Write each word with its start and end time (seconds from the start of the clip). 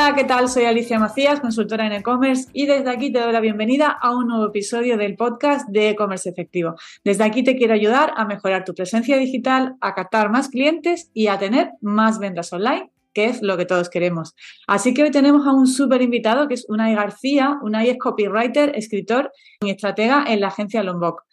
Hola, 0.00 0.14
¿qué 0.14 0.22
tal? 0.22 0.48
Soy 0.48 0.64
Alicia 0.64 1.00
Macías, 1.00 1.40
consultora 1.40 1.84
en 1.84 1.92
e-commerce 1.92 2.48
y 2.52 2.66
desde 2.66 2.88
aquí 2.88 3.10
te 3.10 3.18
doy 3.18 3.32
la 3.32 3.40
bienvenida 3.40 3.88
a 3.88 4.16
un 4.16 4.28
nuevo 4.28 4.46
episodio 4.46 4.96
del 4.96 5.16
podcast 5.16 5.68
de 5.70 5.88
e-commerce 5.88 6.28
efectivo. 6.28 6.76
Desde 7.02 7.24
aquí 7.24 7.42
te 7.42 7.56
quiero 7.56 7.74
ayudar 7.74 8.12
a 8.16 8.24
mejorar 8.24 8.64
tu 8.64 8.74
presencia 8.74 9.16
digital, 9.16 9.74
a 9.80 9.96
captar 9.96 10.30
más 10.30 10.50
clientes 10.50 11.10
y 11.14 11.26
a 11.26 11.40
tener 11.40 11.72
más 11.80 12.20
ventas 12.20 12.52
online 12.52 12.92
que 13.12 13.24
es 13.24 13.42
lo 13.42 13.56
que 13.56 13.66
todos 13.66 13.90
queremos. 13.90 14.36
Así 14.68 14.94
que 14.94 15.02
hoy 15.02 15.10
tenemos 15.10 15.44
a 15.48 15.52
un 15.52 15.66
súper 15.66 16.00
invitado 16.00 16.46
que 16.46 16.54
es 16.54 16.64
Unai 16.68 16.94
García. 16.94 17.58
Unai 17.60 17.90
es 17.90 17.98
copywriter, 17.98 18.76
escritor 18.76 19.32
y 19.60 19.70
estratega 19.70 20.26
en 20.28 20.40
la 20.40 20.46
agencia 20.46 20.84
Lombok. 20.84 21.24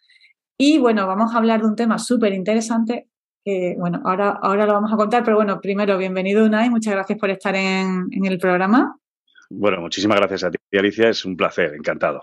Y 0.57 0.79
bueno, 0.79 1.05
vamos 1.05 1.35
a 1.35 1.37
hablar 1.37 1.61
de 1.61 1.67
un 1.67 1.75
tema 1.75 1.99
súper 1.99 2.33
interesante 2.33 3.09
bueno, 3.77 4.01
ahora, 4.03 4.39
ahora 4.41 4.65
lo 4.65 4.73
vamos 4.73 4.91
a 4.91 4.95
contar, 4.95 5.23
pero 5.23 5.37
bueno, 5.37 5.61
primero, 5.61 5.99
bienvenido 5.99 6.43
Unai, 6.43 6.69
muchas 6.71 6.93
gracias 6.93 7.19
por 7.19 7.29
estar 7.29 7.55
en, 7.55 8.09
el 8.11 8.39
programa. 8.39 8.97
Bueno, 9.51 9.81
muchísimas 9.81 10.17
gracias 10.17 10.45
a 10.45 10.51
ti, 10.51 10.57
Alicia, 10.75 11.09
es 11.09 11.23
un 11.25 11.37
placer, 11.37 11.75
encantado. 11.75 12.21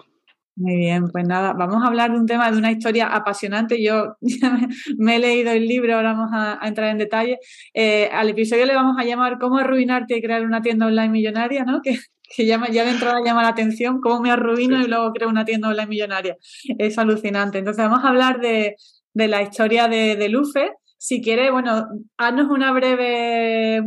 Muy 0.56 0.76
bien, 0.76 1.08
pues 1.10 1.24
nada, 1.24 1.52
vamos 1.52 1.82
a 1.82 1.86
hablar 1.86 2.10
de 2.10 2.18
un 2.18 2.26
tema, 2.26 2.50
de 2.50 2.58
una 2.58 2.72
historia 2.72 3.06
apasionante. 3.06 3.80
Yo 3.80 4.16
me, 4.98 5.16
he 5.16 5.18
leído 5.20 5.52
el 5.52 5.66
libro, 5.66 5.94
ahora 5.94 6.12
vamos 6.12 6.30
a, 6.32 6.58
entrar 6.66 6.88
en 6.90 6.98
detalle. 6.98 7.38
Eh, 7.72 8.10
al 8.12 8.28
episodio 8.28 8.66
le 8.66 8.74
vamos 8.74 8.96
a 8.98 9.04
llamar 9.04 9.38
¿Cómo 9.38 9.58
arruinarte 9.58 10.16
y 10.16 10.22
crear 10.22 10.44
una 10.44 10.60
tienda 10.60 10.86
online 10.86 11.08
millonaria? 11.08 11.64
¿no? 11.64 11.80
Que, 11.82 11.98
que 12.34 12.46
llama, 12.46 12.68
ya 12.68 12.84
de 12.84 12.90
entrada 12.90 13.20
llama 13.24 13.42
la 13.42 13.48
atención, 13.48 14.00
cómo 14.00 14.20
me 14.20 14.30
arruino 14.30 14.80
y 14.80 14.88
luego 14.88 15.12
creo 15.12 15.28
una 15.28 15.44
tienda 15.44 15.68
online 15.68 15.86
millonaria. 15.86 16.36
Es 16.78 16.98
alucinante. 16.98 17.58
Entonces 17.58 17.84
vamos 17.84 18.04
a 18.04 18.08
hablar 18.08 18.40
de, 18.40 18.76
la 19.14 19.40
historia 19.40 19.86
de, 19.88 20.16
de 20.16 20.28
Lufe, 20.28 20.72
si 21.02 21.20
quieres, 21.20 21.50
bueno, 21.50 21.88
haznos 22.16 22.48
una 22.48 22.70
breve 22.70 23.82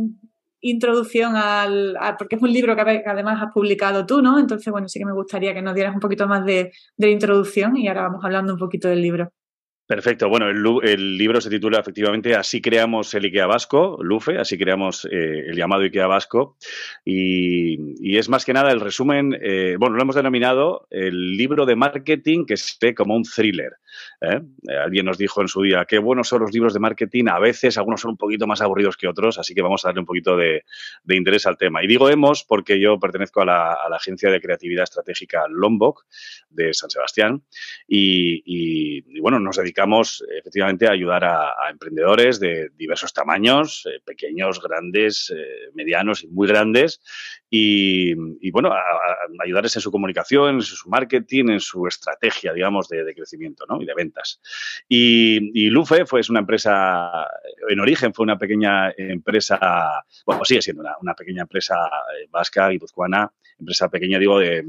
introducción 0.60 1.34
al, 1.34 1.96
porque 2.18 2.36
es 2.36 2.42
un 2.42 2.52
libro 2.52 2.76
que, 2.76 3.02
además 3.06 3.42
has 3.42 3.54
publicado 3.54 4.04
tú, 4.04 4.20
¿no? 4.20 4.38
Entonces, 4.38 4.70
bueno, 4.70 4.86
sí 4.86 4.98
que 4.98 5.06
me 5.06 5.14
gustaría 5.14 5.54
que 5.54 5.62
nos 5.62 5.74
dieras 5.74 5.94
un 5.94 6.00
poquito 6.00 6.28
más 6.28 6.44
de, 6.44 6.72
introducción 6.98 7.74
y 7.78 7.88
ahora 7.88 8.02
vamos 8.02 8.22
hablando 8.22 8.52
un 8.52 8.58
poquito 8.58 8.88
del 8.88 9.00
libro. 9.00 9.32
Perfecto. 9.86 10.28
Bueno, 10.28 10.50
el, 10.50 11.16
libro 11.16 11.40
se 11.40 11.48
titula 11.48 11.78
efectivamente 11.78 12.34
Así 12.34 12.60
creamos 12.60 13.14
el 13.14 13.24
IKEA 13.24 13.46
vasco, 13.46 13.96
LUFE, 14.02 14.36
así 14.36 14.58
creamos 14.58 15.06
eh, 15.06 15.44
el 15.48 15.56
llamado 15.56 15.84
IKEA 15.84 16.06
vasco. 16.06 16.58
Y, 17.02 18.14
es 18.14 18.28
más 18.28 18.44
que 18.44 18.52
nada 18.52 18.72
el 18.72 18.80
resumen, 18.80 19.34
eh, 19.40 19.76
bueno, 19.78 19.96
lo 19.96 20.02
hemos 20.02 20.16
denominado 20.16 20.86
el 20.90 21.38
libro 21.38 21.64
de 21.64 21.76
marketing 21.76 22.44
que 22.44 22.56
ve 22.78 22.94
como 22.94 23.16
un 23.16 23.22
thriller. 23.22 23.72
¿Eh? 24.20 24.40
Alguien 24.84 25.06
nos 25.06 25.18
dijo 25.18 25.40
en 25.42 25.48
su 25.48 25.62
día, 25.62 25.84
qué 25.84 25.98
buenos 25.98 26.28
son 26.28 26.42
los 26.42 26.52
libros 26.52 26.74
de 26.74 26.80
marketing, 26.80 27.24
a 27.28 27.38
veces 27.38 27.78
algunos 27.78 28.00
son 28.00 28.12
un 28.12 28.16
poquito 28.16 28.46
más 28.46 28.60
aburridos 28.60 28.96
que 28.96 29.08
otros, 29.08 29.38
así 29.38 29.54
que 29.54 29.62
vamos 29.62 29.84
a 29.84 29.88
darle 29.88 30.00
un 30.00 30.06
poquito 30.06 30.36
de, 30.36 30.64
interés 31.08 31.46
al 31.46 31.56
tema. 31.56 31.82
Y 31.82 31.86
digo 31.86 32.08
hemos 32.08 32.44
porque 32.44 32.80
yo 32.80 32.98
pertenezco 32.98 33.42
a 33.42 33.44
la, 33.44 33.72
agencia 33.96 34.30
de 34.30 34.40
creatividad 34.40 34.84
estratégica 34.84 35.46
Lombok 35.48 36.04
de 36.50 36.74
San 36.74 36.90
Sebastián 36.90 37.42
y, 37.88 39.20
bueno, 39.20 39.40
nos 39.40 39.56
dedicamos 39.56 40.22
efectivamente 40.38 40.86
a 40.86 40.92
ayudar 40.92 41.24
a, 41.24 41.54
emprendedores 41.70 42.38
de 42.38 42.70
diversos 42.76 43.12
tamaños, 43.12 43.86
eh, 43.86 44.00
pequeños, 44.04 44.62
grandes, 44.62 45.32
eh, 45.34 45.70
medianos 45.74 46.22
y 46.22 46.28
muy 46.28 46.46
grandes, 46.46 47.00
y, 47.48 48.14
bueno, 48.50 48.72
a, 48.72 48.82
ayudarles 49.42 49.76
en 49.76 49.82
su 49.82 49.90
comunicación, 49.90 50.56
en 50.56 50.62
su 50.62 50.88
marketing, 50.88 51.48
en 51.50 51.60
su 51.60 51.86
estrategia, 51.86 52.52
digamos, 52.52 52.88
de, 52.88 53.14
crecimiento 53.14 53.64
de 53.86 53.94
ventas. 53.94 54.40
Y, 54.88 55.70
Lufe 55.70 56.06
fue 56.06 56.20
una 56.28 56.40
empresa, 56.40 57.26
en 57.68 57.80
origen 57.80 58.12
fue 58.14 58.24
una 58.24 58.38
pequeña 58.38 58.92
empresa, 58.96 60.04
bueno, 60.24 60.44
sigue 60.44 60.62
siendo 60.62 60.82
una, 60.82 60.96
una 61.00 61.14
pequeña 61.14 61.42
empresa 61.42 61.76
eh, 61.76 62.26
vasca, 62.30 62.68
guipuzcoana, 62.68 63.30
empresa 63.58 63.88
pequeña, 63.88 64.18
digo, 64.18 64.38
de 64.38 64.64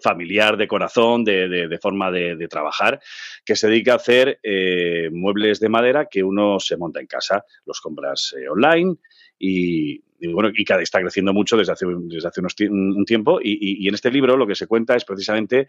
familiar 0.00 0.56
de 0.56 0.68
corazón, 0.68 1.24
de, 1.24 1.78
forma 1.80 2.10
de, 2.10 2.48
trabajar, 2.48 3.00
que 3.44 3.56
se 3.56 3.68
dedica 3.68 3.92
a 3.92 3.96
hacer 3.96 4.40
eh, 4.42 5.10
muebles 5.12 5.60
de 5.60 5.68
madera 5.68 6.06
que 6.06 6.22
uno 6.22 6.58
se 6.58 6.76
monta 6.76 7.00
en 7.00 7.06
casa, 7.06 7.44
los 7.66 7.80
compras 7.80 8.34
eh, 8.38 8.48
online 8.48 8.96
y, 9.38 10.02
bueno, 10.28 10.50
y 10.54 10.64
cada 10.64 10.82
está 10.82 11.00
creciendo 11.00 11.32
mucho 11.32 11.56
desde 11.56 11.72
hace, 11.72 11.86
desde 11.88 12.28
hace 12.28 12.40
un 12.68 13.04
tiempo. 13.04 13.40
Y, 13.42 13.84
y, 13.84 13.88
en 13.88 13.94
este 13.94 14.10
libro 14.10 14.36
lo 14.36 14.46
que 14.46 14.54
se 14.54 14.66
cuenta 14.66 14.96
es 14.96 15.04
precisamente 15.04 15.68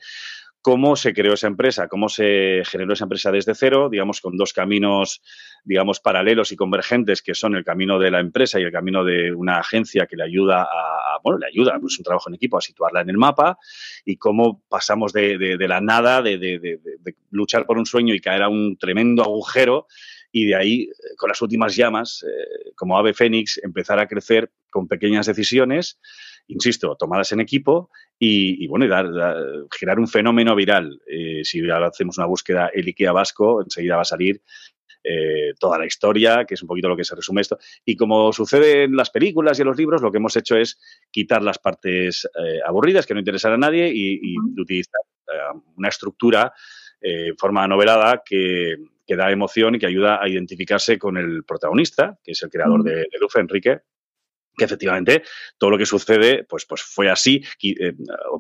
cómo 0.62 0.95
se 0.95 1.13
creó 1.13 1.34
esa 1.34 1.47
empresa, 1.47 1.88
cómo 1.88 2.07
se 2.07 2.62
generó 2.66 2.94
esa 2.94 3.06
empresa 3.06 3.31
desde 3.31 3.56
cero, 3.56 3.89
digamos, 3.89 4.22
con 4.22 4.38
dos 4.38 4.53
caminos, 4.53 5.22
digamos, 5.63 6.00
paralelos 6.00 6.51
y 6.51 6.56
convergentes, 6.56 7.22
que 7.22 7.34
son 7.34 7.56
el 7.56 7.63
camino 7.63 7.97
de 7.97 8.12
la 8.12 8.19
empresa 8.19 8.59
y 8.59 8.63
el 8.63 8.72
camino 8.72 9.03
de 9.03 9.34
una 9.34 9.57
agencia 9.57 10.06
que 10.06 10.16
le 10.16 10.23
ayuda 10.23 10.63
a, 10.63 11.19
bueno, 11.23 11.39
le 11.39 11.47
ayuda, 11.47 11.78
pues 11.79 11.97
un 11.97 12.03
trabajo 12.03 12.29
en 12.29 12.35
equipo, 12.35 12.57
a 12.57 12.62
situarla 12.62 13.01
en 13.01 13.09
el 13.09 13.18
mapa, 13.18 13.57
y 14.06 14.18
cómo 14.18 14.62
pasamos 14.69 15.13
de, 15.13 15.57
la 15.59 15.81
nada, 15.81 16.22
de, 16.22 16.79
luchar 17.31 17.66
por 17.66 17.78
un 17.78 17.85
sueño 17.85 18.13
y 18.13 18.19
caer 18.19 18.44
a 18.44 18.50
un 18.50 18.78
tremendo 18.78 19.23
agujero, 19.23 19.88
y 20.31 20.46
de 20.46 20.56
ahí, 20.56 20.81
eh, 20.84 21.16
con 21.18 21.30
las 21.30 21.42
últimas 21.42 21.75
llamas, 21.75 22.24
eh, 22.24 22.72
como 22.75 22.97
ave 22.97 23.14
fénix, 23.14 23.59
empezar 23.64 24.00
a 24.00 24.08
crecer 24.08 24.52
con 24.69 24.88
pequeñas 24.88 25.25
decisiones 25.25 26.00
insisto, 26.52 26.96
tomadas 26.96 27.31
en 27.31 27.40
equipo 27.40 27.90
y, 28.19 28.68
bueno, 28.68 28.86
y 28.86 28.88
dar, 28.88 29.08
generar 29.72 30.00
un 30.00 30.08
fenómeno 30.08 30.56
viral. 30.56 31.02
Eh, 31.08 31.42
si 31.44 31.68
ahora 31.69 31.88
hacemos 31.88 32.18
una 32.18 32.28
búsqueda 32.28 32.69
el 32.74 32.88
IKEA 32.88 33.12
vasco, 33.12 33.64
enseguida 33.64 33.96
va 33.96 34.03
a 34.03 34.06
salir 34.06 34.42
eh, 35.03 35.53
toda 35.59 35.80
la 35.80 35.88
historia, 35.88 36.46
que 36.46 36.53
es 36.53 36.62
un 36.62 36.68
poquito 36.68 36.88
lo 36.88 36.98
que 36.98 37.03
se 37.03 37.16
resume 37.16 37.42
esto. 37.42 37.58
Y 37.84 37.96
como 37.96 38.31
sucede 38.31 38.84
en 38.84 38.96
las 38.96 39.09
películas 39.09 39.58
y 39.58 39.63
en 39.63 39.69
los 39.69 39.78
libros, 39.78 40.02
lo 40.02 40.12
que 40.12 40.18
hemos 40.18 40.36
hecho 40.36 40.56
es 40.56 40.80
quitar 41.09 41.42
las 41.42 41.58
partes 41.58 42.30
eh, 42.38 42.59
aburridas 42.66 43.08
que 43.08 43.13
no 43.13 43.19
interesan 43.19 43.53
a 43.53 43.58
nadie 43.58 43.92
y, 43.94 44.36
utilizar 44.59 45.02
una 45.78 45.88
estructura 45.88 46.53
en 47.00 47.38
forma 47.38 47.66
novelada 47.68 48.22
que, 48.24 48.75
da 49.16 49.32
emoción 49.32 49.76
y 49.76 49.80
que 49.80 49.88
ayuda 49.88 50.22
a 50.22 50.28
identificarse 50.28 50.98
con 50.98 51.18
el 51.18 51.44
protagonista, 51.44 52.18
que 52.24 52.32
es 52.32 52.44
el 52.44 52.50
creador 52.50 52.84
de, 52.84 52.96
de 52.96 53.20
Lufe, 53.20 53.40
Enrique, 53.40 53.82
que 54.58 54.66
efectivamente 54.66 55.24
todo 55.58 55.72
lo 55.72 55.78
que 55.78 55.86
sucede 55.86 56.44
pues, 56.44 56.66
pues 56.66 56.82
fue 56.82 57.10
así. 57.10 57.44
Eh, 57.64 57.94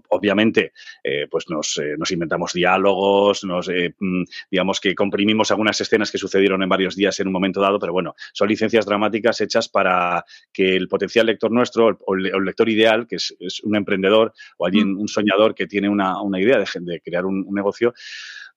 obviamente, 0.09 0.73
eh, 1.03 1.27
pues 1.29 1.49
nos, 1.49 1.77
eh, 1.77 1.95
nos, 1.97 2.11
inventamos 2.11 2.53
diálogos, 2.53 3.43
nos, 3.43 3.69
mm, 3.69 4.23
digamos 4.49 4.79
que 4.79 4.93
comprimimos 4.93 5.51
algunas 5.51 5.79
escenas 5.79 6.11
que 6.11 6.17
sucedieron 6.17 6.61
en 6.63 6.69
varios 6.69 6.95
días 6.95 7.19
en 7.19 7.27
un 7.27 7.33
momento 7.33 7.61
dado, 7.61 7.79
pero 7.79 7.93
bueno, 7.93 8.15
son 8.33 8.49
licencias 8.49 8.85
dramáticas 8.85 9.39
hechas 9.41 9.69
para 9.69 10.25
que 10.51 10.75
el 10.75 10.87
potencial 10.87 11.25
lector 11.25 11.51
nuestro 11.51 11.97
o 12.05 12.15
el, 12.15 12.31
lector 12.43 12.69
ideal, 12.69 13.07
que 13.07 13.15
es, 13.15 13.33
un 13.63 13.75
emprendedor 13.75 14.33
o 14.57 14.65
alguien, 14.65 14.95
un 14.95 15.07
soñador 15.07 15.55
que 15.55 15.67
tiene 15.67 15.89
una, 15.89 16.17
idea 16.39 16.63
de, 16.81 17.01
crear 17.01 17.25
un 17.25 17.45
negocio, 17.51 17.93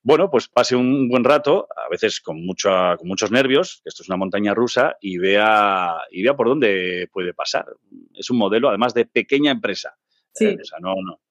bueno, 0.05 0.29
pues 0.29 0.47
pase 0.47 0.75
un 0.75 1.09
buen 1.09 1.23
rato, 1.23 1.67
a 1.75 1.89
veces 1.89 2.21
con, 2.21 2.45
mucha, 2.45 2.95
con 2.95 3.07
muchos 3.07 3.31
nervios, 3.31 3.81
esto 3.85 4.03
es 4.03 4.09
una 4.09 4.17
montaña 4.17 4.53
rusa, 4.53 4.97
y 5.01 5.17
vea, 5.17 5.95
y 6.11 6.21
vea 6.21 6.35
por 6.35 6.47
dónde 6.47 7.09
puede 7.11 7.33
pasar. 7.33 7.65
Es 8.13 8.29
un 8.29 8.37
modelo, 8.37 8.69
además, 8.69 8.93
de 8.93 9.07
pequeña 9.07 9.49
empresa. 9.49 9.97
Sí. 10.31 10.45
Eh, 10.45 10.57
o 10.61 10.63
sea, 10.63 10.77
no, 10.79 10.93
no, 11.03 11.21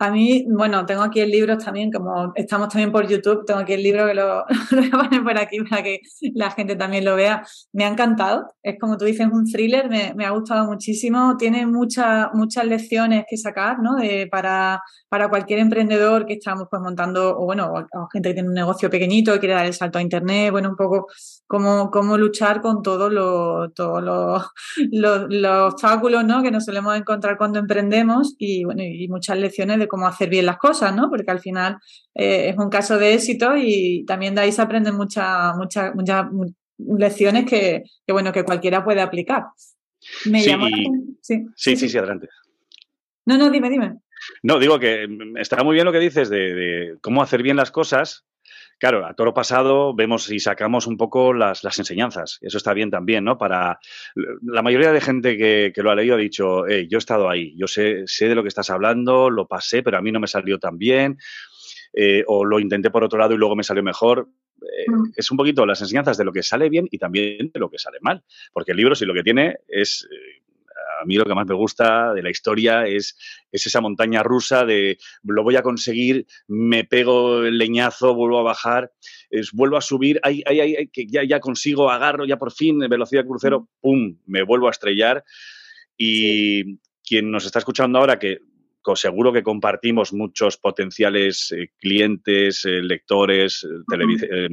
a 0.00 0.10
mí, 0.12 0.46
bueno, 0.48 0.86
tengo 0.86 1.02
aquí 1.02 1.20
el 1.20 1.30
libro 1.30 1.58
también, 1.58 1.90
como 1.90 2.32
estamos 2.36 2.68
también 2.68 2.92
por 2.92 3.08
YouTube, 3.08 3.44
tengo 3.44 3.60
aquí 3.60 3.72
el 3.72 3.82
libro 3.82 4.06
que 4.06 4.14
lo, 4.14 4.44
lo 4.70 4.80
voy 4.80 4.86
a 4.92 5.04
poner 5.08 5.22
por 5.24 5.38
aquí 5.38 5.58
para 5.68 5.82
que 5.82 6.00
la 6.34 6.52
gente 6.52 6.76
también 6.76 7.04
lo 7.04 7.16
vea. 7.16 7.44
Me 7.72 7.84
ha 7.84 7.88
encantado, 7.88 8.46
es 8.62 8.78
como 8.78 8.96
tú 8.96 9.06
dices, 9.06 9.26
un 9.32 9.44
thriller, 9.44 9.88
me, 9.88 10.24
ha 10.24 10.30
gustado 10.30 10.66
muchísimo, 10.66 11.36
tiene 11.36 11.66
muchas 11.66 12.28
muchas 12.32 12.64
lecciones 12.66 13.24
que 13.28 13.36
sacar, 13.36 13.80
¿no? 13.80 13.96
De, 13.96 14.28
para, 14.30 14.82
para 15.08 15.28
cualquier 15.28 15.58
emprendedor 15.58 16.26
que 16.26 16.34
estamos 16.34 16.68
pues 16.70 16.80
montando, 16.80 17.36
o 17.36 17.44
bueno, 17.44 17.72
o, 17.72 18.08
gente 18.12 18.28
que 18.28 18.34
tiene 18.34 18.48
un 18.48 18.54
negocio 18.54 18.88
pequeñito 18.90 19.34
y 19.34 19.38
quiere 19.40 19.54
dar 19.54 19.66
el 19.66 19.74
salto 19.74 19.98
a 19.98 20.02
Internet, 20.02 20.52
bueno, 20.52 20.68
un 20.70 20.76
poco 20.76 21.08
cómo, 21.48 21.90
cómo 21.90 22.16
luchar 22.16 22.60
con 22.60 22.82
todos 22.82 23.12
los, 23.12 23.74
todos 23.74 24.02
los, 24.02 24.44
los, 24.92 25.72
obstáculos, 25.72 26.24
¿no? 26.24 26.42
Que 26.42 26.52
nos 26.52 26.64
solemos 26.64 26.96
encontrar 26.96 27.36
cuando 27.36 27.58
emprendemos 27.58 28.36
y, 28.38 28.64
bueno, 28.64 28.82
y 28.84 29.08
muchas 29.08 29.38
lecciones 29.38 29.78
de 29.78 29.87
cómo 29.88 30.06
hacer 30.06 30.28
bien 30.28 30.46
las 30.46 30.58
cosas, 30.58 30.94
¿no? 30.94 31.08
Porque 31.10 31.30
al 31.30 31.40
final 31.40 31.78
eh, 32.14 32.50
es 32.50 32.58
un 32.58 32.70
caso 32.70 32.98
de 32.98 33.14
éxito 33.14 33.56
y 33.56 34.04
también 34.06 34.34
de 34.34 34.42
ahí 34.42 34.52
se 34.52 34.62
aprenden 34.62 34.94
muchas, 34.94 35.56
muchas, 35.56 35.94
muchas 35.94 36.26
lecciones 36.78 37.44
que, 37.46 37.82
bueno, 38.08 38.32
que 38.32 38.44
cualquiera 38.44 38.84
puede 38.84 39.00
aplicar. 39.00 39.44
Me 40.26 40.40
sí, 40.40 40.52
sí, 41.20 41.76
sí, 41.76 41.88
sí, 41.88 41.98
adelante. 41.98 42.28
No, 43.26 43.36
no, 43.36 43.50
dime, 43.50 43.68
dime. 43.68 43.98
No, 44.42 44.58
digo 44.58 44.78
que 44.78 45.06
está 45.36 45.62
muy 45.62 45.74
bien 45.74 45.84
lo 45.84 45.92
que 45.92 45.98
dices 45.98 46.28
de, 46.28 46.96
cómo 47.00 47.22
hacer 47.22 47.42
bien 47.42 47.56
las 47.56 47.70
cosas, 47.70 48.24
claro, 48.78 49.06
a 49.06 49.14
todo 49.14 49.26
lo 49.26 49.34
pasado 49.34 49.94
vemos 49.94 50.30
y 50.30 50.40
sacamos 50.40 50.86
un 50.86 50.96
poco 50.96 51.32
las, 51.32 51.62
enseñanzas. 51.78 52.38
Eso 52.40 52.56
está 52.56 52.74
bien 52.74 52.90
también, 52.90 53.24
¿no? 53.24 53.38
Para 53.38 53.78
la 54.14 54.62
mayoría 54.62 54.92
de 54.92 55.00
gente 55.00 55.36
que, 55.36 55.72
lo 55.76 55.90
ha 55.90 55.94
leído 55.94 56.14
ha 56.14 56.18
dicho, 56.18 56.66
hey, 56.66 56.86
yo 56.90 56.98
he 56.98 57.00
estado 57.00 57.28
ahí, 57.28 57.54
yo 57.56 57.66
sé, 57.66 58.04
sé 58.06 58.28
de 58.28 58.34
lo 58.34 58.42
que 58.42 58.48
estás 58.48 58.70
hablando, 58.70 59.30
lo 59.30 59.46
pasé, 59.46 59.82
pero 59.82 59.98
a 59.98 60.02
mí 60.02 60.12
no 60.12 60.20
me 60.20 60.26
salió 60.26 60.58
tan 60.58 60.78
bien. 60.78 61.18
Eh, 61.92 62.22
o 62.26 62.44
lo 62.44 62.60
intenté 62.60 62.90
por 62.90 63.02
otro 63.02 63.18
lado 63.18 63.34
y 63.34 63.38
luego 63.38 63.56
me 63.56 63.64
salió 63.64 63.82
mejor. 63.82 64.28
Eh, 64.60 64.90
mm. 64.90 65.12
Es 65.16 65.30
un 65.30 65.36
poquito 65.36 65.64
las 65.66 65.80
enseñanzas 65.80 66.16
de 66.16 66.24
lo 66.24 66.32
que 66.32 66.42
sale 66.42 66.68
bien 66.68 66.86
y 66.90 66.98
también 66.98 67.50
de 67.52 67.60
lo 67.60 67.70
que 67.70 67.78
sale 67.78 67.98
mal. 68.00 68.22
Porque 68.52 68.72
el 68.72 68.76
libro, 68.76 68.94
si 68.94 69.04
lo 69.04 69.14
que 69.14 69.22
tiene 69.22 69.58
es, 69.68 70.06
eh, 70.10 70.42
a 71.00 71.04
mí 71.04 71.16
lo 71.16 71.24
que 71.24 71.34
más 71.34 71.46
me 71.46 71.54
gusta 71.54 72.12
de 72.14 72.22
la 72.22 72.30
historia 72.30 72.86
es, 72.86 73.16
es 73.50 73.66
esa 73.66 73.80
montaña 73.80 74.22
rusa 74.22 74.64
de 74.64 74.98
lo 75.22 75.42
voy 75.42 75.56
a 75.56 75.62
conseguir, 75.62 76.26
me 76.46 76.84
pego 76.84 77.44
el 77.44 77.58
leñazo, 77.58 78.14
vuelvo 78.14 78.40
a 78.40 78.42
bajar, 78.42 78.92
es, 79.30 79.52
vuelvo 79.52 79.76
a 79.76 79.82
subir, 79.82 80.20
ay, 80.22 80.42
ay, 80.46 80.60
ay, 80.60 80.88
que 80.88 81.06
ya, 81.06 81.24
ya 81.24 81.40
consigo, 81.40 81.90
agarro 81.90 82.24
ya 82.24 82.36
por 82.36 82.52
fin, 82.52 82.78
velocidad 82.78 83.26
crucero, 83.26 83.68
pum, 83.80 84.18
me 84.26 84.42
vuelvo 84.42 84.68
a 84.68 84.72
estrellar. 84.72 85.24
Y 85.96 86.78
quien 87.02 87.30
nos 87.30 87.44
está 87.44 87.58
escuchando 87.58 87.98
ahora, 87.98 88.18
que 88.18 88.38
seguro 88.96 89.32
que 89.32 89.42
compartimos 89.42 90.12
muchos 90.12 90.56
potenciales 90.56 91.52
eh, 91.52 91.70
clientes, 91.78 92.64
eh, 92.64 92.82
lectores, 92.82 93.66
eh, 93.92 94.48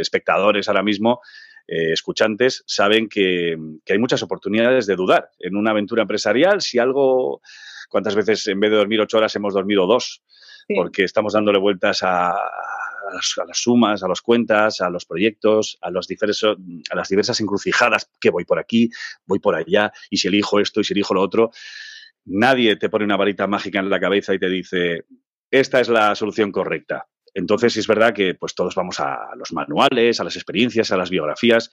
espectadores 0.00 0.68
ahora 0.68 0.82
mismo, 0.82 1.20
escuchantes, 1.66 2.62
saben 2.66 3.08
que, 3.08 3.56
hay 3.88 3.98
muchas 3.98 4.22
oportunidades 4.22 4.86
de 4.86 4.96
dudar 4.96 5.30
en 5.38 5.56
una 5.56 5.70
aventura 5.70 6.02
empresarial. 6.02 6.60
Si 6.60 6.78
algo, 6.78 7.40
¿cuántas 7.88 8.14
veces 8.14 8.46
en 8.48 8.60
vez 8.60 8.70
de 8.70 8.76
dormir 8.76 9.00
ocho 9.00 9.18
horas 9.18 9.34
hemos 9.36 9.54
dormido 9.54 9.86
dos? 9.86 10.22
Porque 10.74 11.04
estamos 11.04 11.32
dándole 11.32 11.58
vueltas 11.58 12.02
a, 12.02 12.34
las, 13.46 13.58
sumas, 13.58 14.02
a 14.02 14.08
las 14.08 14.20
cuentas, 14.20 14.80
a 14.80 14.90
los 14.90 15.04
proyectos, 15.04 15.78
a, 15.80 15.90
los 15.90 16.08
diversos, 16.08 16.56
a 16.90 16.96
las 16.96 17.08
diversas 17.08 17.40
encrucijadas, 17.40 18.10
que 18.20 18.30
voy 18.30 18.44
por 18.44 18.58
aquí, 18.58 18.90
voy 19.26 19.38
por 19.38 19.54
allá, 19.54 19.92
y 20.10 20.16
si 20.16 20.28
elijo 20.28 20.60
esto 20.60 20.80
y 20.80 20.84
si 20.84 20.92
elijo 20.92 21.14
lo 21.14 21.22
otro. 21.22 21.50
Nadie 22.24 22.76
te 22.76 22.88
pone 22.88 23.04
una 23.04 23.16
varita 23.16 23.46
mágica 23.46 23.78
en 23.78 23.88
la 23.88 24.00
cabeza 24.00 24.34
y 24.34 24.38
te 24.40 24.48
dice, 24.48 25.04
esta 25.50 25.80
es 25.80 25.88
la 25.88 26.14
solución 26.16 26.50
correcta. 26.50 27.06
Entonces 27.36 27.76
es 27.76 27.86
verdad 27.86 28.14
que 28.14 28.34
pues 28.34 28.54
todos 28.54 28.74
vamos 28.74 28.98
a 28.98 29.28
los 29.36 29.52
manuales, 29.52 30.20
a 30.20 30.24
las 30.24 30.36
experiencias, 30.36 30.90
a 30.90 30.96
las 30.96 31.10
biografías 31.10 31.70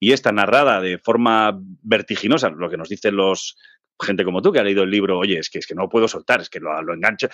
y 0.00 0.10
esta 0.10 0.32
narrada 0.32 0.80
de 0.80 0.98
forma 0.98 1.56
vertiginosa, 1.82 2.50
lo 2.50 2.68
que 2.68 2.76
nos 2.76 2.88
dicen 2.88 3.14
los 3.14 3.56
gente 4.00 4.24
como 4.24 4.42
tú 4.42 4.52
que 4.52 4.58
ha 4.58 4.64
leído 4.64 4.82
el 4.82 4.90
libro, 4.90 5.18
oye, 5.18 5.38
es 5.38 5.50
que 5.50 5.58
es 5.58 5.66
que 5.66 5.74
no 5.74 5.88
puedo 5.88 6.08
soltar, 6.08 6.40
es 6.40 6.50
que 6.50 6.60
lo, 6.60 6.70
engancha, 6.92 7.28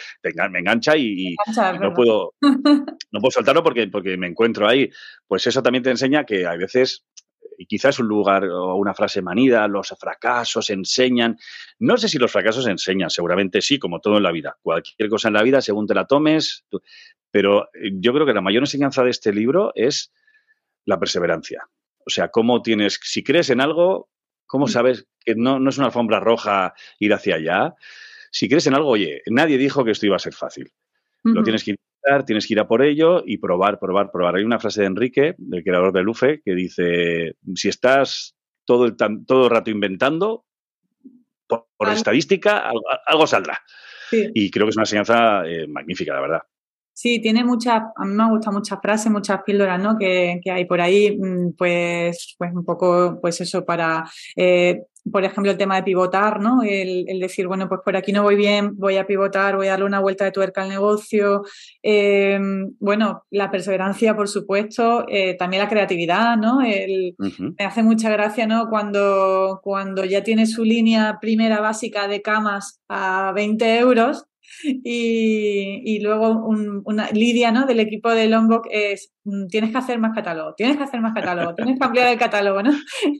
me 0.50 0.58
engancha 0.58 0.96
y, 0.96 1.36
no 1.80 1.92
puedo 1.92 2.34
no 2.42 3.20
puedo 3.20 3.30
soltarlo 3.30 3.62
porque 3.62 3.88
porque 3.88 4.18
me 4.18 4.26
encuentro 4.26 4.68
ahí. 4.68 4.90
Pues 5.26 5.46
eso 5.46 5.62
también 5.62 5.82
te 5.82 5.90
enseña 5.90 6.24
que 6.24 6.46
hay 6.46 6.58
veces 6.58 7.06
y 7.56 7.66
quizás 7.66 7.98
un 7.98 8.08
lugar 8.08 8.44
o 8.44 8.76
una 8.76 8.94
frase 8.94 9.22
manida, 9.22 9.66
los 9.68 9.94
fracasos 9.98 10.68
enseñan. 10.68 11.38
No 11.78 11.96
sé 11.96 12.08
si 12.08 12.18
los 12.18 12.30
fracasos 12.30 12.66
enseñan, 12.66 13.08
seguramente 13.08 13.62
sí, 13.62 13.78
como 13.78 14.00
todo 14.00 14.18
en 14.18 14.22
la 14.22 14.32
vida. 14.32 14.56
Cualquier 14.62 15.08
cosa 15.08 15.28
en 15.28 15.34
la 15.34 15.42
vida, 15.42 15.62
según 15.62 15.86
te 15.86 15.94
la 15.94 16.06
tomes. 16.06 16.64
Pero 17.34 17.64
eh, 17.74 17.90
yo 17.94 18.12
creo 18.12 18.24
que 18.24 18.32
la 18.32 18.40
mayor 18.40 18.62
enseñanza 18.62 19.02
de 19.02 19.10
este 19.10 19.32
libro 19.32 19.72
es 19.74 20.12
la 20.84 21.00
perseverancia. 21.00 21.68
O 22.06 22.10
sea, 22.10 22.28
cómo 22.28 22.62
tienes, 22.62 23.00
si 23.02 23.24
crees 23.24 23.50
en 23.50 23.60
algo, 23.60 24.08
¿cómo 24.46 24.66
mm. 24.66 24.68
sabes 24.68 25.08
que 25.18 25.34
no, 25.34 25.58
no 25.58 25.70
es 25.70 25.78
una 25.78 25.88
alfombra 25.88 26.20
roja 26.20 26.74
ir 27.00 27.12
hacia 27.12 27.34
allá? 27.34 27.74
Si 28.30 28.48
crees 28.48 28.68
en 28.68 28.74
algo, 28.74 28.88
oye, 28.88 29.20
nadie 29.26 29.58
dijo 29.58 29.84
que 29.84 29.90
esto 29.90 30.06
iba 30.06 30.14
a 30.14 30.20
ser 30.20 30.32
fácil. 30.32 30.70
Lo 31.24 31.42
tienes 31.42 31.64
que 31.64 31.74
tienes 32.26 32.46
que 32.46 32.52
ir 32.52 32.60
a 32.60 32.68
por 32.68 32.82
ello 32.82 33.24
y 33.26 33.38
probar, 33.38 33.80
probar, 33.80 34.12
probar. 34.12 34.36
Hay 34.36 34.44
una 34.44 34.60
frase 34.60 34.82
de 34.82 34.88
Enrique, 34.88 35.34
del 35.38 35.64
creador 35.64 35.92
de 35.92 36.02
Lufe, 36.02 36.40
que 36.44 36.54
dice, 36.54 37.36
si 37.54 37.68
estás 37.68 38.36
todo 38.64 38.84
el, 38.84 38.94
todo 38.94 39.48
rato 39.48 39.70
inventando, 39.70 40.44
por, 41.48 41.66
estadística, 41.88 42.70
algo, 43.06 43.26
saldrá. 43.26 43.60
Y 44.12 44.50
creo 44.50 44.66
que 44.66 44.70
es 44.70 44.76
una 44.76 44.82
enseñanza 44.82 45.48
eh, 45.48 45.66
magnífica, 45.66 46.12
la 46.12 46.20
verdad. 46.20 46.42
Sí, 46.94 47.20
tiene 47.20 47.44
muchas, 47.44 47.82
a 47.96 48.04
mí 48.04 48.14
me 48.14 48.30
gustan 48.30 48.54
muchas 48.54 48.78
frases, 48.80 49.10
muchas 49.10 49.42
píldoras, 49.44 49.82
¿no? 49.82 49.98
Que, 49.98 50.40
que 50.42 50.50
hay 50.52 50.64
por 50.64 50.80
ahí, 50.80 51.18
mm, 51.18 51.54
pues, 51.58 52.36
pues 52.38 52.52
un 52.54 52.64
poco, 52.64 53.18
pues 53.20 53.40
eso, 53.40 53.64
para, 53.64 54.04
eh, 54.36 54.82
por 55.10 55.24
ejemplo, 55.24 55.50
el 55.50 55.58
tema 55.58 55.74
de 55.74 55.82
pivotar, 55.82 56.40
¿no? 56.40 56.62
El, 56.62 57.04
el, 57.08 57.18
decir, 57.18 57.48
bueno, 57.48 57.68
pues 57.68 57.80
por 57.84 57.96
aquí 57.96 58.12
no 58.12 58.22
voy 58.22 58.36
bien, 58.36 58.76
voy 58.76 58.96
a 58.96 59.06
pivotar, 59.06 59.56
voy 59.56 59.66
a 59.66 59.70
darle 59.70 59.86
una 59.86 59.98
vuelta 60.00 60.24
de 60.24 60.30
tuerca 60.30 60.62
al 60.62 60.68
negocio. 60.68 61.42
Eh, 61.82 62.38
bueno, 62.78 63.24
la 63.30 63.50
perseverancia, 63.50 64.14
por 64.14 64.28
supuesto, 64.28 65.04
eh, 65.08 65.34
también 65.36 65.62
la 65.64 65.68
creatividad, 65.68 66.36
¿no? 66.36 66.62
El, 66.62 67.16
Me 67.58 67.64
hace 67.64 67.82
mucha 67.82 68.08
gracia, 68.10 68.46
¿no? 68.46 68.68
Cuando, 68.70 69.60
cuando 69.64 70.04
ya 70.04 70.22
tiene 70.22 70.46
su 70.46 70.64
línea 70.64 71.18
primera 71.20 71.60
básica 71.60 72.06
de 72.06 72.22
camas 72.22 72.80
a 72.88 73.32
20 73.34 73.78
euros, 73.78 74.24
y, 74.62 76.00
luego 76.00 76.46
una 76.84 77.10
Lidia, 77.10 77.50
¿no? 77.50 77.66
Del 77.66 77.80
equipo 77.80 78.10
de 78.10 78.28
Lombok 78.28 78.66
es, 78.70 79.12
mm, 79.24 79.46
tienes 79.46 79.70
que 79.70 79.78
hacer 79.78 79.98
más 79.98 80.14
catálogo, 80.14 80.54
tienes 80.54 80.76
que 80.76 80.84
hacer 80.84 81.00
más 81.00 81.14
catálogo, 81.14 81.54
tienes 81.54 81.78
que 81.78 81.84
ampliar 81.84 82.08
el 82.08 82.18
catálogo, 82.18 82.62
¿no? 82.62 82.72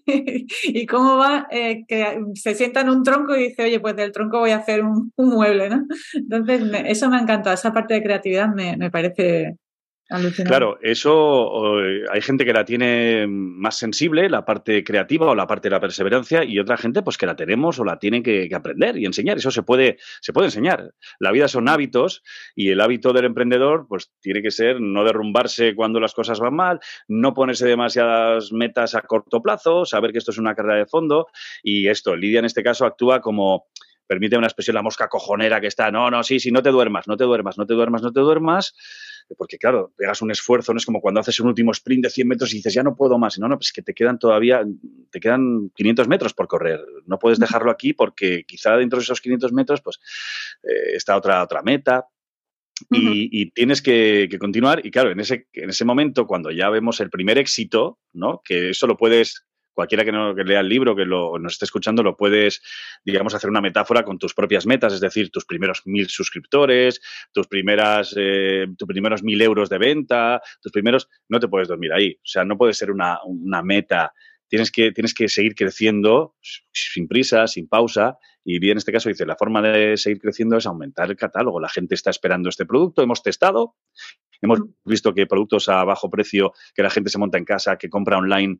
y 0.65 0.87
cómo 0.87 1.17
va, 1.17 1.47
eh, 1.51 1.85
que 1.87 2.19
se 2.35 2.55
sienta 2.55 2.81
en 2.81 2.91
un 2.91 3.03
tronco 3.03 3.37
y 3.37 3.49
dice, 3.49 3.65
oye, 3.65 3.81
pues 3.81 3.97
del 3.97 4.13
tronco 4.13 4.41
voy 4.41 4.51
a 4.51 4.59
hacer 4.59 4.83
un, 4.85 5.13
mueble, 5.17 5.69
¿no? 5.71 5.85
Entonces, 6.15 6.63
eso 6.87 7.09
me 7.11 7.17
ha 7.17 7.21
encantado, 7.21 7.55
esa 7.55 7.73
parte 7.73 7.95
de 7.95 8.03
creatividad 8.03 8.49
me, 8.55 8.77
me 8.77 8.91
parece 8.91 9.57
Claro, 10.45 10.79
eso 10.83 11.79
hay 12.11 12.21
gente 12.21 12.45
que 12.45 12.53
la 12.53 12.67
tiene 12.67 13.27
más 13.27 13.79
sensible, 13.79 14.29
la 14.29 14.45
parte 14.45 14.85
creativa 14.85 15.31
o 15.31 15.35
la 15.35 15.47
parte 15.47 15.69
de 15.69 15.75
la 15.75 15.81
perseverancia, 15.81 16.45
y 16.45 16.59
otra 16.59 16.77
gente 16.77 17.03
pues 17.03 17.17
que 17.17 17.25
la 17.25 17.37
tenemos 17.37 17.79
o 17.79 17.85
la 17.85 17.99
tiene 17.99 18.23
que, 18.23 18.51
aprender 18.55 18.99
y 18.99 19.06
enseñar. 19.06 19.39
Eso 19.39 19.51
se 19.51 19.62
puede, 19.62 19.99
se 20.21 20.33
puede 20.35 20.49
enseñar. 20.49 20.93
La 21.19 21.33
vida 21.33 21.49
son 21.49 21.69
hábitos 21.69 22.23
y 22.55 22.69
el 22.69 22.81
hábito 22.83 23.12
del 23.15 23.25
emprendedor 23.25 23.87
pues 23.89 24.12
tiene 24.21 24.43
que 24.43 24.51
ser 24.51 24.81
no 24.81 25.05
derrumbarse 25.05 25.75
cuando 25.75 26.01
las 26.01 26.12
cosas 26.12 26.39
van 26.39 26.55
mal, 26.55 26.81
no 27.09 27.33
ponerse 27.33 27.67
demasiadas 27.67 28.53
metas 28.53 28.95
a 28.95 29.01
corto 29.01 29.41
plazo, 29.41 29.87
saber 29.87 30.12
que 30.12 30.19
esto 30.19 30.33
es 30.33 30.39
una 30.39 30.55
carrera 30.55 30.77
de 30.77 30.87
fondo 30.87 31.29
y 31.62 31.89
esto, 31.89 32.15
Lidia 32.15 32.41
en 32.41 32.45
este 32.45 32.62
caso 32.62 32.85
actúa 32.85 33.21
como 33.21 33.69
permite 34.06 34.37
una 34.37 34.47
expresión 34.47 34.75
la 34.75 34.83
mosca 34.83 35.09
cojonera 35.09 35.62
que 35.62 35.67
está, 35.67 35.91
no, 35.91 36.11
no, 36.11 36.23
sí, 36.23 36.39
sí, 36.39 36.51
no 36.51 36.62
te 36.62 36.71
duermas, 36.71 37.09
no 37.09 37.17
te 37.17 37.25
duermas, 37.25 37.56
no 37.56 37.67
te 37.67 37.73
duermas, 37.73 38.03
no 38.03 38.12
te 38.12 38.21
duermas 38.21 38.75
porque 39.37 39.59
claro, 39.59 39.93
pegas 39.97 40.23
un 40.23 40.31
esfuerzo, 40.31 40.73
no 40.73 40.79
es 40.79 40.87
como 40.87 41.00
cuando 41.00 41.21
haces 41.21 41.41
un 41.41 41.49
último 41.49 41.73
sprint 41.73 42.05
de 42.05 42.11
100 42.11 42.29
metros 42.29 42.53
y 42.53 42.56
dices, 42.56 42.75
ya 42.75 42.82
no 42.82 42.97
puedo 42.97 43.19
más. 43.19 43.38
No, 43.38 43.49
no, 43.49 43.56
pues 43.56 43.73
que 43.73 43.82
te 43.82 43.94
quedan 43.94 44.19
todavía, 44.19 44.65
te 45.11 45.21
quedan 45.21 45.71
500 45.75 46.09
metros 46.09 46.35
por 46.35 46.49
correr. 46.49 46.81
No 47.06 47.19
puedes 47.19 47.38
dejarlo 47.38 47.71
aquí 47.71 47.93
porque 47.93 48.44
quizá 48.44 48.76
dentro 48.76 48.99
de 48.99 49.05
esos 49.05 49.21
500 49.21 49.53
metros, 49.53 49.81
pues 49.82 49.99
eh, 50.62 50.94
está 50.94 51.17
otra, 51.17 51.43
otra 51.43 51.63
meta. 51.63 52.06
Y, 52.91 53.51
tienes 53.53 53.81
que, 53.81 54.27
que, 54.29 54.39
continuar. 54.39 54.84
Y 54.84 54.91
claro, 54.91 55.13
en 55.13 55.20
ese, 55.20 55.46
en 55.53 55.70
ese 55.70 55.84
momento, 55.84 56.27
cuando 56.27 56.51
ya 56.51 56.69
vemos 56.70 56.99
el 57.01 57.08
primer 57.08 57.39
éxito, 57.39 58.01
¿no? 58.13 58.43
Que 58.44 58.70
eso 58.70 58.89
lo 58.89 58.96
puedes 58.96 59.46
cualquiera 59.75 60.05
que, 60.05 60.13
no, 60.13 60.33
lea 60.33 60.61
el 60.61 60.69
libro, 60.69 60.97
que 60.97 61.05
lo, 61.05 61.39
nos 61.39 61.55
esté 61.55 61.67
escuchando, 61.67 62.03
lo 62.03 62.17
puedes, 62.17 62.63
digamos, 63.05 63.35
hacer 63.35 63.51
una 63.51 63.61
metáfora 63.61 64.05
con 64.05 64.19
tus 64.19 64.33
propias 64.35 64.67
metas, 64.67 64.93
es 64.93 65.01
decir, 65.01 65.31
tus 65.31 65.45
primeros 65.45 65.83
mil 65.85 66.09
suscriptores, 66.09 67.01
tus 67.33 67.47
primeras, 67.47 68.15
eh, 68.17 68.67
tus 68.79 68.89
primeros 68.89 69.23
mil 69.23 69.41
euros 69.43 69.69
de 69.69 69.79
venta, 69.79 70.41
tus 70.63 70.73
primeros, 70.73 71.09
no 71.29 71.41
te 71.41 71.49
puedes 71.49 71.69
dormir 71.69 71.93
ahí. 71.93 72.15
O 72.15 72.27
sea, 72.27 72.45
no 72.45 72.57
puede 72.57 72.73
ser 72.73 72.91
una, 72.91 73.19
una 73.25 73.63
meta. 73.63 74.13
Tienes 74.49 74.71
que, 74.71 74.93
tienes 74.93 75.15
que 75.15 75.29
seguir 75.29 75.55
creciendo 75.55 76.37
sin 76.73 77.09
prisa, 77.09 77.47
sin 77.47 77.69
pausa. 77.69 78.19
Y 78.45 78.59
bien, 78.59 78.73
en 78.73 78.79
este 78.79 78.93
caso 78.93 79.09
dice, 79.09 79.25
la 79.25 79.37
forma 79.37 79.63
de 79.63 79.97
seguir 79.97 80.21
creciendo 80.21 80.57
es 80.57 80.67
aumentar 80.67 81.11
el 81.11 81.17
catálogo. 81.17 81.61
La 81.61 81.69
gente 81.69 81.95
está 81.95 82.11
esperando 82.11 82.51
este 82.51 82.67
producto, 82.67 83.03
hemos 83.03 83.23
testado, 83.23 83.75
hemos 84.41 84.60
visto 84.84 85.14
que 85.14 85.26
productos 85.26 85.69
a 85.69 85.84
bajo 85.84 86.10
precio, 86.10 86.53
que 86.74 86.82
la 86.82 86.91
gente 86.91 87.10
se 87.10 87.19
monta 87.19 87.38
en 87.38 87.44
casa, 87.44 87.76
que 87.76 87.88
compra 87.88 88.19
online, 88.19 88.58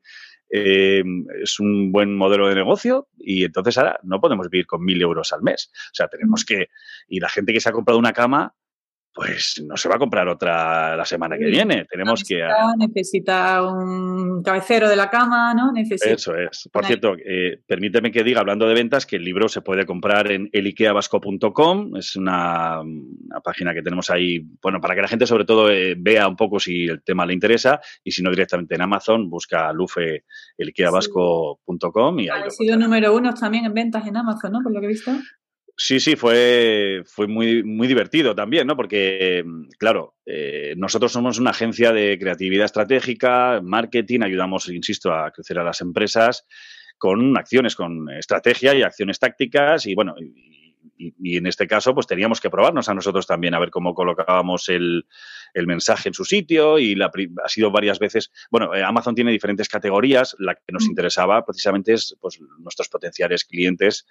eh, 0.51 1.03
es 1.43 1.59
un 1.59 1.91
buen 1.91 2.15
modelo 2.17 2.49
de 2.49 2.55
negocio 2.55 3.09
y 3.19 3.45
entonces 3.45 3.77
ahora 3.79 3.99
no 4.03 4.21
podemos 4.21 4.49
vivir 4.49 4.67
con 4.67 4.85
mil 4.85 5.01
euros 5.01 5.33
al 5.33 5.43
mes. 5.43 5.71
O 5.73 5.95
sea, 5.95 6.09
tenemos 6.09 6.45
que, 6.45 6.69
y 7.09 7.21
la 7.21 7.29
gente 7.29 7.53
que 7.53 7.61
se 7.61 7.69
ha 7.69 7.73
comprado 7.73 7.99
una 7.99 8.13
cama, 8.13 8.55
pues 9.15 9.63
no 9.65 9.77
se 9.77 9.89
va 9.89 9.95
a 9.95 9.99
comprar 9.99 10.27
otra 10.27 10.97
la 10.97 11.05
semana 11.05 11.39
que 11.39 11.45
viene. 11.45 11.87
Tenemos 11.89 12.25
que. 12.25 12.43
Necesita 12.77 13.63
un 13.63 14.43
cabecero 14.43 14.89
de 14.89 14.97
la 14.97 15.09
cama, 15.09 15.55
¿no? 15.55 15.71
Necesita 15.73 16.11
Eso 16.11 16.35
es. 16.37 16.69
Por 16.73 16.85
cierto, 16.85 17.15
eh, 17.25 17.61
permíteme 17.65 18.11
que 18.11 18.25
diga, 18.25 18.41
hablando 18.41 18.67
de 18.67 18.75
ventas, 18.75 19.07
que 19.07 19.17
el 19.17 19.25
libro 19.25 19.49
se 19.49 19.61
puede 19.61 19.87
comprar 19.87 20.33
en 20.33 20.51
elikeabasco.com. 20.53 21.97
Es 21.97 22.17
una, 22.17 22.81
página 23.45 23.73
que 23.73 23.83
tenemos 23.83 24.11
ahí, 24.11 24.41
bueno, 24.61 24.81
para 24.81 24.97
que 24.97 25.03
la 25.03 25.09
gente 25.09 25.27
sobre 25.27 25.45
todo 25.45 25.71
eh, 25.71 25.95
vea 25.97 26.27
un 26.27 26.37
poco 26.37 26.59
si 26.59 26.87
el 26.87 27.03
tema 27.05 27.25
le 27.25 27.35
interesa 27.35 27.81
y 28.03 28.11
si 28.11 28.23
no 28.23 28.31
directamente 28.31 28.75
en 28.75 28.83
Amazon, 28.83 29.31
busca 29.31 29.73
lufe 29.73 30.25
elikeabasco.com 30.59 32.19
y 32.19 32.29
ahí. 32.29 32.43
Ha 32.47 32.51
sido 32.51 32.77
número 32.77 33.15
uno 33.15 33.33
también 33.33 33.65
en 33.65 33.75
ventas 33.75 34.09
en 34.09 34.17
Amazon, 34.17 34.51
¿no? 34.51 34.61
Por 34.61 34.73
lo 34.73 34.81
que 34.81 34.87
he 34.87 34.89
visto. 34.89 35.13
Sí, 35.77 35.99
sí, 35.99 36.15
fue, 36.15 37.03
fue 37.05 37.27
muy, 37.27 37.65
muy 37.65 37.89
divertido 37.89 38.35
también, 38.35 38.67
¿no? 38.67 38.77
Porque, 38.77 39.43
mm, 39.45 39.71
claro, 39.77 40.15
eh, 40.25 40.75
nosotros 40.77 41.13
somos 41.13 41.39
una 41.39 41.51
agencia 41.51 41.93
de 41.93 42.17
creatividad 42.19 42.67
estratégica, 42.67 43.61
marketing, 43.61 44.21
ayudamos, 44.23 44.69
insisto, 44.69 45.13
a 45.13 45.33
crecer 45.33 45.59
a 45.59 45.65
las 45.65 45.81
empresas 45.81 46.47
con 46.97 47.37
acciones, 47.37 47.75
con 47.75 48.09
estrategia 48.11 48.73
y 48.75 48.83
acciones 48.83 49.19
tácticas 49.19 49.87
y, 49.87 49.95
bueno, 49.97 50.15
y, 50.19 50.64
y, 50.97 51.37
en 51.37 51.47
este 51.47 51.67
caso, 51.67 51.95
pues 51.95 52.07
teníamos 52.07 52.41
que 52.41 52.51
probarnos 52.51 52.89
a 52.89 52.95
nosotros 52.95 53.27
también, 53.27 53.55
a 53.55 53.59
ver 53.59 53.71
cómo 53.71 53.95
colocábamos 53.95 54.69
el, 54.69 55.07
el 55.55 55.67
mensaje 55.67 56.09
en 56.09 56.15
su 56.15 56.25
sitio 56.25 56.79
y 56.79 56.95
la, 56.95 57.11
ha 57.45 57.49
sido 57.49 57.71
varias 57.71 57.99
veces, 57.99 58.31
bueno, 58.51 58.75
eh, 58.75 58.83
Amazon 58.83 59.15
tiene 59.15 59.31
diferentes 59.31 59.69
categorías, 59.69 60.37
la 60.39 60.55
que 60.55 60.73
nos 60.73 60.87
mm. 60.87 60.91
interesaba 60.91 61.45
precisamente 61.45 61.93
es 61.93 62.17
pues, 62.21 62.41
nuestros 62.59 62.89
potenciales 62.89 63.45
clientes 63.45 64.07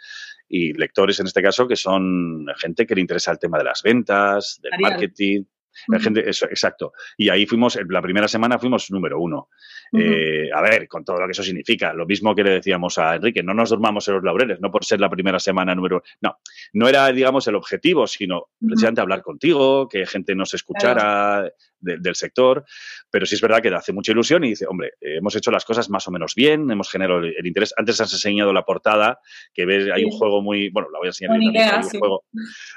y 0.50 0.74
lectores 0.74 1.20
en 1.20 1.28
este 1.28 1.42
caso, 1.42 1.68
que 1.68 1.76
son 1.76 2.48
gente 2.58 2.86
que 2.86 2.96
le 2.96 3.02
interesa 3.02 3.32
el 3.32 3.40
tema 3.40 3.58
de 3.58 3.66
las 3.66 3.82
ventas, 3.82 4.60
del 4.62 4.80
marketing, 4.80 5.44
la 5.88 6.00
gente, 6.00 6.28
eso, 6.28 6.46
exacto. 6.46 6.94
Y 7.18 7.30
ahí 7.30 7.46
fuimos, 7.46 7.78
la 7.88 8.02
primera 8.02 8.28
semana 8.28 8.60
fuimos 8.60 8.90
número 8.92 9.20
uno. 9.20 9.50
Eh, 9.96 10.50
a 10.52 10.62
ver, 10.62 10.88
con 10.88 11.06
todo 11.06 11.20
lo 11.20 11.26
que 11.26 11.32
eso 11.32 11.44
significa. 11.44 11.94
Lo 11.94 12.06
mismo 12.06 12.34
que 12.34 12.44
le 12.44 12.52
decíamos 12.52 12.98
a 12.98 13.16
Enrique, 13.16 13.44
no 13.44 13.54
nos 13.54 13.70
dormamos 13.70 14.08
en 14.08 14.16
los 14.16 14.24
laureles, 14.24 14.60
no 14.60 14.72
por 14.72 14.84
ser 14.84 15.00
la 15.00 15.10
primera 15.10 15.40
semana 15.40 15.76
número 15.76 15.98
uno. 15.98 16.04
No, 16.22 16.38
no 16.74 16.88
era, 16.88 17.12
digamos, 17.12 17.48
el 17.48 17.56
objetivo, 17.56 18.08
sino 18.08 18.50
precisamente 18.60 19.02
hablar 19.02 19.22
contigo, 19.22 19.88
que 19.88 20.06
gente 20.06 20.36
nos 20.36 20.54
escuchara 20.54 21.52
del 21.84 22.16
sector. 22.16 22.66
Pero 23.12 23.26
sí 23.26 23.36
es 23.36 23.42
verdad 23.42 23.62
que 23.62 23.70
le 23.70 23.76
hace 23.76 23.94
mucha 23.94 24.12
ilusión 24.12 24.44
y 24.44 24.50
dice, 24.50 24.66
hombre, 24.68 24.94
hemos 25.02 25.36
hecho 25.36 25.52
las 25.52 25.66
cosas 25.66 25.90
más 25.90 26.08
o 26.08 26.12
menos 26.12 26.34
bien, 26.36 26.70
hemos 26.72 26.90
generado 26.90 27.20
el, 27.20 27.46
interés. 27.46 27.74
Antes 27.78 28.02
has 28.02 28.12
enseñado 28.14 28.54
la 28.54 28.64
portada, 28.64 29.20
que 29.54 29.66
ves, 29.66 29.90
hay 29.94 30.04
un 30.04 30.12
juego 30.12 30.42
muy, 30.42 30.70
bueno, 30.70 30.90
la 30.92 31.00
voy 31.00 31.08
a 31.08 31.10
enseñar. 31.10 31.34
hay, 31.34 31.48
un 31.48 32.00
juego, 32.00 32.24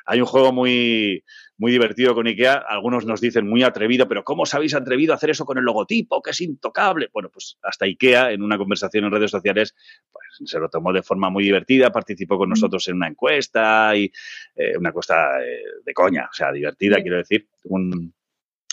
hay 0.04 0.20
un 0.20 0.26
juego 0.26 0.52
muy 0.52 1.24
muy 1.58 1.72
divertido 1.72 2.14
con 2.14 2.26
IKEA. 2.26 2.54
Algunos 2.68 3.06
nos 3.06 3.20
dicen 3.20 3.48
muy 3.48 3.62
atrevido, 3.62 4.08
pero 4.08 4.24
¿cómo 4.24 4.42
os 4.42 4.54
habéis 4.54 4.74
atrevido 4.74 5.12
a 5.12 5.16
hacer 5.16 5.30
eso 5.30 5.44
con 5.44 5.58
el 5.58 5.64
logotipo, 5.64 6.20
que 6.22 6.30
es 6.30 6.40
intocable? 6.40 7.08
Bueno, 7.12 7.30
pues 7.30 7.58
hasta 7.62 7.86
IKEA, 7.86 8.32
en 8.32 8.42
una 8.42 8.58
conversación 8.58 9.04
en 9.04 9.10
redes 9.10 9.30
sociales, 9.30 9.74
pues 10.12 10.26
se 10.44 10.58
lo 10.58 10.68
tomó 10.68 10.92
de 10.92 11.02
forma 11.02 11.30
muy 11.30 11.44
divertida, 11.44 11.90
participó 11.90 12.38
con 12.38 12.50
nosotros 12.50 12.86
en 12.88 12.96
una 12.96 13.08
encuesta 13.08 13.96
y 13.96 14.10
eh, 14.54 14.76
una 14.78 14.90
encuesta 14.90 15.42
eh, 15.42 15.62
de 15.84 15.92
coña, 15.94 16.28
o 16.30 16.34
sea, 16.34 16.52
divertida, 16.52 17.00
quiero 17.00 17.16
decir. 17.16 17.48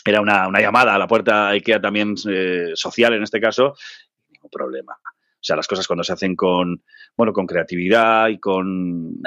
Era 0.04 0.20
una, 0.20 0.48
llamada 0.60 0.94
a 0.94 0.98
la 0.98 1.06
puerta 1.06 1.48
IKEA 1.48 1.80
también 1.80 2.14
eh, 2.28 2.72
social 2.74 3.14
en 3.14 3.22
este 3.22 3.40
caso, 3.40 3.74
ningún 4.30 4.50
problema. 4.50 4.92
O 4.92 5.46
sea, 5.46 5.56
las 5.56 5.66
cosas 5.66 5.86
cuando 5.86 6.04
se 6.04 6.12
hacen 6.12 6.36
con, 6.36 6.82
bueno, 7.16 7.32
con 7.32 7.46
creatividad 7.46 8.28
y 8.28 8.38
con 8.38 9.20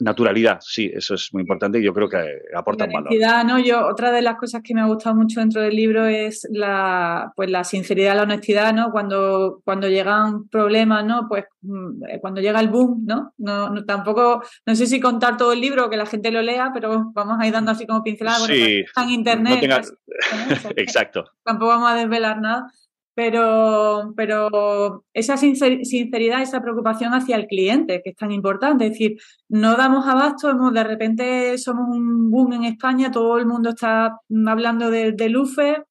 Naturalidad, 0.00 0.58
sí, 0.60 0.88
eso 0.94 1.14
es 1.14 1.30
muy 1.32 1.42
importante 1.42 1.80
y 1.80 1.82
yo 1.82 1.92
creo 1.92 2.08
que 2.08 2.24
aporta 2.54 2.84
un 2.84 2.92
valor. 2.92 3.12
¿no? 3.44 3.58
Yo, 3.58 3.84
otra 3.84 4.12
de 4.12 4.22
las 4.22 4.36
cosas 4.36 4.62
que 4.62 4.72
me 4.72 4.80
ha 4.80 4.86
gustado 4.86 5.16
mucho 5.16 5.40
dentro 5.40 5.60
del 5.60 5.74
libro 5.74 6.06
es 6.06 6.46
la, 6.52 7.32
pues 7.34 7.50
la 7.50 7.64
sinceridad, 7.64 8.14
la 8.14 8.22
honestidad, 8.22 8.72
¿no? 8.72 8.92
Cuando, 8.92 9.60
cuando 9.64 9.88
llegan 9.88 10.48
problemas, 10.48 11.04
¿no? 11.04 11.26
Pues 11.28 11.46
mm, 11.62 12.04
eh, 12.10 12.18
cuando 12.20 12.40
llega 12.40 12.60
el 12.60 12.68
boom, 12.68 13.04
¿no? 13.06 13.34
No, 13.38 13.84
tampoco, 13.84 14.42
no 14.66 14.74
sé 14.76 14.86
si 14.86 15.00
contar 15.00 15.36
todo 15.36 15.52
el 15.52 15.60
libro, 15.60 15.90
que 15.90 15.96
la 15.96 16.06
gente 16.06 16.30
lo 16.30 16.42
lea, 16.42 16.70
pero 16.72 17.10
vamos 17.12 17.38
a 17.40 17.46
ir 17.46 17.52
dando 17.52 17.72
así 17.72 17.84
como 17.84 18.04
pinceladas. 18.04 18.44
Sí, 18.44 18.58
bueno, 18.58 18.86
pues, 18.94 19.06
en 19.06 19.12
internet. 19.12 19.88
Exacto. 20.76 21.24
Tampoco 21.42 21.70
vamos 21.70 21.90
a 21.90 21.96
desvelar 21.96 22.40
nada 22.40 22.68
pero, 23.18 24.14
pero 24.16 25.04
esa 25.12 25.36
sinceridad, 25.36 26.40
esa 26.40 26.62
preocupación 26.62 27.14
hacia 27.14 27.34
el 27.34 27.48
cliente, 27.48 28.00
que 28.00 28.10
es 28.10 28.16
tan 28.16 28.30
importante, 28.30 28.84
es 28.84 28.92
decir, 28.92 29.16
no 29.48 29.76
damos 29.76 30.06
abasto, 30.06 30.54
de 30.70 30.84
repente 30.84 31.58
somos 31.58 31.88
un 31.88 32.30
boom 32.30 32.52
en 32.52 32.64
España, 32.66 33.10
todo 33.10 33.36
el 33.38 33.46
mundo 33.46 33.70
está 33.70 34.20
hablando 34.46 34.92
de, 34.92 35.10
de 35.10 35.28
Lufe, 35.30 35.82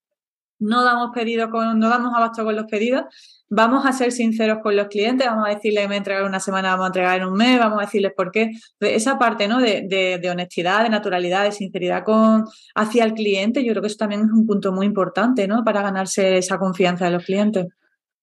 no 0.59 0.83
damos 0.83 1.11
pedidos 1.13 1.49
con, 1.49 1.79
no 1.79 1.89
damos 1.89 2.13
abasto 2.15 2.43
con 2.43 2.55
los 2.55 2.65
pedidos, 2.65 3.05
vamos 3.49 3.85
a 3.85 3.93
ser 3.93 4.11
sinceros 4.11 4.59
con 4.61 4.75
los 4.75 4.87
clientes, 4.87 5.27
vamos 5.27 5.47
a 5.47 5.53
decirles 5.53 5.83
que 5.83 5.89
me 5.89 5.97
entregar 5.97 6.23
una 6.23 6.39
semana, 6.39 6.71
vamos 6.71 6.85
a 6.85 6.87
entregar 6.87 7.21
en 7.21 7.27
un 7.27 7.33
mes, 7.33 7.59
vamos 7.59 7.79
a 7.79 7.85
decirles 7.85 8.13
por 8.15 8.31
qué. 8.31 8.51
Esa 8.79 9.17
parte 9.17 9.47
¿no? 9.47 9.59
de, 9.59 10.17
de, 10.21 10.29
honestidad, 10.29 10.83
de 10.83 10.89
naturalidad, 10.89 11.43
de 11.43 11.51
sinceridad 11.51 12.03
con, 12.03 12.45
hacia 12.75 13.03
el 13.03 13.13
cliente, 13.13 13.63
yo 13.63 13.71
creo 13.71 13.81
que 13.81 13.87
eso 13.87 13.97
también 13.97 14.21
es 14.21 14.31
un 14.31 14.45
punto 14.45 14.71
muy 14.71 14.85
importante 14.85 15.47
¿no? 15.47 15.63
para 15.63 15.81
ganarse 15.81 16.37
esa 16.37 16.57
confianza 16.57 17.05
de 17.05 17.11
los 17.11 17.23
clientes. 17.23 17.67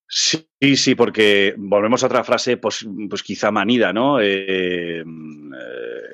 Sí, 0.07 0.47
sí, 0.77 0.95
porque 0.95 1.55
volvemos 1.57 2.03
a 2.03 2.07
otra 2.07 2.25
frase, 2.25 2.59
pues, 2.59 2.87
pues 3.09 3.23
quizá 3.23 3.51
manida, 3.51 3.93
¿no? 3.93 4.21
Eh, 4.21 5.03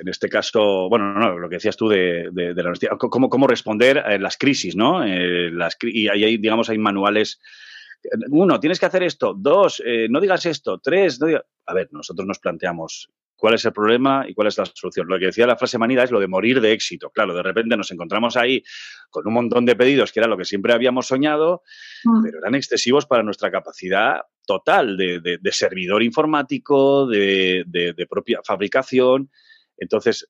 en 0.01 0.09
este 0.09 0.29
caso, 0.29 0.89
bueno, 0.89 1.13
no, 1.13 1.39
lo 1.39 1.49
que 1.49 1.57
decías 1.57 1.77
tú 1.77 1.89
de, 1.89 2.31
la 2.33 2.69
honestidad, 2.69 2.97
cómo, 2.99 3.29
cómo 3.29 3.47
responder 3.47 3.99
a 3.99 4.17
las 4.19 4.37
crisis, 4.37 4.75
¿no? 4.75 5.05
Eh, 5.05 5.51
las, 5.51 5.77
y 5.83 6.09
ahí, 6.09 6.39
digamos, 6.39 6.71
hay 6.71 6.79
manuales 6.79 7.41
uno, 8.31 8.61
tienes 8.61 8.81
que 8.81 8.87
hacer 8.87 9.03
esto. 9.03 9.35
Dos, 9.37 9.83
eh, 9.85 10.07
no 10.09 10.21
digas 10.21 10.47
esto. 10.47 10.79
Tres, 10.79 11.21
no 11.21 11.27
A 11.67 11.75
ver, 11.75 11.89
nosotros 11.93 12.27
nos 12.27 12.39
planteamos 12.39 13.11
cuál 13.37 13.55
es 13.55 13.65
el 13.65 13.73
problema 13.73 14.25
y 14.29 14.35
cuál 14.35 14.49
es 14.49 14.59
la 14.59 14.67
solución. 14.67 15.07
Lo 15.09 15.19
que 15.19 15.27
decía 15.27 15.47
la 15.47 15.57
frase 15.57 15.79
manida 15.79 16.03
es 16.03 16.11
lo 16.11 16.21
de 16.21 16.27
morir 16.27 16.61
de 16.61 16.73
éxito. 16.73 17.11
Claro, 17.11 17.35
de 17.35 17.43
repente 17.43 17.77
nos 17.77 17.91
encontramos 17.91 18.37
ahí 18.37 18.63
con 19.11 19.27
un 19.27 19.35
montón 19.35 19.65
de 19.65 19.77
pedidos 19.77 20.13
que 20.13 20.21
era 20.21 20.29
lo 20.29 20.37
que 20.37 20.45
siempre 20.45 20.73
habíamos 20.73 21.07
soñado, 21.07 21.63
mm. 22.05 22.23
pero 22.23 22.39
eran 22.39 22.55
excesivos 22.55 23.07
para 23.07 23.23
nuestra 23.23 23.51
capacidad 23.51 24.21
total 24.47 24.97
de, 24.97 25.39
servidor 25.53 26.03
informático, 26.03 27.07
de, 27.07 27.65
de 27.67 28.07
propia 28.09 28.41
fabricación. 28.45 29.31
Entonces, 29.81 30.29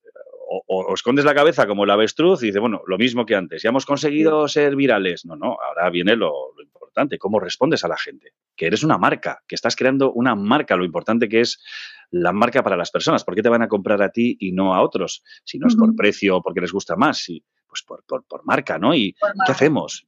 o, 0.66 0.94
escondes 0.94 1.24
la 1.24 1.34
cabeza 1.34 1.66
como 1.66 1.84
el 1.84 1.90
avestruz 1.90 2.42
y 2.42 2.46
dices, 2.46 2.60
bueno, 2.60 2.82
lo 2.86 2.98
mismo 2.98 3.24
que 3.24 3.36
antes, 3.36 3.62
ya 3.62 3.68
hemos 3.68 3.86
conseguido 3.86 4.48
ser 4.48 4.74
virales. 4.74 5.24
No, 5.24 5.36
no, 5.36 5.56
ahora 5.60 5.90
viene 5.90 6.16
lo, 6.16 6.54
importante, 6.60 7.18
cómo 7.18 7.38
respondes 7.38 7.84
a 7.84 7.88
la 7.88 7.96
gente, 7.96 8.32
que 8.56 8.66
eres 8.66 8.82
una 8.82 8.98
marca, 8.98 9.42
que 9.46 9.54
estás 9.54 9.76
creando 9.76 10.12
una 10.12 10.34
marca, 10.34 10.76
lo 10.76 10.84
importante 10.84 11.28
que 11.28 11.40
es 11.40 11.62
la 12.10 12.32
marca 12.32 12.62
para 12.64 12.76
las 12.76 12.90
personas. 12.90 13.24
¿Por 13.24 13.34
qué 13.34 13.42
te 13.42 13.48
van 13.48 13.62
a 13.62 13.68
comprar 13.68 14.02
a 14.02 14.10
ti 14.10 14.36
y 14.40 14.52
no 14.52 14.74
a 14.74 14.82
otros? 14.82 15.22
Si 15.44 15.58
no 15.58 15.68
es 15.68 15.76
por 15.76 15.94
precio 15.94 16.36
o 16.36 16.42
porque 16.42 16.60
les 16.60 16.72
gusta 16.72 16.96
más, 16.96 17.26
pues 17.68 17.82
por, 17.86 18.04
por, 18.04 18.44
marca, 18.44 18.78
¿no? 18.78 18.92
¿Y 18.94 19.14
qué 19.46 19.52
hacemos? 19.52 20.06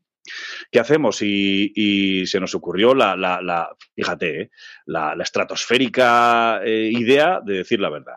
¿Qué 0.71 0.81
hacemos? 0.81 1.23
Y, 1.23 2.25
se 2.27 2.41
nos 2.41 2.55
ocurrió 2.57 2.95
la, 2.95 3.17
la, 3.17 3.77
fíjate, 3.95 4.43
¿eh? 4.43 4.51
la, 4.87 5.15
estratosférica 5.21 6.61
eh, 6.65 6.91
idea 6.93 7.41
de 7.45 7.59
decir 7.59 7.81
la 7.81 7.91
verdad 7.91 8.17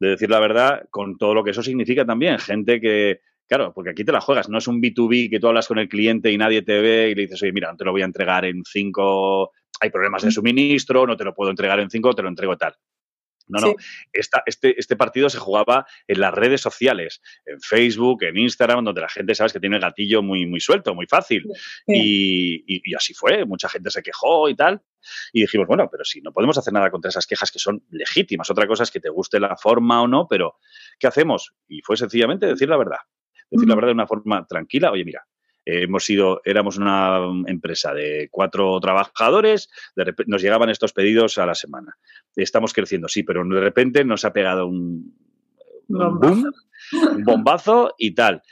de 0.00 0.08
decir 0.08 0.30
la 0.30 0.40
verdad, 0.40 0.84
con 0.90 1.16
todo 1.16 1.34
lo 1.34 1.44
que 1.44 1.50
eso 1.50 1.62
significa 1.62 2.04
también. 2.04 2.38
Gente 2.38 2.80
que, 2.80 3.20
claro, 3.46 3.72
porque 3.74 3.90
aquí 3.90 4.04
te 4.04 4.12
la 4.12 4.20
juegas, 4.20 4.48
no 4.48 4.58
es 4.58 4.66
un 4.68 4.80
B2B 4.80 5.30
que 5.30 5.40
tú 5.40 5.48
hablas 5.48 5.68
con 5.68 5.78
el 5.78 5.88
cliente 5.88 6.30
y 6.30 6.38
nadie 6.38 6.62
te 6.62 6.80
ve 6.80 7.10
y 7.10 7.14
le 7.14 7.22
dices, 7.22 7.42
oye, 7.42 7.52
mira, 7.52 7.70
no 7.70 7.76
te 7.76 7.84
lo 7.84 7.92
voy 7.92 8.02
a 8.02 8.06
entregar 8.06 8.44
en 8.44 8.62
cinco, 8.64 9.52
hay 9.80 9.90
problemas 9.90 10.22
de 10.22 10.30
suministro, 10.30 11.06
no 11.06 11.16
te 11.16 11.24
lo 11.24 11.34
puedo 11.34 11.50
entregar 11.50 11.80
en 11.80 11.90
cinco, 11.90 12.14
te 12.14 12.22
lo 12.22 12.28
entrego 12.28 12.56
tal. 12.56 12.74
No, 13.46 13.60
no. 13.60 13.74
este, 14.12 14.78
este 14.78 14.96
partido 14.96 15.28
se 15.28 15.38
jugaba 15.38 15.86
en 16.08 16.20
las 16.20 16.32
redes 16.32 16.60
sociales, 16.60 17.20
en 17.44 17.60
Facebook, 17.60 18.22
en 18.24 18.38
Instagram, 18.38 18.84
donde 18.84 19.02
la 19.02 19.08
gente, 19.08 19.34
sabes, 19.34 19.52
que 19.52 19.60
tiene 19.60 19.76
el 19.76 19.82
gatillo 19.82 20.22
muy, 20.22 20.46
muy 20.46 20.60
suelto, 20.60 20.94
muy 20.94 21.06
fácil. 21.06 21.44
Y, 21.86 22.94
así 22.94 23.14
fue. 23.14 23.44
Mucha 23.44 23.68
gente 23.68 23.90
se 23.90 24.02
quejó 24.02 24.48
y 24.48 24.56
tal. 24.56 24.82
Y 25.32 25.42
dijimos, 25.42 25.66
bueno, 25.66 25.88
pero 25.90 26.04
si 26.04 26.20
no 26.20 26.32
podemos 26.32 26.56
hacer 26.56 26.72
nada 26.72 26.90
contra 26.90 27.10
esas 27.10 27.26
quejas 27.26 27.50
que 27.50 27.58
son 27.58 27.84
legítimas. 27.90 28.50
Otra 28.50 28.66
cosa 28.66 28.84
es 28.84 28.90
que 28.90 29.00
te 29.00 29.10
guste 29.10 29.38
la 29.38 29.56
forma 29.56 30.02
o 30.02 30.08
no, 30.08 30.26
pero 30.28 30.56
¿qué 30.98 31.06
hacemos? 31.06 31.54
Y 31.68 31.82
fue 31.82 31.96
sencillamente 31.96 32.46
decir 32.46 32.68
la 32.68 32.76
verdad. 32.76 32.98
Decir 33.50 33.68
la 33.68 33.74
verdad 33.74 33.88
de 33.88 33.94
una 33.94 34.06
forma 34.06 34.46
tranquila. 34.46 34.90
Oye, 34.90 35.04
mira, 35.04 35.26
hemos 35.64 36.04
sido, 36.04 36.40
éramos 36.44 36.76
una 36.76 37.20
empresa 37.46 37.94
de 37.94 38.28
cuatro 38.30 38.78
trabajadores, 38.80 39.70
de 39.96 40.14
nos 40.26 40.42
llegaban 40.42 40.70
estos 40.70 40.92
pedidos 40.92 41.38
a 41.38 41.46
la 41.46 41.54
semana. 41.54 41.96
Estamos 42.36 42.72
creciendo, 42.72 43.08
sí, 43.08 43.22
pero 43.22 43.44
de 43.44 43.60
repente 43.60 44.04
nos 44.04 44.24
ha 44.24 44.32
pegado 44.32 44.66
un, 44.66 45.14
boom, 45.88 46.52
un 46.92 47.22
bombazo 47.24 47.94
y 47.98 48.14
tal. 48.14 48.42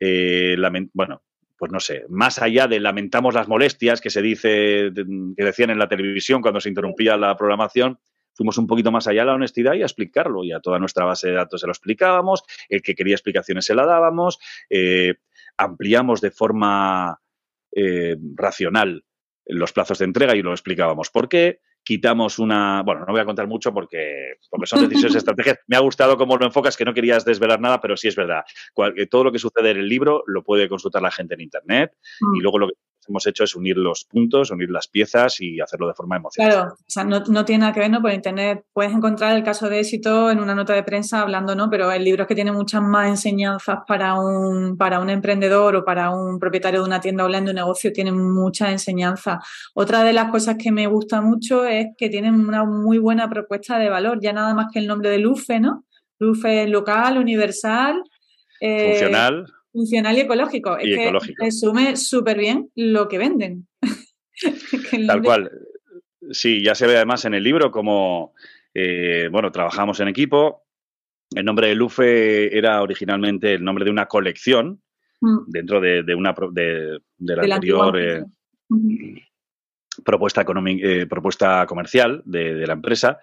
Eh, 0.00 0.56
bueno, 0.92 1.22
pues 1.62 1.70
no 1.70 1.78
sé, 1.78 2.04
más 2.08 2.42
allá 2.42 2.66
de 2.66 2.80
lamentamos 2.80 3.34
las 3.34 3.46
molestias 3.46 4.00
que 4.00 4.10
se 4.10 4.20
dice, 4.20 4.90
que 4.92 5.44
decían 5.44 5.70
en 5.70 5.78
la 5.78 5.88
televisión 5.88 6.42
cuando 6.42 6.58
se 6.58 6.68
interrumpía 6.68 7.16
la 7.16 7.36
programación, 7.36 8.00
fuimos 8.34 8.58
un 8.58 8.66
poquito 8.66 8.90
más 8.90 9.06
allá 9.06 9.22
de 9.22 9.26
la 9.26 9.34
honestidad 9.34 9.74
y 9.74 9.82
a 9.82 9.86
explicarlo. 9.86 10.44
Y 10.44 10.52
a 10.52 10.60
toda 10.60 10.78
nuestra 10.78 11.04
base 11.04 11.28
de 11.28 11.34
datos 11.34 11.60
se 11.60 11.66
lo 11.66 11.72
explicábamos, 11.72 12.44
el 12.68 12.82
que 12.82 12.94
quería 12.94 13.14
explicaciones 13.14 13.64
se 13.64 13.74
la 13.74 13.86
dábamos. 13.86 14.38
Eh, 14.70 15.14
ampliamos 15.56 16.20
de 16.20 16.30
forma 16.30 17.20
eh, 17.74 18.16
racional 18.34 19.04
los 19.46 19.72
plazos 19.72 19.98
de 19.98 20.04
entrega 20.04 20.36
y 20.36 20.42
lo 20.42 20.52
explicábamos 20.52 21.10
por 21.10 21.28
qué. 21.28 21.60
Quitamos 21.84 22.38
una. 22.38 22.82
Bueno, 22.84 23.04
no 23.04 23.12
voy 23.12 23.20
a 23.20 23.24
contar 23.24 23.48
mucho 23.48 23.74
porque, 23.74 24.34
porque 24.48 24.66
son 24.66 24.88
decisiones 24.88 25.16
estratégicas. 25.16 25.58
Me 25.66 25.76
ha 25.76 25.80
gustado 25.80 26.16
cómo 26.16 26.36
lo 26.36 26.46
enfocas, 26.46 26.76
que 26.76 26.84
no 26.84 26.94
querías 26.94 27.24
desvelar 27.24 27.60
nada, 27.60 27.80
pero 27.80 27.96
sí 27.96 28.06
es 28.06 28.14
verdad. 28.14 28.44
Eh, 28.96 29.06
todo 29.06 29.24
lo 29.24 29.32
que 29.32 29.40
sucede 29.40 29.72
en 29.72 29.78
el 29.78 29.88
libro 29.88 30.22
lo 30.28 30.44
puede 30.44 30.68
consultar 30.68 31.02
la 31.02 31.10
gente 31.10 31.34
en 31.34 31.40
Internet 31.40 31.92
y 32.20 32.38
mm. 32.38 32.42
luego 32.42 32.58
lo 32.60 32.68
que 32.68 32.74
hemos 33.08 33.26
hecho 33.26 33.44
es 33.44 33.54
unir 33.54 33.76
los 33.76 34.04
puntos, 34.04 34.50
unir 34.50 34.70
las 34.70 34.88
piezas 34.88 35.40
y 35.40 35.60
hacerlo 35.60 35.88
de 35.88 35.94
forma 35.94 36.16
emocional. 36.16 36.52
Claro, 36.52 36.74
o 36.74 36.84
sea, 36.86 37.04
no, 37.04 37.44
tiene 37.44 37.60
nada 37.60 37.72
que 37.72 37.80
ver, 37.80 37.90
¿no? 37.90 38.00
Por 38.00 38.12
internet 38.12 38.64
puedes 38.72 38.92
encontrar 38.92 39.36
el 39.36 39.42
caso 39.42 39.68
de 39.68 39.80
éxito 39.80 40.30
en 40.30 40.40
una 40.40 40.54
nota 40.54 40.74
de 40.74 40.82
prensa 40.82 41.22
hablando, 41.22 41.54
¿no? 41.54 41.68
Pero 41.70 41.90
el 41.90 42.04
libro 42.04 42.22
es 42.22 42.28
que 42.28 42.34
tiene 42.34 42.52
muchas 42.52 42.82
más 42.82 43.08
enseñanzas 43.08 43.78
para 43.86 44.14
un, 44.14 44.76
para 44.76 45.00
un 45.00 45.10
emprendedor 45.10 45.76
o 45.76 45.84
para 45.84 46.10
un 46.10 46.38
propietario 46.38 46.80
de 46.80 46.86
una 46.86 47.00
tienda 47.00 47.24
online 47.24 47.44
de 47.44 47.50
un 47.50 47.56
negocio, 47.56 47.92
tiene 47.92 48.12
muchas 48.12 48.70
enseñanzas. 48.70 49.44
Otra 49.74 50.04
de 50.04 50.12
las 50.12 50.30
cosas 50.30 50.56
que 50.58 50.72
me 50.72 50.86
gusta 50.86 51.20
mucho 51.20 51.64
es 51.64 51.88
que 51.96 52.08
tienen 52.08 52.34
una 52.34 52.64
muy 52.64 52.98
buena 52.98 53.28
propuesta 53.28 53.78
de 53.78 53.88
valor, 53.88 54.18
ya 54.20 54.32
nada 54.32 54.54
más 54.54 54.66
que 54.72 54.78
el 54.78 54.86
nombre 54.86 55.10
de 55.10 55.18
Lufe, 55.18 55.60
¿no? 55.60 55.84
Lufe 56.18 56.68
local, 56.68 57.18
universal. 57.18 58.02
Eh, 58.60 58.90
funcional. 58.90 59.46
Funcional 59.72 60.16
y 60.16 60.20
ecológico. 60.20 60.76
Y 60.80 60.92
es 60.92 61.00
ecológico. 61.00 61.34
que 61.38 61.44
resume 61.46 61.96
súper 61.96 62.38
bien 62.38 62.70
lo 62.76 63.08
que 63.08 63.18
venden. 63.18 63.66
Tal 65.06 65.22
cual. 65.22 65.50
Sí, 66.30 66.62
ya 66.62 66.74
se 66.74 66.86
ve 66.86 66.96
además 66.96 67.24
en 67.24 67.34
el 67.34 67.42
libro 67.42 67.70
como, 67.70 68.34
eh, 68.74 69.28
bueno, 69.30 69.50
trabajamos 69.50 70.00
en 70.00 70.08
equipo. 70.08 70.64
El 71.34 71.44
nombre 71.44 71.68
de 71.68 71.74
Lufe 71.74 72.56
era 72.56 72.82
originalmente 72.82 73.54
el 73.54 73.64
nombre 73.64 73.84
de 73.84 73.90
una 73.90 74.06
colección 74.06 74.82
mm. 75.20 75.38
dentro 75.46 75.80
de, 75.80 76.14
una 76.14 76.34
de, 76.52 77.00
la 77.18 77.54
anterior 77.54 77.98
eh, 77.98 78.24
propuesta, 80.04 80.44
eh, 80.44 81.06
propuesta 81.06 81.66
comercial 81.66 82.22
de, 82.24 82.66
la 82.66 82.74
empresa. 82.74 83.18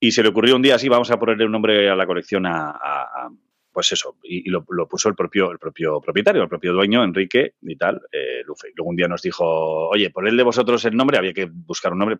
Y 0.00 0.12
se 0.12 0.22
le 0.22 0.30
ocurrió 0.30 0.56
un 0.56 0.62
día 0.62 0.74
así, 0.74 0.88
vamos 0.88 1.10
a 1.10 1.18
ponerle 1.18 1.46
un 1.46 1.52
nombre 1.52 1.88
a 1.88 1.96
la 1.96 2.06
colección 2.06 2.46
a, 2.46 3.30
pues 3.74 3.90
eso, 3.90 4.16
y, 4.22 4.48
lo, 4.48 4.64
puso 4.64 5.08
el 5.08 5.16
propio, 5.16 5.50
el 5.50 5.58
propio 5.58 6.00
propietario, 6.00 6.42
el 6.42 6.48
propio 6.48 6.72
dueño, 6.72 7.02
Enrique 7.02 7.54
y 7.60 7.76
tal, 7.76 8.00
eh. 8.12 8.42
Luego 8.46 8.90
un 8.90 8.96
día 8.96 9.08
nos 9.08 9.20
dijo, 9.20 9.88
oye, 9.88 10.10
ponedle 10.10 10.44
vosotros 10.44 10.84
el 10.84 10.96
nombre, 10.96 11.18
había 11.18 11.32
que 11.32 11.46
buscar 11.46 11.92
un 11.92 11.98
nombre, 11.98 12.16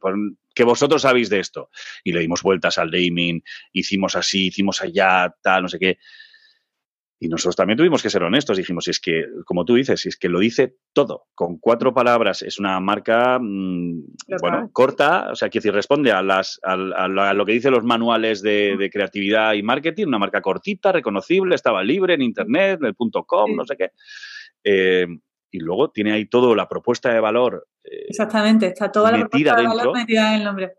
que 0.53 0.65
vosotros 0.65 1.03
sabéis 1.03 1.31
de 1.31 1.39
esto. 1.39 1.71
Y 2.03 2.13
le 2.13 2.21
dimos 2.21 2.43
vueltas 2.43 2.77
al 2.79 2.91
naming, 2.91 3.43
hicimos 3.73 4.17
así, 4.17 4.49
hicimos 4.49 4.83
allá, 4.83 5.33
tal, 5.41 5.63
no 5.63 5.69
sé 5.69 5.79
qué. 5.79 5.99
Y 7.25 7.29
nosotros 7.29 7.57
también 7.57 7.79
tuvimos 7.79 8.03
que 8.03 8.11
ser 8.11 8.23
honestos. 8.23 8.59
Dijimos, 8.59 8.85
si 8.85 8.91
es 8.91 9.01
que, 9.01 9.25
como 9.47 9.65
tú 9.65 9.77
dices, 9.77 9.99
si 9.99 10.11
es 10.11 10.19
que 10.19 10.29
lo 10.29 10.41
dice 10.41 10.77
todo, 10.93 11.29
con 11.35 11.57
cuatro 11.57 11.95
palabras, 11.95 12.43
es 12.43 12.59
una 12.59 12.79
marca, 12.81 13.39
mm, 13.41 14.03
bueno, 14.43 14.69
corta, 14.75 15.31
o 15.33 15.35
sea, 15.35 15.49
que 15.49 15.61
decir, 15.61 15.73
responde 15.73 16.13
a, 16.13 16.21
las, 16.21 16.61
a, 16.63 16.77
lo 16.77 17.47
que 17.47 17.53
dicen 17.53 17.73
los 17.73 17.83
manuales 17.83 18.43
de, 18.43 18.91
creatividad 18.93 19.55
y 19.55 19.63
marketing, 19.63 20.09
una 20.09 20.19
marca 20.19 20.43
cortita, 20.43 20.93
reconocible, 20.93 21.55
estaba 21.55 21.83
libre 21.83 22.13
en 22.13 22.21
Internet, 22.21 22.81
en 22.83 22.89
el 22.89 22.95
punto 22.95 23.25
.com, 23.25 23.57
no 23.57 23.65
sé 23.65 23.75
qué. 23.79 23.93
Eh, 24.63 25.07
y 25.51 25.61
luego 25.61 25.93
tiene 25.93 26.13
ahí 26.13 26.27
todo 26.27 26.55
la 26.55 26.69
propuesta 26.69 27.11
de 27.11 27.21
valor. 27.21 27.69
Eh, 27.85 28.05
Exactamente, 28.09 28.67
está 28.67 28.93
toda 28.93 29.11
la 29.11 29.21
propuesta 29.21 29.57
de 29.57 29.67
valor 29.67 29.97
metida 29.97 30.35
en 30.35 30.41
el 30.41 30.45
nombre. 30.45 30.75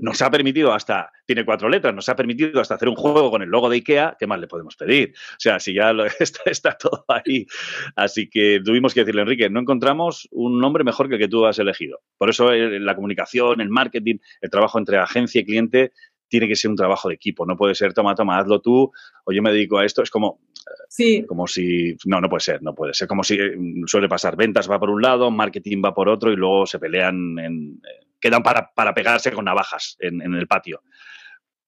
Nos 0.00 0.22
ha 0.22 0.30
permitido 0.30 0.72
hasta, 0.72 1.10
tiene 1.26 1.44
cuatro 1.44 1.68
letras, 1.68 1.94
nos 1.94 2.08
ha 2.08 2.16
permitido 2.16 2.60
hasta 2.60 2.76
hacer 2.76 2.88
un 2.88 2.94
juego 2.94 3.30
con 3.30 3.42
el 3.42 3.48
logo 3.48 3.68
de 3.68 3.76
IKEA, 3.76 4.16
¿qué 4.18 4.26
más 4.26 4.38
le 4.38 4.46
podemos 4.46 4.76
pedir? 4.76 5.12
O 5.32 5.40
sea, 5.40 5.58
si 5.58 5.74
ya 5.74 5.92
está, 6.46 6.76
todo 6.78 7.04
ahí. 7.08 7.46
Así 7.96 8.28
que 8.30 8.60
tuvimos 8.64 8.94
que 8.94 9.00
decirle, 9.00 9.22
Enrique, 9.22 9.50
no 9.50 9.60
encontramos 9.60 10.28
un 10.30 10.60
nombre 10.60 10.84
mejor 10.84 11.08
que 11.08 11.14
el 11.16 11.20
que 11.20 11.28
tú 11.28 11.46
has 11.46 11.58
elegido. 11.58 12.00
Por 12.16 12.30
eso 12.30 12.52
eh, 12.52 12.78
la 12.78 12.94
comunicación, 12.94 13.60
el 13.60 13.68
marketing, 13.68 14.16
el 14.40 14.50
trabajo 14.50 14.78
entre 14.78 14.98
agencia 14.98 15.40
y 15.40 15.44
cliente 15.44 15.92
tiene 16.28 16.48
que 16.48 16.56
ser 16.56 16.70
un 16.70 16.76
trabajo 16.76 17.08
de 17.08 17.14
equipo. 17.14 17.46
No 17.46 17.56
puede 17.56 17.74
ser, 17.74 17.92
toma, 17.92 18.14
toma, 18.14 18.38
hazlo 18.38 18.60
tú, 18.60 18.92
o 19.24 19.32
yo 19.32 19.42
me 19.42 19.52
dedico 19.52 19.78
a 19.78 19.84
esto. 19.84 20.02
Es 20.02 20.10
como, 20.10 20.40
sí. 20.88 21.24
como 21.26 21.46
si, 21.46 21.96
no, 22.04 22.20
no 22.20 22.28
puede 22.28 22.40
ser, 22.40 22.62
no 22.62 22.74
puede 22.74 22.94
ser. 22.94 23.08
Como 23.08 23.22
si 23.22 23.34
eh, 23.34 23.56
suele 23.86 24.08
pasar, 24.08 24.36
ventas 24.36 24.70
va 24.70 24.78
por 24.78 24.90
un 24.90 25.02
lado, 25.02 25.30
marketing 25.30 25.82
va 25.84 25.94
por 25.94 26.08
otro 26.08 26.32
y 26.32 26.36
luego 26.36 26.66
se 26.66 26.78
pelean 26.78 27.38
en, 27.38 27.80
quedan 28.20 28.42
para, 28.42 28.70
para 28.74 28.94
pegarse 28.94 29.32
con 29.32 29.44
navajas 29.44 29.96
en, 30.00 30.34
el 30.34 30.46
patio. 30.46 30.82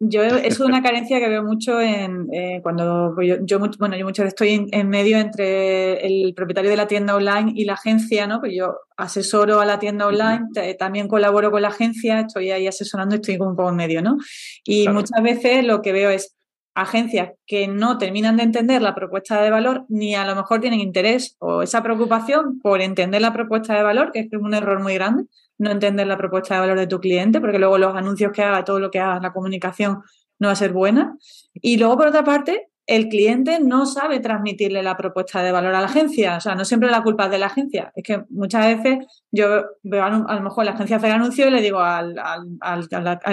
Yo 0.01 0.23
es 0.23 0.61
una 0.61 0.83
carencia 0.83 1.19
que 1.19 1.29
veo 1.29 1.43
mucho 1.43 1.81
en 1.81 2.29
eh, 2.33 2.61
cuando 2.63 3.15
yo, 3.21 3.59
bueno 3.79 3.97
yo 3.97 4.05
muchas 4.05 4.25
veces 4.25 4.35
estoy 4.35 4.69
en, 4.71 4.89
medio 4.89 5.19
entre 5.19 6.07
el 6.07 6.35
propietario 6.35 6.71
de 6.71 6.77
la 6.77 6.87
tienda 6.87 7.17
online 7.17 7.53
y 7.55 7.65
la 7.65 7.75
agencia, 7.75 8.27
¿no? 8.27 8.41
Pues 8.41 8.53
yo 8.57 8.77
asesoro 8.97 9.61
a 9.61 9.67
la 9.67 9.79
tienda 9.79 10.07
online, 10.07 10.47
también 10.79 11.09
colaboro 11.09 11.51
con 11.51 11.63
la 11.63 11.69
agencia, 11.69 12.21
estoy 12.21 12.51
ahí 12.51 12.67
asesorando 12.67 13.15
y 13.15 13.19
estoy 13.19 13.37
un 13.37 13.57
poco 13.57 13.71
en 13.71 13.77
medio, 13.77 14.03
¿no? 14.03 14.17
Y 14.65 14.89
muchas 14.89 15.23
veces 15.23 15.65
lo 15.65 15.83
que 15.83 15.93
veo 15.93 16.11
es 16.11 16.35
agencias 16.79 17.33
que 17.47 17.67
no 17.67 17.99
terminan 17.99 18.37
de 18.37 18.45
entender 18.45 18.83
la 18.83 18.95
propuesta 18.95 19.43
de 19.43 19.51
valor 19.51 19.85
ni 19.89 20.15
a 20.15 20.25
lo 20.25 20.37
mejor 20.37 20.61
tienen 20.61 20.81
interés 20.81 21.37
o 21.41 21.63
esa 21.63 21.83
preocupación 21.83 22.61
por 22.61 22.81
entender 22.81 23.21
la 23.21 23.33
propuesta 23.33 23.75
de 23.75 23.83
valor, 23.83 24.13
que 24.13 24.21
es 24.21 24.29
un 24.33 24.55
error 24.55 24.81
muy 24.81 24.95
grande, 24.95 25.25
no 25.59 25.71
entender 25.71 26.07
la 26.07 26.17
propuesta 26.17 26.55
de 26.55 26.61
valor 26.61 26.79
de 26.79 26.87
tu 26.87 27.01
cliente, 27.01 27.41
porque 27.41 27.59
luego 27.59 27.79
los 27.79 27.95
anuncios 27.95 28.33
que 28.33 28.43
haga, 28.43 28.65
todo 28.65 28.81
lo 28.81 28.91
que 28.91 29.01
haga, 29.01 29.21
la 29.21 29.33
comunicación 29.33 30.03
no 30.39 30.49
va 30.49 30.53
a 30.53 30.57
ser 30.57 30.73
buena. 30.73 31.17
Y 31.55 31.79
luego, 31.79 31.97
por 31.97 32.07
otra 32.07 32.25
parte, 32.25 32.69
el 32.89 33.09
cliente 33.09 33.61
no 33.61 33.85
sabe 33.85 34.19
transmitirle 34.19 34.83
la 34.83 34.97
propuesta 34.97 35.43
de 35.43 35.53
valor 35.53 35.75
a 35.75 35.81
la 35.81 35.89
agencia. 35.89 36.39
O 36.39 36.41
sea, 36.41 36.55
no 36.55 36.65
siempre 36.65 36.91
la 36.91 37.03
culpa 37.03 37.27
es 37.27 37.31
de 37.31 37.39
la 37.39 37.47
agencia. 37.47 37.93
Es 37.95 38.03
que 38.03 38.25
muchas 38.31 38.67
veces 38.67 39.07
yo 39.31 39.65
veo 39.83 40.03
a, 40.03 40.11
lo 40.11 40.41
mejor 40.41 40.65
la 40.65 40.71
agencia 40.71 40.97
hace 40.97 41.07
el 41.07 41.13
anuncio 41.13 41.47
y 41.47 41.51
le 41.51 41.61
digo 41.61 41.81
al, 41.81 42.15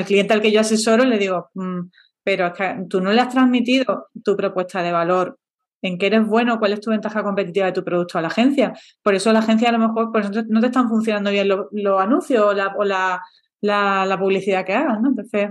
cliente 0.06 0.34
al 0.34 0.42
que 0.42 0.52
yo 0.52 0.60
asesoro, 0.60 1.06
le 1.06 1.18
digo, 1.18 1.52
mm, 1.54 1.80
pero 2.22 2.48
es 2.48 2.54
que 2.54 2.76
tú 2.90 3.00
no 3.00 3.14
le 3.14 3.22
has 3.22 3.30
transmitido 3.30 4.08
tu 4.24 4.36
propuesta 4.36 4.84
de 4.84 4.92
valor, 4.92 5.40
en 5.82 5.98
qué 5.98 6.08
eres 6.08 6.26
bueno, 6.26 6.60
cuál 6.60 6.74
es 6.74 6.82
tu 6.82 6.92
ventaja 6.92 7.24
competitiva 7.24 7.68
de 7.68 7.72
tu 7.72 7.84
producto 7.84 8.18
a 8.18 8.22
la 8.22 8.28
agencia. 8.28 8.74
Por 9.04 9.16
eso 9.16 9.32
la 9.32 9.40
agencia 9.40 9.70
a 9.70 9.72
lo 9.72 9.80
mejor 9.80 10.12
por 10.12 10.22
eso 10.22 10.32
no 10.48 10.60
te 10.60 10.68
están 10.68 10.90
funcionando 10.90 11.32
bien 11.32 11.48
los, 11.48 12.02
anuncios 12.02 12.44
o, 12.44 12.54
la, 12.54 13.22
la, 13.62 14.18
publicidad 14.20 14.66
que 14.66 14.74
hagan, 14.74 15.02
¿no? 15.02 15.10
Entonces, 15.10 15.50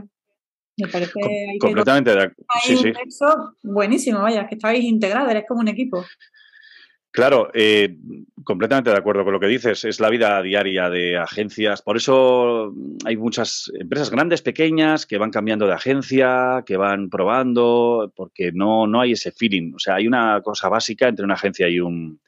me 0.76 0.88
parece 0.88 1.12
que 1.14 1.58
completamente 1.60 2.10
de 2.10 2.16
acuerdo. 2.16 2.44
Sí, 2.64 2.76
sí. 2.76 2.92
buenísimo, 3.62 4.22
vaya, 4.22 4.46
que 4.46 4.56
estáis 4.56 4.84
integrados, 4.84 5.30
eres 5.30 5.44
como 5.46 5.60
un 5.60 5.68
equipo. 5.68 6.04
Claro, 7.14 7.48
eh, 7.55 7.96
completamente 8.42 8.90
de 8.90 8.96
acuerdo 8.96 9.22
con 9.22 9.33
lo 9.33 9.38
que 9.38 9.46
dices. 9.46 9.85
Es 9.85 10.00
la 10.00 10.11
vida 10.11 10.42
diaria 10.42 10.90
de 10.90 11.16
agencias. 11.16 11.81
Por 11.81 11.96
eso 11.96 12.74
hay 13.05 13.16
muchas 13.16 13.70
empresas 13.79 14.11
grandes, 14.11 14.42
pequeñas, 14.42 15.07
que 15.07 15.16
van 15.16 15.31
cambiando 15.31 15.64
de 15.64 15.74
agencia, 15.74 16.64
que 16.66 16.77
van 16.77 17.11
probando, 17.11 18.12
porque 18.16 18.50
no, 18.50 18.88
no 18.88 19.00
hay 19.00 19.12
ese 19.12 19.31
feeling. 19.31 19.74
O 19.77 19.79
sea, 19.79 19.94
hay 19.94 20.09
una 20.09 20.40
cosa 20.42 20.68
básica 20.68 21.07
entre 21.07 21.24
una 21.24 21.35
agencia 21.35 21.68
y 21.68 21.79
un, 21.79 22.20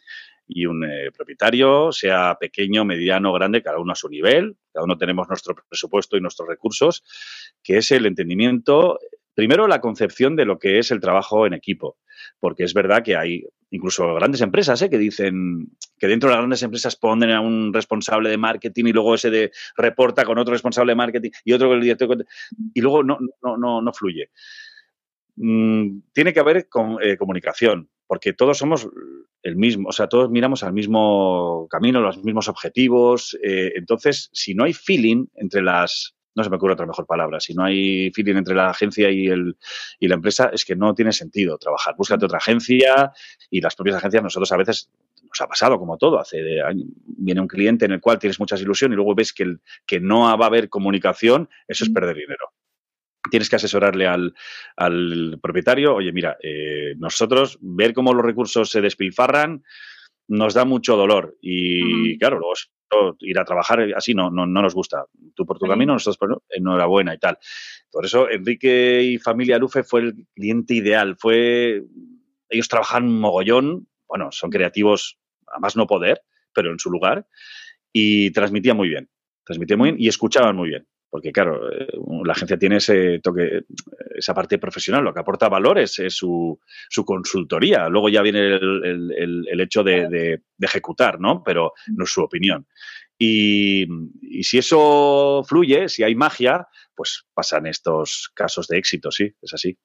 y 0.46 0.66
un 0.66 0.84
eh, 0.84 1.10
propietario, 1.10 1.90
sea 1.90 2.36
pequeño, 2.38 2.84
mediano, 2.84 3.32
grande, 3.32 3.64
cada 3.64 3.80
uno 3.80 3.90
a 3.90 3.96
su 3.96 4.08
nivel. 4.08 4.56
Cada 4.72 4.84
uno 4.84 4.96
tenemos 4.96 5.28
nuestro 5.28 5.56
presupuesto 5.68 6.16
y 6.16 6.20
nuestros 6.20 6.48
recursos, 6.48 7.02
que 7.60 7.78
es 7.78 7.90
el 7.90 8.06
entendimiento 8.06 9.00
Primero, 9.36 9.68
la 9.68 9.82
concepción 9.82 10.34
de 10.34 10.46
lo 10.46 10.58
que 10.58 10.78
es 10.78 10.90
el 10.90 10.98
trabajo 10.98 11.46
en 11.46 11.52
equipo, 11.52 11.98
porque 12.40 12.64
es 12.64 12.72
verdad 12.72 13.04
que 13.04 13.16
hay 13.16 13.44
incluso 13.68 14.14
grandes 14.14 14.40
empresas 14.40 14.80
¿eh? 14.80 14.88
que 14.88 14.96
dicen 14.96 15.68
que 15.98 16.06
dentro 16.06 16.30
de 16.30 16.36
las 16.36 16.40
grandes 16.40 16.62
empresas 16.62 16.96
ponen 16.96 17.30
a 17.32 17.42
un 17.42 17.70
responsable 17.74 18.30
de 18.30 18.38
marketing 18.38 18.86
y 18.86 18.92
luego 18.94 19.14
ese 19.14 19.28
de 19.28 19.52
reporta 19.76 20.24
con 20.24 20.38
otro 20.38 20.52
responsable 20.52 20.92
de 20.92 20.96
marketing 20.96 21.30
y 21.44 21.52
otro 21.52 21.68
con 21.68 21.76
el 21.76 21.82
director 21.82 22.24
y 22.72 22.80
luego 22.80 23.02
no, 23.02 23.18
no, 23.42 23.58
no, 23.58 23.82
no 23.82 23.92
fluye. 23.92 24.30
Mm, 25.36 25.98
tiene 26.14 26.32
que 26.32 26.40
haber 26.40 26.66
con, 26.70 26.96
eh, 27.02 27.18
comunicación, 27.18 27.90
porque 28.06 28.32
todos 28.32 28.56
somos 28.56 28.88
el 29.42 29.56
mismo, 29.56 29.90
o 29.90 29.92
sea, 29.92 30.08
todos 30.08 30.30
miramos 30.30 30.62
al 30.62 30.72
mismo 30.72 31.68
camino, 31.68 32.00
los 32.00 32.24
mismos 32.24 32.48
objetivos. 32.48 33.36
Eh, 33.42 33.74
entonces, 33.76 34.30
si 34.32 34.54
no 34.54 34.64
hay 34.64 34.72
feeling 34.72 35.26
entre 35.34 35.60
las 35.60 36.15
no 36.36 36.44
se 36.44 36.50
me 36.50 36.56
ocurre 36.56 36.74
otra 36.74 36.86
mejor 36.86 37.06
palabra. 37.06 37.40
Si 37.40 37.54
no 37.54 37.64
hay 37.64 38.10
feeling 38.12 38.36
entre 38.36 38.54
la 38.54 38.68
agencia 38.68 39.10
y, 39.10 39.26
el, 39.26 39.56
y 39.98 40.06
la 40.06 40.14
empresa, 40.14 40.50
es 40.52 40.64
que 40.64 40.76
no 40.76 40.94
tiene 40.94 41.12
sentido 41.12 41.56
trabajar. 41.56 41.94
Búscate 41.96 42.26
otra 42.26 42.38
agencia 42.38 43.12
y 43.50 43.60
las 43.62 43.74
propias 43.74 43.96
agencias, 43.96 44.22
nosotros 44.22 44.52
a 44.52 44.56
veces 44.58 44.90
nos 45.22 45.40
ha 45.40 45.48
pasado 45.48 45.78
como 45.78 45.96
todo. 45.96 46.20
Hace 46.20 46.42
de 46.42 46.62
viene 47.06 47.40
un 47.40 47.48
cliente 47.48 47.86
en 47.86 47.92
el 47.92 48.00
cual 48.00 48.18
tienes 48.18 48.38
muchas 48.38 48.60
ilusiones 48.60 48.94
y 48.94 48.96
luego 48.96 49.14
ves 49.14 49.32
que, 49.32 49.44
el, 49.44 49.60
que 49.86 49.98
no 49.98 50.36
va 50.38 50.44
a 50.44 50.48
haber 50.48 50.68
comunicación, 50.68 51.48
eso 51.66 51.84
es 51.84 51.90
perder 51.90 52.16
dinero 52.16 52.52
tienes 53.28 53.50
que 53.50 53.56
asesorarle 53.56 54.06
al, 54.06 55.38
propietario, 55.42 55.96
oye, 55.96 56.12
mira, 56.12 56.36
eh, 56.40 56.94
nosotros 56.98 57.58
ver 57.60 57.92
cómo 57.92 58.14
los 58.14 58.24
recursos 58.24 58.70
se 58.70 58.80
despilfarran 58.80 59.64
nos 60.28 60.54
da 60.54 60.64
mucho 60.64 60.96
dolor 60.96 61.36
y 61.40 62.16
claro, 62.18 62.38
luego 62.38 62.54
ir 63.20 63.38
a 63.38 63.44
trabajar 63.44 63.80
así 63.96 64.14
no, 64.14 64.30
no, 64.30 64.46
no 64.46 64.62
nos 64.62 64.74
gusta. 64.74 65.04
Tú 65.34 65.44
por 65.44 65.58
tu 65.58 65.66
camino, 65.66 65.92
nosotros 65.92 66.18
por 66.18 66.42
enhorabuena 66.50 67.14
y 67.14 67.18
tal. 67.18 67.38
Por 67.90 68.04
eso 68.04 68.28
Enrique 68.30 69.02
y 69.02 69.18
familia 69.18 69.58
Lufe 69.58 69.82
fue 69.82 70.00
el 70.00 70.26
cliente 70.34 70.74
ideal. 70.74 71.16
Fue 71.18 71.82
ellos 72.48 72.68
trabajan 72.68 73.08
mogollón, 73.08 73.88
bueno, 74.06 74.28
son 74.30 74.50
creativos 74.50 75.18
a 75.48 75.58
más 75.58 75.76
no 75.76 75.86
poder, 75.86 76.22
pero 76.54 76.70
en 76.70 76.78
su 76.78 76.90
lugar 76.90 77.26
y 77.92 78.30
transmitían 78.32 78.76
muy 78.76 78.88
bien. 78.88 79.08
Transmitían 79.44 79.78
muy 79.78 79.90
bien 79.92 80.02
y 80.02 80.08
escuchaban 80.08 80.56
muy 80.56 80.68
bien. 80.70 80.86
Porque, 81.16 81.32
claro, 81.32 81.72
eh, 81.72 81.88
la 82.26 82.34
agencia 82.34 82.58
tiene 82.58 82.76
ese 82.76 83.20
toque, 83.20 83.62
esa 84.14 84.34
parte 84.34 84.58
profesional. 84.58 85.02
Lo 85.02 85.14
que 85.14 85.20
aporta 85.20 85.48
valores 85.48 85.98
es 85.98 86.14
su, 86.14 86.60
su 86.90 87.06
consultoría. 87.06 87.88
Luego 87.88 88.10
ya 88.10 88.20
viene 88.20 88.40
el, 88.40 89.46
el, 89.48 89.60
hecho 89.62 89.82
de, 89.82 90.10
de, 90.10 90.42
ejecutar, 90.60 91.18
¿no? 91.18 91.42
Pero 91.42 91.72
no 91.86 92.04
es 92.04 92.10
su 92.10 92.20
opinión. 92.20 92.66
Y, 93.18 93.86
y, 94.20 94.44
si 94.44 94.58
eso 94.58 95.42
fluye, 95.48 95.88
si 95.88 96.02
hay 96.02 96.14
magia, 96.14 96.68
pues 96.94 97.24
pasan 97.32 97.64
estos 97.64 98.30
casos 98.34 98.68
de 98.68 98.76
éxito, 98.76 99.10
sí, 99.10 99.32
es 99.40 99.54
así. 99.54 99.78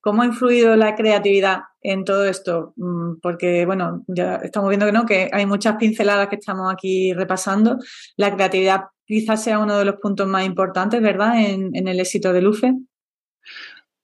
¿Cómo 0.00 0.22
ha 0.22 0.26
influido 0.26 0.76
la 0.76 0.94
creatividad 0.94 1.60
en 1.82 2.04
todo 2.04 2.24
esto? 2.24 2.72
Mm, 2.76 3.20
porque, 3.20 3.66
bueno, 3.66 4.04
ya 4.08 4.36
estamos 4.36 4.70
viendo 4.70 4.86
que 4.86 4.92
no, 4.92 5.06
que 5.06 5.28
hay 5.32 5.46
muchas 5.46 5.76
pinceladas 5.76 6.28
que 6.28 6.36
estamos 6.36 6.72
aquí 6.72 7.12
repasando. 7.12 7.78
La 8.16 8.34
creatividad 8.34 8.84
quizás 9.04 9.42
sea 9.42 9.58
uno 9.58 9.76
de 9.76 9.84
los 9.84 9.96
puntos 9.96 10.26
más 10.28 10.46
importantes, 10.46 11.02
¿verdad?, 11.02 11.34
en, 11.38 11.88
el 11.88 12.00
éxito 12.00 12.32
de 12.32 12.42
Lufe. 12.42 12.72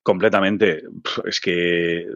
Completamente. 0.06 0.84
Es 1.24 1.40
que 1.40 2.06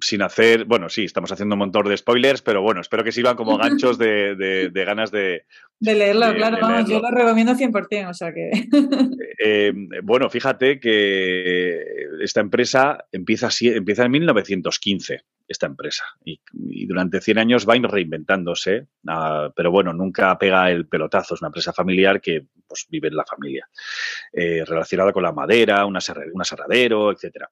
sin 0.00 0.22
hacer, 0.22 0.64
bueno, 0.64 0.88
sí, 0.88 1.04
estamos 1.04 1.30
haciendo 1.30 1.54
un 1.54 1.60
montón 1.60 1.88
de 1.88 1.96
spoilers, 1.96 2.42
pero 2.42 2.62
bueno, 2.62 2.80
espero 2.80 3.04
que 3.04 3.12
sirvan 3.12 3.36
como 3.36 3.56
ganchos 3.56 3.96
de, 3.96 4.72
ganas 4.74 5.12
de... 5.12 5.44
De 5.78 5.94
leerlo, 5.94 6.34
claro, 6.34 6.84
yo 6.84 7.00
lo 7.00 7.10
recomiendo 7.12 7.54
100%, 7.54 8.10
o 8.10 8.14
sea 8.14 8.32
que... 8.32 8.50
Eh, 9.44 9.72
bueno, 10.02 10.30
fíjate 10.30 10.78
que 10.80 11.84
esta 12.20 12.40
empresa 12.40 13.06
empieza, 13.12 13.48
empieza 13.60 14.04
en 14.04 14.10
1915 14.10 15.24
esta 15.52 15.66
empresa. 15.66 16.04
Y, 16.24 16.40
durante 16.86 17.20
100 17.20 17.38
años 17.38 17.68
va 17.68 17.74
reinventándose, 17.74 18.88
ah, 19.08 19.50
pero 19.54 19.70
bueno, 19.70 19.92
nunca 19.92 20.36
pega 20.38 20.70
el 20.70 20.86
pelotazo. 20.86 21.34
Es 21.34 21.40
una 21.42 21.48
empresa 21.48 21.72
familiar 21.72 22.20
que 22.20 22.46
pues, 22.66 22.86
vive 22.88 23.08
en 23.08 23.16
la 23.16 23.24
familia, 23.24 23.68
eh, 24.32 24.64
relacionada 24.66 25.12
con 25.12 25.22
la 25.22 25.32
madera, 25.32 25.86
un 25.86 25.96
aserradero, 25.96 27.12
etcétera. 27.12 27.50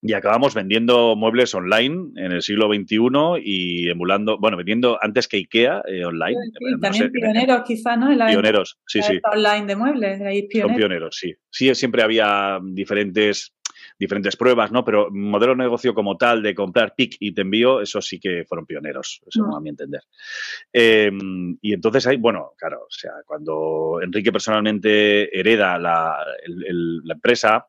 Y 0.00 0.12
acabamos 0.12 0.54
vendiendo 0.54 1.16
muebles 1.16 1.52
online 1.56 2.12
en 2.16 2.30
el 2.30 2.40
siglo 2.40 2.72
XXI 2.72 3.42
y 3.42 3.90
emulando, 3.90 4.38
bueno, 4.38 4.56
vendiendo 4.56 4.96
antes 5.02 5.26
que 5.26 5.38
IKEA 5.38 5.82
eh, 5.88 6.04
online. 6.04 6.36
también 6.80 7.10
pioneros, 7.10 7.62
quizá, 7.66 7.96
¿no? 7.96 8.06
pioneros, 8.28 8.78
sí, 8.86 9.02
sí. 9.02 9.18
Online 9.32 9.66
de 9.66 9.74
muebles, 9.76 10.18
Son 10.52 10.76
pioneros, 10.76 11.16
sí. 11.16 11.34
Sí, 11.50 11.74
siempre 11.74 12.02
había 12.02 12.60
diferentes 12.62 13.52
diferentes 13.98 14.36
pruebas, 14.36 14.70
¿no? 14.70 14.84
Pero 14.84 15.10
modelo 15.10 15.52
de 15.52 15.58
negocio 15.58 15.94
como 15.94 16.16
tal 16.16 16.42
de 16.42 16.54
comprar 16.54 16.94
pick 16.96 17.16
y 17.20 17.32
te 17.32 17.42
envío, 17.42 17.80
eso 17.80 18.00
sí 18.00 18.20
que 18.20 18.44
fueron 18.44 18.66
pioneros, 18.66 19.20
eso 19.26 19.44
mm. 19.44 19.54
a 19.54 19.60
mi 19.60 19.70
entender. 19.70 20.02
Em, 20.72 21.58
y 21.60 21.74
entonces 21.74 22.06
hay, 22.06 22.16
bueno, 22.16 22.52
claro, 22.56 22.82
o 22.82 22.90
sea, 22.90 23.12
cuando 23.26 24.00
Enrique 24.02 24.32
personalmente 24.32 25.38
hereda 25.38 25.78
la, 25.78 26.24
la 26.46 27.14
empresa, 27.14 27.66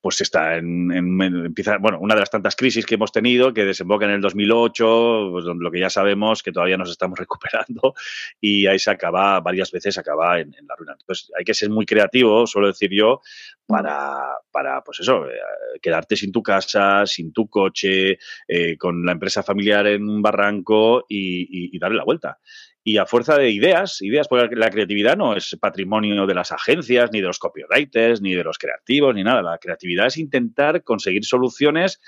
pues 0.00 0.20
está 0.20 0.56
en, 0.56 0.90
empieza, 0.92 1.78
bueno, 1.78 1.98
una 2.00 2.14
de 2.14 2.20
las 2.20 2.30
tantas 2.30 2.56
crisis 2.56 2.86
que 2.86 2.94
hemos 2.94 3.12
tenido 3.12 3.52
que 3.52 3.64
desemboca 3.64 4.04
en 4.04 4.12
el 4.12 4.20
2008, 4.20 5.28
pues 5.32 5.44
lo 5.44 5.70
que 5.70 5.80
ya 5.80 5.90
sabemos 5.90 6.42
que 6.42 6.52
todavía 6.52 6.76
nos 6.76 6.90
estamos 6.90 7.18
recuperando 7.18 7.94
y 8.40 8.66
ahí 8.66 8.78
se 8.78 8.90
acaba, 8.90 9.40
varias 9.40 9.70
veces 9.70 9.98
acaba 9.98 10.40
en, 10.40 10.54
la 10.66 10.74
ruina. 10.76 10.96
Entonces 10.98 11.30
hay 11.36 11.44
que 11.44 11.54
ser 11.54 11.70
muy 11.70 11.86
creativo, 11.86 12.46
suelo 12.46 12.68
decir 12.68 12.90
yo, 12.92 13.20
para, 13.66 14.36
para 14.50 14.82
pues 14.82 15.00
eso, 15.00 15.26
eh, 15.26 15.32
quedarte 15.80 16.16
sin 16.16 16.32
tu 16.32 16.42
casa, 16.42 17.06
sin 17.06 17.32
tu 17.32 17.48
coche, 17.48 18.18
eh, 18.48 18.76
con 18.78 19.04
la 19.04 19.12
empresa 19.12 19.42
familiar 19.42 19.86
en 19.86 20.08
un 20.08 20.22
barranco 20.22 21.06
y 21.08 21.78
darle 21.78 21.98
la 21.98 22.04
vuelta 22.04 22.38
y 22.86 22.98
a 22.98 23.06
fuerza 23.06 23.38
de 23.38 23.50
ideas, 23.50 24.02
ideas, 24.02 24.28
porque 24.28 24.54
la 24.56 24.68
creatividad 24.68 25.16
no 25.16 25.34
es 25.34 25.56
patrimonio 25.58 26.26
de 26.26 26.34
las 26.34 26.52
agencias, 26.52 27.10
ni 27.12 27.22
de 27.22 27.28
los 27.28 27.38
copywriters, 27.38 28.20
ni 28.20 28.34
de 28.34 28.44
los 28.44 28.58
creativos, 28.58 29.14
ni 29.14 29.24
nada. 29.24 29.40
La 29.40 29.56
creatividad 29.56 30.06
es 30.06 30.18
intentar 30.18 30.84
conseguir 30.84 31.24
soluciones 31.24 31.98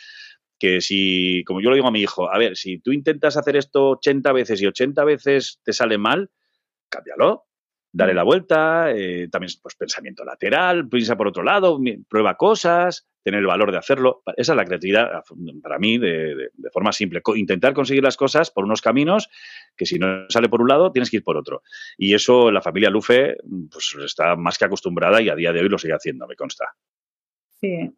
que 0.58 0.82
si, 0.82 1.42
como 1.46 1.62
yo 1.62 1.70
lo 1.70 1.76
digo 1.76 1.88
a 1.88 1.92
mi 1.92 2.02
hijo, 2.02 2.30
a 2.30 2.36
ver, 2.36 2.58
si 2.58 2.78
tú 2.78 2.92
intentas 2.92 3.38
hacer 3.38 3.56
esto 3.56 3.88
80 3.90 4.32
veces 4.32 4.60
y 4.60 4.66
80 4.66 5.02
veces 5.04 5.60
te 5.64 5.72
sale 5.72 5.96
mal, 5.96 6.30
cámbialo, 6.90 7.46
dale 7.96 8.12
la 8.12 8.24
vuelta, 8.24 8.92
eh, 8.92 9.26
también 9.32 9.50
pues 9.62 9.74
pensamiento 9.74 10.22
lateral, 10.22 10.86
piensa 10.86 11.16
por 11.16 11.28
otro 11.28 11.42
lado, 11.42 11.80
prueba 12.10 12.36
cosas, 12.36 13.08
tener 13.22 13.40
el 13.40 13.46
valor 13.46 13.72
de 13.72 13.78
hacerlo. 13.78 14.22
Esa 14.36 14.52
es 14.52 14.56
la 14.56 14.66
creatividad 14.66 15.22
para 15.62 15.78
mí 15.78 15.96
de, 15.96 16.50
forma 16.74 16.92
simple. 16.92 17.22
intentar 17.36 17.72
conseguir 17.72 18.02
las 18.02 18.18
cosas 18.18 18.50
por 18.50 18.64
unos 18.64 18.82
caminos 18.82 19.30
que 19.74 19.86
si 19.86 19.98
no 19.98 20.26
sale 20.28 20.50
por 20.50 20.60
un 20.60 20.68
lado, 20.68 20.92
tienes 20.92 21.10
que 21.10 21.16
ir 21.16 21.24
por 21.24 21.38
otro. 21.38 21.62
Y 21.96 22.12
eso 22.12 22.50
la 22.50 22.60
familia 22.60 22.90
Lufe 22.90 23.38
pues, 23.72 23.96
está 24.04 24.36
más 24.36 24.58
que 24.58 24.66
acostumbrada 24.66 25.22
y 25.22 25.30
a 25.30 25.34
día 25.34 25.54
de 25.54 25.60
hoy 25.60 25.70
lo 25.70 25.78
sigue 25.78 25.94
haciendo, 25.94 26.26
me 26.26 26.36
consta. 26.36 26.66
Sí. 27.62 27.90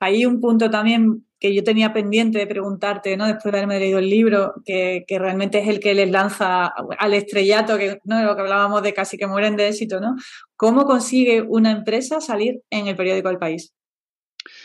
Hay 0.00 0.26
un 0.26 0.40
punto 0.40 0.68
también 0.68 1.27
que 1.40 1.54
yo 1.54 1.62
tenía 1.62 1.92
pendiente 1.92 2.38
de 2.38 2.46
preguntarte, 2.46 3.16
¿no? 3.16 3.26
Después 3.26 3.52
de 3.52 3.58
haberme 3.58 3.78
leído 3.78 3.98
el 3.98 4.10
libro, 4.10 4.54
que, 4.64 5.04
realmente 5.08 5.58
es 5.58 5.68
el 5.68 5.80
que 5.80 5.94
les 5.94 6.10
lanza 6.10 6.66
al 6.66 7.14
estrellato, 7.14 7.78
que 7.78 8.00
¿no? 8.04 8.22
lo 8.22 8.34
que 8.34 8.42
hablábamos 8.42 8.82
de 8.82 8.92
casi 8.92 9.16
que 9.16 9.26
mueren 9.26 9.56
de 9.56 9.68
éxito, 9.68 10.00
¿no? 10.00 10.16
¿Cómo 10.56 10.84
consigue 10.84 11.42
una 11.42 11.70
empresa 11.70 12.20
salir 12.20 12.60
en 12.70 12.88
el 12.88 12.96
periódico 12.96 13.30
El 13.30 13.38
País? 13.38 13.72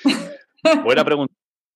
Buena 0.83 1.05
pregunta. 1.05 1.33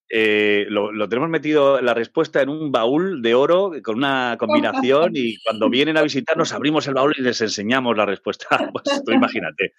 Eh, 0.10 0.68
lo, 0.70 1.10
tenemos 1.10 1.30
metido 1.30 1.82
la 1.82 1.94
respuesta 1.94 2.42
en 2.42 2.48
un 2.48 2.72
baúl 2.72 3.22
de 3.22 3.36
oro 3.36 3.74
con 3.84 3.98
una 3.98 4.38
combinación 4.40 5.12
y 5.16 5.38
cuando 5.44 5.70
vienen 5.70 5.98
a 5.98 6.02
visitarnos 6.02 6.54
abrimos 6.54 6.88
el 6.88 6.94
baúl 6.94 7.14
y 7.18 7.22
les 7.22 7.42
enseñamos 7.42 7.96
la 7.98 8.06
respuesta. 8.06 8.48
Pues 8.72 9.04
tú 9.04 9.12
imagínate. 9.12 9.74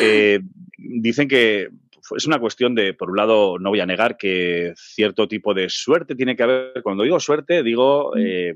Eh, 0.00 0.40
dicen 0.76 1.26
que 1.26 1.70
es 2.16 2.26
una 2.26 2.38
cuestión 2.38 2.74
de, 2.74 2.94
por 2.94 3.10
un 3.10 3.16
lado, 3.16 3.58
no 3.58 3.70
voy 3.70 3.80
a 3.80 3.86
negar 3.86 4.16
que 4.16 4.72
cierto 4.76 5.28
tipo 5.28 5.54
de 5.54 5.68
suerte 5.68 6.14
tiene 6.14 6.36
que 6.36 6.42
haber. 6.42 6.82
Cuando 6.82 7.04
digo 7.04 7.20
suerte, 7.20 7.62
digo 7.62 8.12
mm. 8.14 8.18
eh, 8.18 8.54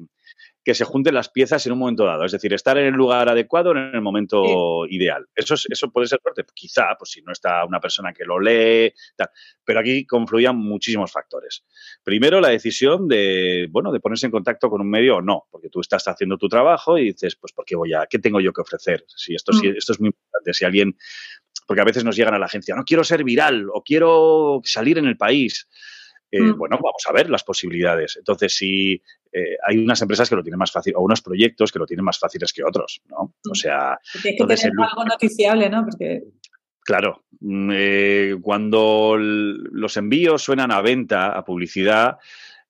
que 0.64 0.74
se 0.74 0.84
junten 0.84 1.14
las 1.14 1.28
piezas 1.28 1.66
en 1.66 1.72
un 1.72 1.78
momento 1.78 2.04
dado. 2.04 2.24
Es 2.24 2.32
decir, 2.32 2.52
estar 2.54 2.78
en 2.78 2.86
el 2.86 2.94
lugar 2.94 3.28
adecuado 3.28 3.72
en 3.72 3.94
el 3.94 4.00
momento 4.00 4.86
ideal. 4.88 5.26
Eso, 5.34 5.54
eso 5.54 5.90
puede 5.90 6.06
ser 6.06 6.20
fuerte, 6.22 6.44
quizá, 6.54 6.94
pues 6.98 7.10
si 7.10 7.22
no 7.22 7.32
está 7.32 7.64
una 7.64 7.80
persona 7.80 8.12
que 8.12 8.24
lo 8.24 8.38
lee, 8.38 8.92
tal. 9.16 9.28
Pero 9.64 9.80
aquí 9.80 10.06
confluían 10.06 10.56
muchísimos 10.56 11.10
factores. 11.10 11.64
Primero, 12.04 12.40
la 12.40 12.48
decisión 12.48 13.08
de, 13.08 13.68
bueno, 13.70 13.92
de 13.92 14.00
ponerse 14.00 14.26
en 14.26 14.32
contacto 14.32 14.70
con 14.70 14.80
un 14.80 14.90
medio 14.90 15.16
o 15.16 15.22
no, 15.22 15.46
porque 15.50 15.68
tú 15.68 15.80
estás 15.80 16.06
haciendo 16.06 16.38
tu 16.38 16.48
trabajo 16.48 16.96
y 16.96 17.06
dices, 17.06 17.36
pues, 17.36 17.52
¿por 17.52 17.64
qué 17.64 17.74
voy 17.74 17.92
a, 17.92 18.06
qué 18.06 18.18
tengo 18.18 18.40
yo 18.40 18.52
que 18.52 18.60
ofrecer? 18.60 19.04
Si 19.08 19.34
esto, 19.34 19.52
si, 19.52 19.68
mm. 19.68 19.76
esto 19.76 19.92
es 19.92 20.00
muy 20.00 20.08
importante. 20.08 20.54
Si 20.54 20.64
alguien, 20.64 20.96
porque 21.72 21.80
a 21.80 21.86
veces 21.86 22.04
nos 22.04 22.16
llegan 22.16 22.34
a 22.34 22.38
la 22.38 22.44
agencia, 22.44 22.74
no 22.74 22.84
quiero 22.84 23.02
ser 23.02 23.24
viral 23.24 23.66
o 23.72 23.82
quiero 23.82 24.60
salir 24.62 24.98
en 24.98 25.06
el 25.06 25.16
país. 25.16 25.66
Eh, 26.30 26.38
mm. 26.38 26.58
bueno, 26.58 26.76
vamos 26.76 27.02
a 27.08 27.12
ver 27.14 27.30
las 27.30 27.44
posibilidades. 27.44 28.18
Entonces, 28.18 28.54
si 28.54 29.00
eh, 29.32 29.56
hay 29.66 29.78
unas 29.78 30.02
empresas 30.02 30.28
que 30.28 30.36
lo 30.36 30.42
tienen 30.42 30.58
más 30.58 30.70
fácil, 30.70 30.92
o 30.96 31.00
unos 31.00 31.22
proyectos 31.22 31.72
que 31.72 31.78
lo 31.78 31.86
tienen 31.86 32.04
más 32.04 32.18
fáciles 32.18 32.52
que 32.52 32.62
otros, 32.62 33.00
¿no? 33.08 33.16
O 33.16 33.52
mm. 33.52 33.54
sea... 33.54 33.98
Porque 34.12 34.36
que 34.36 34.44
tener 34.44 34.72
algo 34.86 35.04
noticiable, 35.06 35.70
¿no? 35.70 35.82
Porque... 35.82 36.24
Claro, 36.84 37.24
mm, 37.40 37.70
eh, 37.72 38.36
cuando 38.42 39.16
los 39.18 39.96
envíos 39.96 40.42
suenan 40.42 40.72
a 40.72 40.82
venta, 40.82 41.28
a 41.28 41.42
publicidad, 41.42 42.18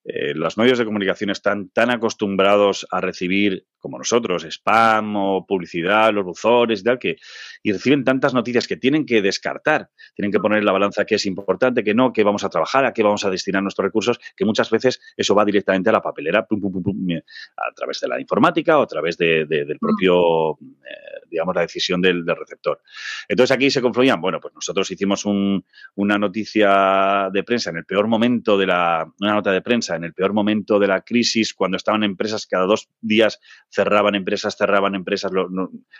eh, 0.05 0.33
los 0.33 0.57
medios 0.57 0.77
de 0.77 0.85
comunicación 0.85 1.29
están 1.29 1.67
tan 1.67 1.89
acostumbrados 1.89 2.87
a 2.89 3.01
recibir, 3.01 3.65
como 3.83 3.97
nosotros, 3.97 4.45
spam 4.45 5.13
o 5.17 5.45
publicidad, 5.45 6.13
los 6.13 6.23
buzones 6.23 6.79
y 6.79 6.83
tal, 6.83 6.97
que 6.97 7.17
y 7.61 7.73
reciben 7.73 8.05
tantas 8.05 8.33
noticias 8.33 8.65
que 8.65 8.77
tienen 8.77 9.05
que 9.05 9.21
descartar, 9.21 9.89
tienen 10.15 10.31
que 10.31 10.39
poner 10.39 10.59
en 10.59 10.65
la 10.65 10.71
balanza 10.71 11.03
qué 11.03 11.15
es 11.15 11.25
importante, 11.25 11.83
qué 11.83 11.93
no, 11.93 12.13
qué 12.13 12.23
vamos 12.23 12.45
a 12.45 12.49
trabajar, 12.49 12.85
a 12.85 12.93
qué 12.93 13.03
vamos 13.03 13.25
a 13.25 13.29
destinar 13.29 13.61
nuestros 13.61 13.83
recursos, 13.83 14.21
que 14.37 14.45
muchas 14.45 14.69
veces 14.69 15.01
eso 15.17 15.35
va 15.35 15.43
directamente 15.43 15.89
a 15.89 15.91
la 15.91 16.01
papelera, 16.01 16.39
a 16.39 17.73
través 17.75 17.99
de 17.99 18.07
la 18.07 18.21
informática 18.21 18.79
o 18.79 18.83
a 18.83 18.87
través 18.87 19.17
de, 19.17 19.45
del 19.45 19.77
propio, 19.77 20.53
eh, 20.53 21.27
digamos, 21.29 21.53
la 21.53 21.61
decisión 21.61 22.01
del, 22.01 22.23
receptor. 22.25 22.81
Entonces 23.27 23.53
aquí 23.53 23.69
se 23.69 23.81
confluían, 23.81 24.21
bueno, 24.21 24.39
pues 24.39 24.53
nosotros 24.53 24.89
hicimos 24.89 25.25
una 25.25 26.17
noticia 26.17 27.29
de 27.33 27.43
prensa 27.43 27.69
en 27.71 27.77
el 27.77 27.85
peor 27.85 28.07
momento 28.07 28.57
de 28.57 28.65
la, 28.65 29.05
una 29.19 29.33
nota 29.33 29.51
de 29.51 29.61
prensa 29.61 29.97
en 29.97 30.05
el 30.05 30.13
peor 30.13 30.31
momento 30.31 30.79
de 30.79 30.87
la 30.87 31.01
crisis, 31.01 31.53
cuando 31.53 31.75
estaban 31.75 32.03
empresas, 32.03 32.47
cada 32.47 32.65
dos 32.65 32.87
días 33.01 33.41
cerraban 33.73 34.13
empresas, 34.15 34.55
cerraban 34.55 34.93
empresas, 34.93 35.31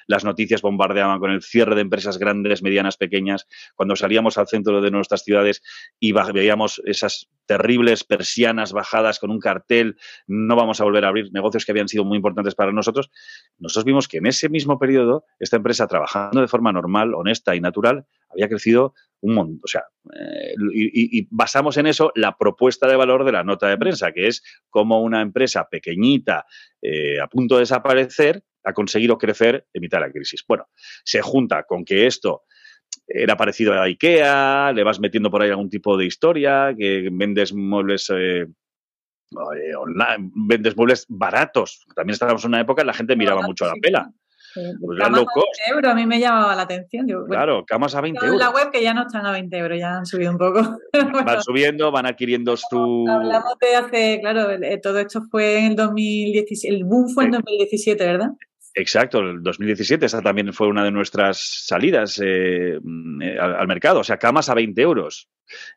las 0.08 0.24
noticias 0.24 0.62
bombardeaban 0.62 1.20
con 1.20 1.32
el 1.32 1.42
cierre 1.42 1.76
de 1.76 1.82
empresas 1.82 2.20
grandes, 2.20 2.62
medianas, 2.62 2.98
pequeñas, 2.98 3.48
cuando 3.76 3.96
salíamos 3.96 4.38
al 4.38 4.48
centro 4.48 4.80
de 4.82 4.92
nuestras 4.92 5.24
ciudades 5.24 5.64
y 6.00 6.12
veíamos 6.12 6.82
esas 6.86 7.30
terribles 7.46 8.04
persianas 8.04 8.74
bajadas 8.74 9.20
con 9.20 9.32
un 9.32 9.40
cartel, 9.40 9.98
no 10.28 10.56
vamos 10.56 10.80
a 10.82 10.84
volver 10.84 11.06
a 11.06 11.08
abrir 11.08 11.34
negocios 11.34 11.66
que 11.66 11.72
habían 11.72 11.88
sido 11.88 12.06
muy 12.06 12.18
importantes 12.18 12.54
para 12.54 12.72
nosotros, 12.72 13.10
nosotros 13.58 13.86
vimos 13.86 14.08
que 14.08 14.18
en 14.18 14.28
ese 14.28 14.50
mismo 14.50 14.78
periodo 14.78 15.26
esta 15.40 15.58
empresa 15.58 15.88
trabajando 15.88 16.42
de 16.42 16.48
forma 16.48 16.72
normal, 16.72 17.16
honesta 17.16 17.56
y 17.56 17.60
natural 17.60 18.06
había 18.30 18.50
crecido 18.50 18.94
un 19.24 19.36
montón. 19.36 19.60
O 19.64 19.68
sea, 19.68 19.84
eh, 20.14 20.54
y, 20.74 21.28
basamos 21.32 21.78
en 21.78 21.88
eso 21.88 22.12
la 22.16 22.38
propuesta 22.38 22.88
de 22.88 22.96
valor 22.96 23.26
de 23.26 23.32
la 23.32 23.44
nota 23.44 23.68
de 23.68 23.78
prensa, 23.78 24.12
que 24.12 24.28
es 24.28 24.44
cómo 24.70 25.02
una 25.02 25.22
empresa 25.22 25.68
pequeñita 25.70 26.46
eh, 26.82 27.20
a 27.20 27.28
punto 27.28 27.56
de 27.56 27.62
desaparecer 27.62 28.44
ha 28.66 28.74
conseguido 28.74 29.18
crecer 29.18 29.66
en 29.74 29.82
mitad 29.82 30.00
de 30.00 30.08
la 30.08 30.12
crisis. 30.12 30.44
Bueno, 30.48 30.68
se 31.04 31.22
junta 31.22 31.64
con 31.64 31.84
que 31.84 32.06
esto 32.06 32.44
era 33.08 33.36
parecido 33.36 33.74
a 33.74 33.84
IKEA, 33.84 34.72
le 34.74 34.84
vas 34.84 35.00
metiendo 35.00 35.32
por 35.32 35.42
ahí 35.42 35.50
algún 35.50 35.70
tipo 35.70 35.98
de 35.98 36.06
historia, 36.06 36.74
que 36.78 37.10
vendes 37.12 37.54
muebles 37.54 38.10
eh, 38.16 38.46
online, 39.78 40.32
vendes 40.48 40.76
muebles 40.76 41.06
baratos. 41.08 41.86
También 41.96 42.14
estábamos 42.14 42.44
en 42.44 42.50
una 42.50 42.62
época 42.62 42.82
en 42.82 42.88
la 42.88 42.94
gente 42.94 43.16
miraba 43.16 43.42
mucho 43.42 43.66
la 43.66 43.76
pela. 43.82 44.12
Pues 44.54 45.00
camas 45.00 45.20
a 45.20 45.24
20 45.24 45.72
euros, 45.72 45.92
a 45.92 45.96
mí 45.96 46.06
me 46.06 46.20
llamaba 46.20 46.56
la 46.56 46.63
atención. 46.63 47.08
claro, 47.28 47.66
camas 47.66 47.96
a 47.96 48.02
20 48.02 48.26
euros. 48.26 48.34
En 48.34 48.39
la 48.39 48.52
web 48.52 48.72
que 48.72 48.82
ya 48.82 48.94
no 48.94 49.04
están 49.04 49.26
a 49.26 49.32
20 49.32 49.58
euros, 49.58 49.80
ya 49.80 49.98
han 49.98 50.06
subido 50.06 50.32
un 50.32 50.38
poco. 50.38 50.78
Van 51.26 51.42
subiendo, 51.42 51.92
van 51.92 52.06
adquiriendo 52.06 52.56
su... 52.58 53.06
Hablamos 53.10 53.54
de 53.60 53.76
hace, 53.76 54.20
claro, 54.22 54.48
todo 54.82 55.00
esto 55.00 55.22
fue 55.30 55.60
en 55.60 55.66
el 55.72 55.76
2017, 55.76 56.76
el 56.76 56.84
boom 56.84 57.10
fue 57.10 57.26
en 57.26 57.32
2017, 57.32 58.06
¿verdad? 58.06 58.30
Exacto, 58.76 59.20
el 59.20 59.44
2017, 59.44 60.06
esa 60.06 60.22
también 60.22 60.52
fue 60.52 60.68
una 60.68 60.84
de 60.84 60.92
nuestras 60.92 61.38
salidas 61.38 62.20
eh, 62.24 62.80
mm, 62.82 63.22
eh, 63.22 63.38
al, 63.39 63.68
mercado, 63.68 64.00
o 64.00 64.04
sea, 64.04 64.18
camas 64.18 64.50
a 64.50 64.56
20 64.56 64.82
euros, 64.82 65.30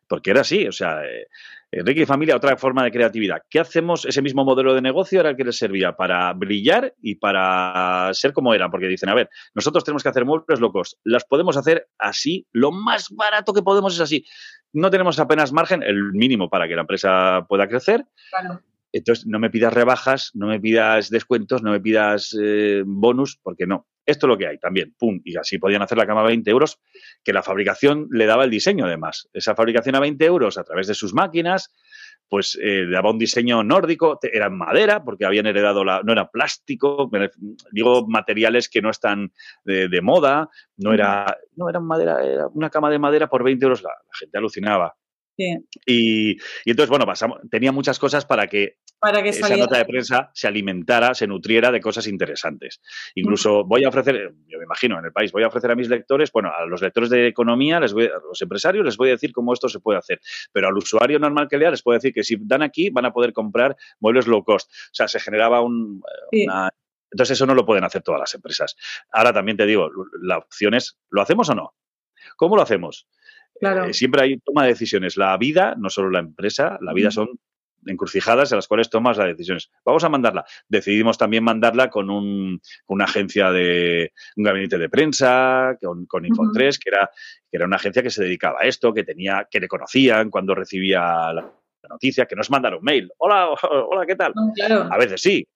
porque 0.07 0.31
era 0.31 0.41
así, 0.41 0.67
o 0.67 0.71
sea, 0.71 1.03
eh, 1.05 1.27
Enrique 1.69 2.01
y 2.01 2.05
familia, 2.05 2.35
otra 2.35 2.55
forma 2.55 2.83
de 2.83 2.91
creatividad. 2.91 3.41
¿Qué 3.49 3.59
hacemos? 3.59 4.05
Ese 4.05 4.21
mismo 4.21 4.45
modelo 4.45 4.73
de 4.73 4.81
negocio 4.81 5.19
era 5.19 5.31
el 5.31 5.35
que 5.35 5.43
les 5.43 5.57
servía 5.57 5.97
para 5.97 6.31
brillar 6.33 6.93
y 7.01 7.15
para 7.15 8.09
ser 8.13 8.31
como 8.31 8.53
eran, 8.53 8.71
porque 8.71 8.87
dicen, 8.87 9.09
a 9.09 9.13
ver, 9.13 9.29
nosotros 9.53 9.83
tenemos 9.83 10.01
que 10.01 10.09
hacer 10.09 10.23
muebles 10.23 10.61
locos, 10.61 10.97
las 11.03 11.25
podemos 11.25 11.57
hacer 11.57 11.89
así, 11.97 12.47
lo 12.53 12.71
más 12.71 13.09
barato 13.09 13.53
que 13.53 13.61
podemos 13.61 13.93
es 13.95 13.99
así. 13.99 14.25
No 14.71 14.89
tenemos 14.89 15.19
apenas 15.19 15.51
margen, 15.51 15.83
el 15.83 16.13
mínimo 16.13 16.49
para 16.49 16.67
que 16.67 16.75
la 16.75 16.81
empresa 16.81 17.45
pueda 17.49 17.67
crecer. 17.67 18.05
Claro. 18.29 18.61
Entonces, 18.93 19.25
no 19.27 19.39
me 19.39 19.49
pidas 19.49 19.73
rebajas, 19.73 20.31
no 20.33 20.47
me 20.47 20.59
pidas 20.59 21.09
descuentos, 21.09 21.61
no 21.61 21.71
me 21.71 21.81
pidas 21.81 22.35
eh, 22.41 22.83
bonus, 22.85 23.37
porque 23.41 23.67
no. 23.67 23.85
Esto 24.07 24.25
es 24.25 24.29
lo 24.29 24.37
que 24.37 24.47
hay 24.47 24.57
también, 24.57 24.95
pum. 24.97 25.19
Y 25.25 25.37
así 25.37 25.59
podían 25.59 25.81
hacer 25.81 25.97
la 25.97 26.07
cama 26.07 26.21
a 26.21 26.27
20 26.27 26.49
euros, 26.49 26.79
que 27.23 27.33
la 27.33 27.43
fabricación 27.43 28.07
le 28.09 28.25
daba 28.25 28.45
el 28.45 28.49
diseño 28.49 28.85
además. 28.85 29.29
Esa 29.33 29.53
fabricación 29.53 29.95
a 29.95 29.99
20 29.99 30.25
euros 30.25 30.57
a 30.57 30.63
través 30.63 30.87
de 30.87 30.93
sus 30.93 31.13
máquinas, 31.13 31.75
pues 32.29 32.57
eh, 32.61 32.85
daba 32.89 33.11
un 33.11 33.17
diseño 33.17 33.63
nórdico, 33.63 34.17
era 34.21 34.47
en 34.47 34.57
madera, 34.57 35.03
porque 35.03 35.25
habían 35.25 35.45
heredado 35.45 35.83
la, 35.83 36.01
no 36.03 36.13
era 36.13 36.29
plástico, 36.29 37.09
digo 37.71 38.07
materiales 38.07 38.69
que 38.69 38.81
no 38.81 38.89
están 38.89 39.33
de, 39.65 40.01
moda, 40.01 40.49
no 40.77 40.93
era, 40.93 41.37
no 41.57 41.69
era 41.69 41.79
madera, 41.81 42.23
era 42.23 42.47
una 42.47 42.69
cama 42.69 42.89
de 42.89 42.99
madera 42.99 43.27
por 43.27 43.43
20 43.43 43.63
euros, 43.65 43.83
la 43.83 43.91
gente 44.17 44.37
alucinaba. 44.37 44.95
Y, 45.85 46.37
entonces, 46.65 46.89
bueno, 46.89 47.05
pasamos, 47.05 47.39
tenía 47.49 47.71
muchas 47.71 47.99
cosas 47.99 48.25
para 48.25 48.47
que, 48.47 48.77
para 48.99 49.21
que 49.21 49.29
esa 49.29 49.55
nota 49.55 49.77
de 49.77 49.85
prensa 49.85 50.31
se 50.33 50.47
alimentara, 50.47 51.13
se 51.13 51.27
nutriera 51.27 51.71
de 51.71 51.79
cosas 51.79 52.07
interesantes. 52.07 52.81
Incluso 53.15 53.63
voy 53.63 53.83
a 53.83 53.89
ofrecer, 53.89 54.33
yo 54.47 54.57
me 54.57 54.63
imagino, 54.63 54.97
en 54.97 55.05
el 55.05 55.11
país, 55.11 55.31
voy 55.31 55.43
a 55.43 55.47
ofrecer 55.47 55.71
a 55.71 55.75
mis 55.75 55.87
lectores, 55.87 56.31
bueno, 56.31 56.51
a 56.55 56.65
los 56.65 56.81
lectores 56.81 57.09
de 57.09 57.27
economía, 57.27 57.79
les 57.79 57.93
voy, 57.93 58.05
a 58.05 58.19
los 58.27 58.41
empresarios, 58.41 58.83
les 58.85 58.97
voy 58.97 59.09
a 59.09 59.11
decir 59.11 59.31
cómo 59.31 59.53
esto 59.53 59.69
se 59.69 59.79
puede 59.79 59.99
hacer. 59.99 60.19
Pero 60.51 60.67
al 60.67 60.77
usuario 60.77 61.19
normal 61.19 61.47
que 61.47 61.57
lea, 61.57 61.69
les 61.69 61.83
puedo 61.83 61.97
decir 61.97 62.13
que 62.13 62.23
si 62.23 62.37
dan 62.39 62.63
aquí, 62.63 62.89
van 62.89 63.05
a 63.05 63.13
poder 63.13 63.33
comprar 63.33 63.75
muebles 63.99 64.27
low 64.27 64.43
cost. 64.43 64.71
O 64.71 64.93
sea, 64.93 65.07
se 65.07 65.19
generaba 65.19 65.61
un, 65.61 66.01
Entonces, 66.31 67.31
eso 67.31 67.45
no 67.45 67.53
lo 67.53 67.65
pueden 67.65 67.83
hacer 67.83 68.01
todas 68.01 68.19
las 68.19 68.33
empresas. 68.33 68.75
Ahora 69.11 69.31
también 69.31 69.57
te 69.57 69.65
digo, 69.65 69.89
la 70.21 70.39
opción 70.39 70.73
es, 70.73 70.99
¿lo 71.09 71.21
hacemos 71.21 71.49
o 71.49 71.55
no? 71.55 71.75
¿Cómo 72.35 72.55
lo 72.55 72.63
hacemos? 72.63 73.07
Eh, 73.61 73.93
siempre 73.93 74.21
hay 74.21 74.37
toma 74.39 74.63
de 74.63 74.69
decisiones. 74.69 75.17
La 75.17 75.37
vida, 75.37 75.75
no 75.77 75.89
solo 75.89 76.09
la 76.09 76.19
empresa, 76.19 76.77
la 76.81 76.93
vida 76.93 77.11
son 77.11 77.39
encrucijadas 77.87 78.51
en 78.51 78.57
las 78.57 78.67
cuales 78.67 78.89
tomas 78.89 79.17
las 79.17 79.27
decisiones. 79.27 79.69
Vamos 79.85 80.03
a 80.03 80.09
mandarla. 80.09 80.45
Decidimos 80.67 81.17
también 81.17 81.43
mandarla 81.43 81.89
con 81.89 82.09
un, 82.09 82.61
una 82.87 83.05
agencia 83.05 83.51
de 83.51 84.13
un 84.35 84.43
gabinete 84.43 84.77
de 84.77 84.89
prensa, 84.89 85.77
con, 85.81 86.05
con 86.05 86.23
Info3, 86.23 86.77
que 86.77 86.89
era, 86.89 87.09
que 87.49 87.57
era 87.57 87.65
una 87.65 87.77
agencia 87.77 88.03
que 88.03 88.09
se 88.09 88.23
dedicaba 88.23 88.59
a 88.61 88.67
esto, 88.67 88.93
que 88.93 89.03
tenía, 89.03 89.47
que 89.49 89.59
le 89.59 89.67
conocían 89.67 90.29
cuando 90.29 90.55
recibía 90.55 91.33
la, 91.33 91.51
noticia, 91.89 92.25
que 92.25 92.35
nos 92.35 92.49
mandaron 92.49 92.79
un 92.79 92.85
mail. 92.85 93.09
Hola, 93.17 93.49
hola, 93.89 94.05
¿qué 94.05 94.15
tal? 94.15 94.33
A 94.91 94.97
veces 94.97 95.21
sí, 95.21 95.47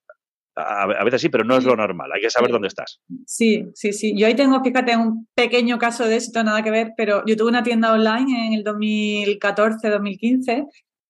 a, 0.55 1.03
veces 1.03 1.21
sí, 1.21 1.29
pero 1.29 1.43
no 1.43 1.57
es 1.57 1.63
lo 1.63 1.75
normal. 1.75 2.11
Hay 2.13 2.21
que 2.21 2.29
saber 2.29 2.51
dónde 2.51 2.67
estás. 2.67 2.99
Sí, 3.25 3.69
sí, 3.73 3.93
sí. 3.93 4.17
Yo 4.17 4.27
ahí 4.27 4.35
tengo, 4.35 4.61
fíjate, 4.63 4.95
un 4.97 5.27
pequeño 5.33 5.77
caso 5.77 6.05
de 6.05 6.17
esto, 6.17 6.43
nada 6.43 6.63
que 6.63 6.71
ver, 6.71 6.93
pero 6.97 7.23
yo 7.25 7.37
tuve 7.37 7.49
una 7.49 7.63
tienda 7.63 7.93
online 7.93 8.47
en 8.47 8.53
el 8.53 8.63
2014, 8.63 9.89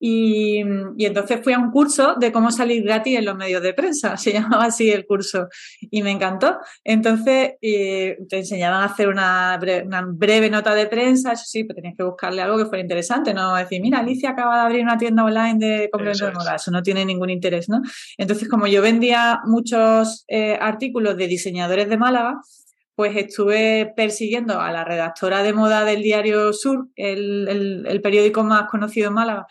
2015 0.02 0.96
y, 0.98 1.06
entonces 1.06 1.40
fui 1.44 1.54
a 1.54 1.60
un 1.60 1.70
curso 1.70 2.16
de 2.16 2.32
cómo 2.32 2.52
salir 2.52 2.84
gratis 2.84 3.20
en 3.20 3.26
los 3.26 3.38
medios 3.38 3.62
de 3.62 3.74
prensa, 3.74 4.18
se 4.18 4.34
llamaba 4.34 4.66
así 4.66 4.90
el 4.90 5.06
curso, 5.06 5.48
y 5.80 6.02
me 6.02 6.12
encantó. 6.12 6.58
Entonces 6.84 7.54
eh, 7.62 8.18
te 8.28 8.40
enseñaban 8.40 8.82
a 8.82 8.86
hacer 8.86 9.08
una 9.08 9.60
breve, 9.60 10.50
nota 10.50 10.74
de 10.74 10.88
prensa, 10.88 11.34
eso 11.34 11.44
sí, 11.46 11.64
pero 11.64 11.76
tenías 11.76 11.96
que 11.96 12.04
buscarle 12.04 12.42
algo 12.42 12.58
que 12.58 12.66
fuera 12.66 12.82
interesante, 12.82 13.34
no 13.34 13.56
decir, 13.56 13.82
mira, 13.82 14.00
Alicia 14.00 14.32
acaba 14.32 14.56
de 14.56 14.62
abrir 14.62 14.84
una 14.84 14.98
tienda 14.98 15.24
online 15.24 15.60
de 15.60 15.90
complemento 15.92 16.26
de 16.26 16.32
moda, 16.34 16.56
eso 16.56 16.72
no 16.72 16.82
tiene 16.82 17.06
ningún 17.06 17.30
interés, 17.30 17.70
¿no? 17.70 17.82
Entonces, 18.18 18.50
como 18.50 18.66
yo 18.68 18.82
vendía 18.82 19.42
muchos 19.46 20.26
eh, 20.28 20.58
artículos 20.60 21.16
de 21.18 21.28
diseñadores 21.28 21.90
de 21.90 21.98
Málaga, 21.98 22.42
pues 22.96 23.16
estuve 23.16 23.94
persiguiendo 23.96 24.60
a 24.60 24.72
la 24.72 24.84
redactora 24.84 25.44
de 25.44 25.54
moda 25.54 25.86
del 25.86 26.04
diario 26.04 26.54
Sur, 26.54 26.90
el, 26.96 27.86
el 27.88 28.02
periódico 28.02 28.44
más 28.44 28.70
conocido 28.70 29.08
en 29.08 29.14
Málaga, 29.14 29.48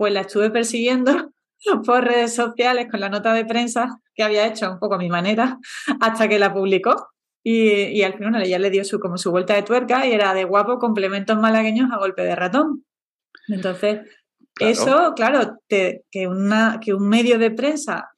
pues 0.00 0.14
la 0.14 0.22
estuve 0.22 0.48
persiguiendo 0.48 1.30
por 1.84 2.02
redes 2.02 2.34
sociales 2.34 2.86
con 2.90 3.00
la 3.00 3.10
nota 3.10 3.34
de 3.34 3.44
prensa 3.44 4.00
que 4.14 4.22
había 4.22 4.46
hecho 4.46 4.72
un 4.72 4.78
poco 4.78 4.94
a 4.94 4.98
mi 4.98 5.10
manera 5.10 5.58
hasta 6.00 6.26
que 6.26 6.38
la 6.38 6.54
publicó. 6.54 7.10
Y, 7.42 8.02
al 8.02 8.14
final 8.14 8.42
ella 8.42 8.58
le 8.58 8.70
dio 8.70 8.82
su, 8.82 8.98
como 8.98 9.18
su 9.18 9.30
vuelta 9.30 9.54
de 9.54 9.62
tuerca 9.62 10.06
y 10.06 10.12
era 10.12 10.32
de 10.32 10.44
guapo 10.44 10.78
complementos 10.78 11.38
malagueños 11.38 11.90
a 11.92 11.98
golpe 11.98 12.22
de 12.22 12.34
ratón. 12.34 12.86
Entonces, 13.48 14.00
eso, 14.58 15.12
claro, 15.14 15.58
que, 15.68 16.02
una, 16.26 16.80
que 16.82 16.94
un 16.94 17.06
medio 17.06 17.38
de 17.38 17.50
prensa, 17.50 18.10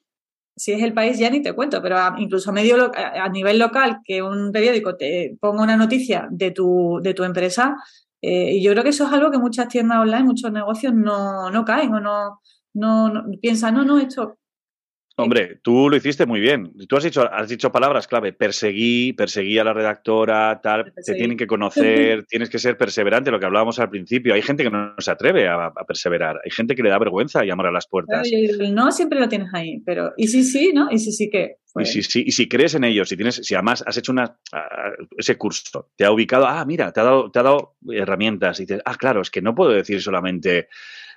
si 0.57 0.73
es 0.73 0.83
el 0.85 0.93
país 0.93 1.19
ya 1.19 1.31
ni 1.31 1.43
te 1.43 1.53
cuento, 1.53 1.83
pero 1.83 1.99
incluso 2.19 2.51
a, 2.51 2.53
medio, 2.53 2.93
a 2.95 3.29
nivel 3.29 3.59
local, 3.59 3.99
que 4.05 4.23
un 4.23 4.53
periódico 4.53 4.97
te 4.97 5.37
ponga 5.41 5.65
una 5.65 5.77
noticia 5.77 6.29
de 6.31 6.53
tu, 6.53 7.01
de 7.03 7.15
tu 7.15 7.25
empresa, 7.25 7.77
eh, 8.23 8.57
y 8.57 8.63
yo 8.63 8.73
creo 8.73 8.85
que 8.85 8.91
eso 8.91 9.07
es 9.07 9.13
algo 9.13 9.31
que 9.31 9.39
muchas 9.39 9.69
tiendas 9.69 9.99
online, 9.99 10.25
muchos 10.25 10.53
negocios 10.53 10.95
no, 10.95 11.51
no 11.51 11.65
caen 11.65 11.93
o 11.95 12.01
no, 12.01 12.41
no, 12.75 13.25
piensan, 13.41 13.75
no, 13.75 13.85
no, 13.85 13.99
esto 13.99 14.39
Hombre, 15.17 15.61
tú 15.63 15.91
lo 15.91 15.97
hiciste 15.97 16.25
muy 16.25 16.41
bien. 16.41 16.73
Tú 16.89 16.97
has 16.97 17.05
dicho, 17.05 17.31
has 17.31 17.49
dicho 17.49 17.71
palabras 17.71 18.07
clave. 18.07 18.33
Perseguí, 18.33 19.13
perseguí 19.13 19.59
a 19.59 19.65
la 19.65 19.75
redactora, 19.75 20.61
tal. 20.63 20.93
Te 21.05 21.15
tienen 21.15 21.37
que 21.37 21.47
conocer, 21.47 22.25
tienes 22.29 22.49
que 22.49 22.59
ser 22.59 22.79
perseverante, 22.79 23.31
lo 23.31 23.39
que 23.39 23.47
hablábamos 23.47 23.79
al 23.79 23.91
principio. 23.91 24.35
Hay 24.35 24.43
gente 24.43 24.63
que 24.63 24.71
no 24.71 24.95
se 24.99 25.11
atreve 25.11 25.49
a, 25.49 25.73
perseverar. 25.87 26.41
Hay 26.45 26.51
gente 26.51 26.75
que 26.75 26.83
le 26.83 26.89
da 26.89 26.99
vergüenza 26.99 27.45
llamar 27.45 27.67
a 27.67 27.73
las 27.73 27.87
puertas. 27.87 28.29
no 28.71 28.93
siempre 28.93 29.21
lo 29.21 29.29
tienes 29.29 29.53
ahí, 29.53 29.81
pero 29.85 30.13
y 30.17 30.29
sí, 30.29 30.45
sí, 30.45 30.73
¿no? 30.75 30.91
Y 30.91 30.99
sí, 30.99 31.13
sí 31.13 31.29
que. 31.31 31.57
Y 31.75 31.87
si, 31.87 32.03
sí, 32.03 32.25
y 32.27 32.33
si 32.33 32.49
crees 32.49 32.75
en 32.75 32.85
ellos, 32.85 33.09
si 33.09 33.17
tienes, 33.17 33.37
si 33.37 33.55
además 33.55 33.83
has 33.87 33.97
hecho 33.97 34.13
una, 34.13 34.39
ese 35.17 35.39
curso, 35.39 35.91
te 35.97 36.05
ha 36.05 36.13
ubicado, 36.13 36.47
ah, 36.47 36.65
mira, 36.67 36.93
te 36.93 37.01
ha 37.01 37.05
dado, 37.05 37.31
te 37.31 37.39
ha 37.39 37.43
dado 37.43 37.77
herramientas, 37.91 38.61
y 38.61 38.65
dices, 38.65 38.83
ah, 38.85 38.95
claro, 38.95 39.23
es 39.23 39.31
que 39.31 39.41
no 39.41 39.55
puedo 39.55 39.71
decir 39.71 40.03
solamente 40.03 40.69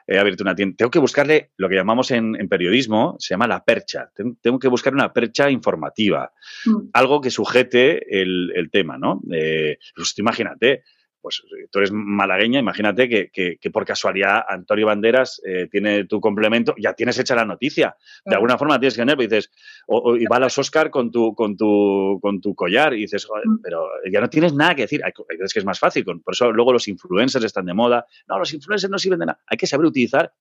he 0.08 0.18
abierto 0.18 0.44
una 0.44 0.56
tienda. 0.56 0.76
Tengo 0.78 0.92
que 0.92 1.00
buscarle 1.00 1.52
lo 1.58 1.70
que 1.70 1.76
llamamos 1.76 2.12
en, 2.12 2.36
periodismo, 2.50 3.16
se 3.20 3.34
llama 3.34 3.48
la 3.48 3.64
percha. 3.64 4.12
Tengo 4.42 4.60
que 4.60 4.68
buscar 4.68 4.94
una 4.94 5.12
percha 5.14 5.50
informativa, 5.50 6.32
mm. 6.66 6.90
algo 6.94 7.22
que 7.22 7.32
sujete 7.32 8.22
el, 8.22 8.70
tema, 8.72 8.98
¿no? 8.98 9.22
Eh, 9.32 9.78
pues 9.96 10.18
imagínate, 10.18 10.84
pues 11.26 11.42
tú 11.72 11.80
eres 11.80 11.92
malagueña, 11.92 12.60
imagínate 12.60 13.10
que, 13.10 13.70
por 13.72 13.84
casualidad 13.84 14.44
Antonio 14.48 14.86
Banderas 14.86 15.42
eh, 15.44 15.68
tiene 15.72 16.06
tu 16.06 16.22
complemento, 16.22 16.76
ya 16.78 16.94
tienes 16.94 17.18
hecha 17.18 17.34
la 17.34 17.46
noticia. 17.46 17.98
De 18.24 18.36
alguna 18.36 18.60
forma 18.60 18.80
tienes 18.80 18.94
que 18.94 19.02
tener, 19.02 19.16
pues 19.16 19.28
dices, 19.28 19.52
o, 19.88 20.16
y 20.16 20.26
va 20.26 20.36
a 20.36 20.42
los 20.42 20.56
Oscar 20.60 20.92
con 20.92 21.10
tu, 21.10 21.34
con 21.34 21.58
tu, 21.58 22.20
con 22.22 22.42
tu 22.42 22.54
collar 22.54 22.94
y 22.94 23.02
dices, 23.02 23.28
mm. 23.28 23.56
pero 23.64 23.88
ya 24.12 24.22
no 24.22 24.30
tienes 24.30 24.54
nada 24.54 24.76
que 24.76 24.84
decir. 24.84 25.04
Hay, 25.04 25.14
veces 25.28 25.52
que 25.52 25.58
es 25.62 25.66
más 25.66 25.80
fácil, 25.80 26.04
por 26.04 26.22
eso 26.32 26.52
luego 26.52 26.72
los 26.72 26.88
influencers 26.88 27.44
están 27.44 27.66
de 27.66 27.74
moda. 27.74 28.06
No, 28.28 28.38
los 28.38 28.54
influencers 28.54 28.92
no 28.92 29.00
sirven 29.00 29.18
de 29.22 29.26
nada. 29.26 29.40
Hay 29.48 29.58
que 29.58 29.66
saber 29.66 29.88
utilizar 29.88 30.32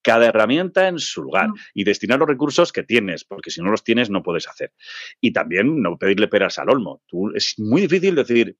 cada 0.00 0.28
herramienta 0.28 0.88
en 0.88 0.98
su 0.98 1.24
lugar 1.24 1.50
mm. 1.50 1.54
y 1.74 1.84
destinar 1.84 2.18
los 2.18 2.28
recursos 2.28 2.72
que 2.72 2.84
tienes, 2.84 3.24
porque 3.24 3.50
si 3.50 3.60
no 3.60 3.70
los 3.70 3.84
tienes 3.84 4.08
no 4.08 4.22
puedes 4.22 4.48
hacer. 4.48 4.72
Y 5.20 5.34
también 5.34 5.82
no 5.82 5.98
pedirle 5.98 6.28
peras 6.28 6.58
al 6.58 6.70
olmo. 6.70 7.02
Tú, 7.06 7.34
es 7.34 7.54
muy 7.58 7.82
difícil 7.82 8.14
decir, 8.14 8.56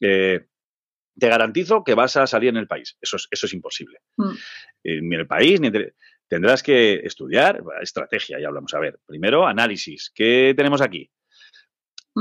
eh, 0.00 0.46
te 1.18 1.28
garantizo 1.28 1.84
que 1.84 1.94
vas 1.94 2.16
a 2.16 2.26
salir 2.26 2.50
en 2.50 2.56
el 2.56 2.66
país. 2.66 2.96
Eso 3.00 3.16
es, 3.16 3.28
eso 3.30 3.46
es 3.46 3.52
imposible. 3.52 3.98
Mm. 4.16 4.30
Eh, 4.84 5.00
ni 5.02 5.14
en 5.14 5.20
el 5.20 5.26
país, 5.26 5.60
ni 5.60 5.70
tendrás 6.28 6.62
que 6.62 6.94
estudiar 7.04 7.62
estrategia, 7.80 8.40
ya 8.40 8.48
hablamos. 8.48 8.72
A 8.74 8.80
ver, 8.80 8.98
primero 9.06 9.46
análisis. 9.46 10.10
¿Qué 10.14 10.54
tenemos 10.56 10.80
aquí? 10.80 11.10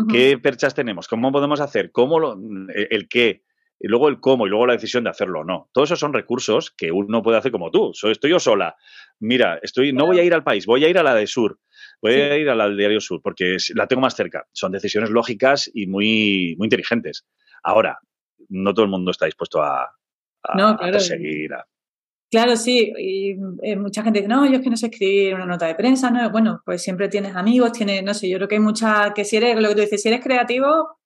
¿Qué 0.10 0.38
perchas 0.38 0.74
tenemos? 0.74 1.08
¿Cómo 1.08 1.32
podemos 1.32 1.60
hacer? 1.60 1.92
¿Cómo 1.92 2.20
lo, 2.20 2.38
el, 2.74 3.10
qué? 3.10 3.44
Y 3.78 3.88
luego 3.88 4.08
el 4.08 4.20
cómo 4.20 4.48
y 4.48 4.50
luego 4.50 4.66
la 4.66 4.74
decisión 4.74 5.04
de 5.04 5.10
hacerlo 5.10 5.42
o 5.42 5.44
no. 5.44 5.70
Todos 5.74 5.90
esos 5.90 6.00
son 6.00 6.14
recursos 6.14 6.72
que 6.72 6.92
uno 6.92 7.22
puede 7.22 7.38
hacer 7.38 7.52
como 7.52 7.72
tú. 7.72 7.92
Soy, 7.94 8.14
estoy 8.14 8.30
yo 8.30 8.40
sola. 8.40 8.76
Mira, 9.20 9.60
estoy, 9.62 9.92
no 9.92 10.06
voy 10.06 10.20
a 10.20 10.24
ir 10.24 10.34
al 10.34 10.44
país, 10.44 10.66
voy 10.66 10.86
a 10.86 10.90
ir 10.90 10.98
a 10.98 11.04
la 11.04 11.14
de 11.14 11.28
Sur. 11.28 11.60
Voy 12.02 12.14
a 12.14 12.38
ir 12.38 12.50
a 12.50 12.56
la 12.56 12.68
del 12.68 12.78
Diario 12.78 13.02
Sur 13.02 13.22
porque 13.22 13.58
la 13.76 13.88
tengo 13.88 14.02
más 14.02 14.16
cerca. 14.16 14.48
Son 14.54 14.72
decisiones 14.72 15.10
lógicas 15.10 15.70
y 15.74 15.88
muy, 15.88 16.56
muy 16.58 16.68
inteligentes. 16.68 17.26
Ahora, 17.64 18.00
no 18.52 18.74
todo 18.74 18.86
el 18.86 18.92
mundo 18.92 19.12
está 19.12 19.26
dispuesto 19.26 19.62
a, 19.62 19.90
a, 20.44 20.78
perseguir. 20.78 21.52
Claro, 22.30 22.56
sí, 22.56 22.94
y 22.98 23.32
eh, 23.62 23.76
mucha 23.76 24.04
gente 24.04 24.20
dice, 24.20 24.30
no, 24.30 24.46
yo 24.46 24.58
es 24.58 24.62
que 24.62 24.70
no 24.70 24.78
sé 24.78 24.88
escribir 24.88 25.36
una 25.36 25.46
nota 25.46 25.68
de 25.68 25.76
prensa, 25.76 26.10
no, 26.10 26.30
bueno, 26.30 26.62
pues 26.66 26.82
siempre 26.82 27.10
tienes 27.10 27.36
amigos, 27.36 27.74
tienes, 27.74 28.04
no 28.04 28.14
sé, 28.14 28.30
yo 28.30 28.38
creo 28.38 28.48
que 28.48 28.56
hay 28.56 28.62
mucha, 28.62 29.14
que 29.14 29.26
si 29.26 29.36
eres, 29.36 29.60
lo 29.60 29.68
que 29.68 29.76
tú 29.76 29.82
dices, 29.82 30.02
si 30.02 30.08
eres 30.08 30.24
creativo, 30.24 30.98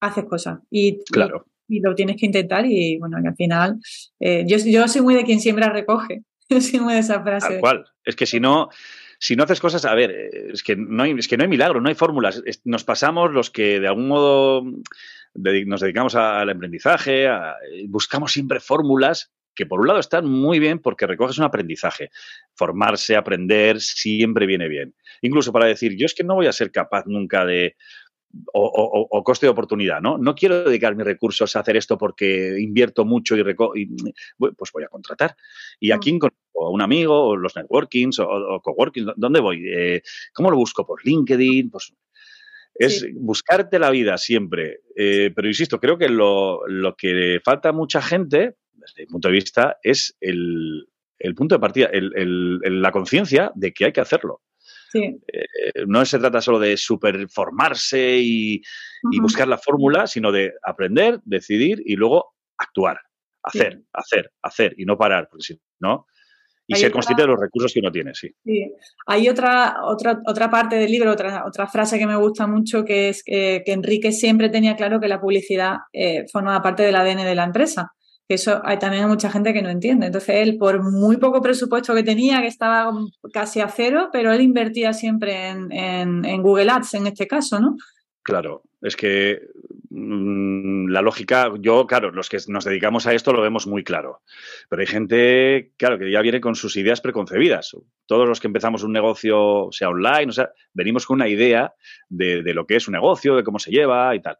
haces 0.00 0.24
cosas. 0.24 0.58
Y, 0.68 1.04
claro. 1.04 1.46
y, 1.68 1.80
lo 1.80 1.94
tienes 1.94 2.16
que 2.16 2.26
intentar 2.26 2.66
y 2.66 2.98
bueno, 2.98 3.18
que 3.22 3.28
al 3.28 3.36
final, 3.36 3.78
eh, 4.18 4.44
yo, 4.46 4.56
yo 4.58 4.88
soy 4.88 5.02
muy 5.02 5.14
de 5.14 5.22
quien 5.22 5.38
siembra 5.38 5.70
recoge, 5.70 6.24
yo 6.48 6.60
soy 6.60 6.80
muy 6.80 6.94
de 6.94 7.00
esa 7.00 7.22
frase. 7.22 7.48
Tal 7.48 7.60
cual, 7.60 7.84
es 8.04 8.16
que 8.16 8.26
si 8.26 8.40
no, 8.40 8.68
si 9.18 9.36
no 9.36 9.44
haces 9.44 9.60
cosas, 9.60 9.84
a 9.84 9.94
ver, 9.94 10.10
es 10.52 10.62
que 10.62 10.76
no 10.76 11.02
hay, 11.02 11.12
es 11.12 11.28
que 11.28 11.36
no 11.36 11.44
hay 11.44 11.48
milagro, 11.48 11.80
no 11.80 11.88
hay 11.88 11.94
fórmulas. 11.94 12.42
Nos 12.64 12.84
pasamos 12.84 13.32
los 13.32 13.50
que 13.50 13.80
de 13.80 13.88
algún 13.88 14.08
modo 14.08 14.64
nos 15.34 15.80
dedicamos 15.80 16.14
al 16.14 16.48
aprendizaje, 16.48 17.28
buscamos 17.88 18.32
siempre 18.32 18.60
fórmulas 18.60 19.32
que 19.54 19.66
por 19.66 19.80
un 19.80 19.88
lado 19.88 19.98
están 19.98 20.26
muy 20.28 20.58
bien 20.58 20.78
porque 20.78 21.06
recoges 21.06 21.38
un 21.38 21.44
aprendizaje. 21.44 22.10
Formarse, 22.54 23.16
aprender, 23.16 23.80
siempre 23.80 24.46
viene 24.46 24.68
bien. 24.68 24.94
Incluso 25.22 25.52
para 25.52 25.64
decir, 25.64 25.96
yo 25.96 26.06
es 26.06 26.14
que 26.14 26.24
no 26.24 26.34
voy 26.34 26.46
a 26.46 26.52
ser 26.52 26.70
capaz 26.70 27.04
nunca 27.06 27.44
de, 27.44 27.74
o, 28.52 29.22
coste 29.24 29.46
de 29.46 29.50
oportunidad, 29.50 30.00
¿no? 30.00 30.18
No 30.18 30.34
quiero 30.34 30.64
dedicar 30.64 30.94
mis 30.94 31.06
recursos 31.06 31.56
a 31.56 31.60
hacer 31.60 31.76
esto 31.76 31.96
porque 31.98 32.56
invierto 32.60 33.04
mucho 33.04 33.36
y, 33.36 33.42
pues 34.56 34.72
voy 34.72 34.84
a 34.84 34.88
contratar. 34.88 35.36
¿Y 35.80 35.90
a 35.90 35.96
mm. 35.96 36.00
Conozco? 36.56 36.66
¿A 36.66 36.70
un 36.70 36.82
amigo? 36.82 37.28
¿O 37.28 37.36
los 37.36 37.54
networkings? 37.56 38.18
¿O, 38.18 38.60
coworkings? 38.62 39.12
¿Dónde 39.16 39.40
voy? 39.40 39.64
Eh, 39.68 40.02
¿Cómo 40.32 40.50
lo 40.50 40.56
busco? 40.56 40.86
¿Por 40.86 41.04
LinkedIn? 41.04 41.70
Pues 41.70 41.92
es 42.78 43.06
buscarte 43.14 43.78
la 43.78 43.90
vida 43.90 44.18
siempre. 44.18 44.80
Eh, 44.94 45.32
pero 45.34 45.48
insisto, 45.48 45.80
creo 45.80 45.96
que 45.96 46.08
lo, 46.08 46.66
lo 46.66 46.94
que 46.94 47.40
falta 47.42 47.70
a 47.70 47.72
mucha 47.72 48.02
gente 48.02 48.56
desde 48.86 49.02
mi 49.02 49.06
punto 49.06 49.28
de 49.28 49.32
vista, 49.32 49.78
es 49.82 50.16
el, 50.20 50.88
punto 51.36 51.56
de 51.56 51.58
partida, 51.58 51.90
la 51.92 52.92
conciencia 52.92 53.50
de 53.54 53.72
que 53.72 53.86
hay 53.86 53.92
que 53.92 54.00
hacerlo. 54.00 54.42
Eh, 54.94 55.14
no 55.86 56.04
se 56.06 56.18
trata 56.18 56.40
solo 56.40 56.58
de 56.58 56.76
superformarse 56.76 58.18
y, 58.18 58.62
y 59.10 59.20
buscar 59.20 59.46
la 59.48 59.58
fórmula, 59.58 60.06
sino 60.06 60.32
de 60.32 60.54
aprender, 60.62 61.20
decidir 61.24 61.82
y 61.84 61.96
luego 61.96 62.34
actuar, 62.56 63.00
hacer, 63.42 63.82
hacer, 63.92 64.32
hacer 64.42 64.74
y 64.78 64.84
no 64.84 64.96
parar, 64.96 65.28
porque 65.28 65.44
si 65.44 65.60
no, 65.80 66.06
y 66.66 66.74
ser 66.74 66.90
consciente 66.90 67.22
de 67.22 67.28
los 67.28 67.40
recursos 67.40 67.72
que 67.72 67.80
uno 67.80 67.92
tiene, 67.92 68.12
sí. 68.14 68.28
sí. 68.44 68.72
Hay 69.06 69.28
otra, 69.28 69.76
otra, 69.84 70.20
otra 70.26 70.50
parte 70.50 70.76
del 70.76 70.90
libro, 70.90 71.12
otra, 71.12 71.44
otra 71.46 71.66
frase 71.66 71.98
que 71.98 72.06
me 72.06 72.16
gusta 72.16 72.46
mucho, 72.46 72.84
que 72.84 73.08
es 73.10 73.22
que 73.22 73.62
Enrique 73.66 74.12
siempre 74.12 74.48
tenía 74.48 74.76
claro 74.76 74.98
que 74.98 75.08
la 75.08 75.20
publicidad 75.20 75.76
eh, 75.92 76.24
formaba 76.32 76.62
parte 76.62 76.82
del 76.82 76.96
ADN 76.96 77.24
de 77.24 77.34
la 77.34 77.44
empresa 77.44 77.92
que 78.28 78.34
eso 78.34 78.60
hay 78.64 78.78
también 78.78 79.08
mucha 79.08 79.30
gente 79.30 79.52
que 79.52 79.62
no 79.62 79.70
entiende. 79.70 80.06
Entonces 80.06 80.36
él, 80.36 80.58
por 80.58 80.82
muy 80.82 81.16
poco 81.16 81.40
presupuesto 81.40 81.94
que 81.94 82.02
tenía, 82.02 82.40
que 82.40 82.48
estaba 82.48 82.90
casi 83.32 83.60
a 83.60 83.68
cero, 83.68 84.08
pero 84.12 84.32
él 84.32 84.40
invertía 84.40 84.92
siempre 84.92 85.48
en, 85.48 86.42
Google 86.42 86.70
Ads 86.70 86.94
en 86.94 87.06
este 87.06 87.26
caso, 87.26 87.60
¿no? 87.60 87.76
Claro, 88.22 88.62
es 88.82 88.96
que 88.96 89.40
la 89.96 91.00
lógica, 91.00 91.52
yo, 91.58 91.86
claro, 91.86 92.10
los 92.10 92.28
que 92.28 92.38
nos 92.48 92.64
dedicamos 92.64 93.06
a 93.06 93.14
esto 93.14 93.32
lo 93.32 93.40
vemos 93.40 93.66
muy 93.66 93.82
claro, 93.82 94.22
pero 94.68 94.80
hay 94.80 94.86
gente, 94.86 95.72
claro, 95.78 95.98
que 95.98 96.10
ya 96.10 96.20
viene 96.20 96.40
con 96.40 96.54
sus 96.54 96.76
ideas 96.76 97.00
preconcebidas. 97.00 97.74
Todos 98.04 98.28
los 98.28 98.38
que 98.38 98.46
empezamos 98.46 98.82
un 98.82 98.92
negocio, 98.92 99.68
sea 99.70 99.88
online, 99.88 100.26
o 100.28 100.32
sea, 100.32 100.50
venimos 100.74 101.06
con 101.06 101.16
una 101.16 101.28
idea 101.28 101.74
de, 102.08 102.42
lo 102.52 102.66
que 102.66 102.76
es 102.76 102.88
un 102.88 102.92
negocio, 102.92 103.36
de 103.36 103.42
cómo 103.42 103.58
se 103.58 103.70
lleva 103.70 104.14
y 104.14 104.20
tal. 104.20 104.38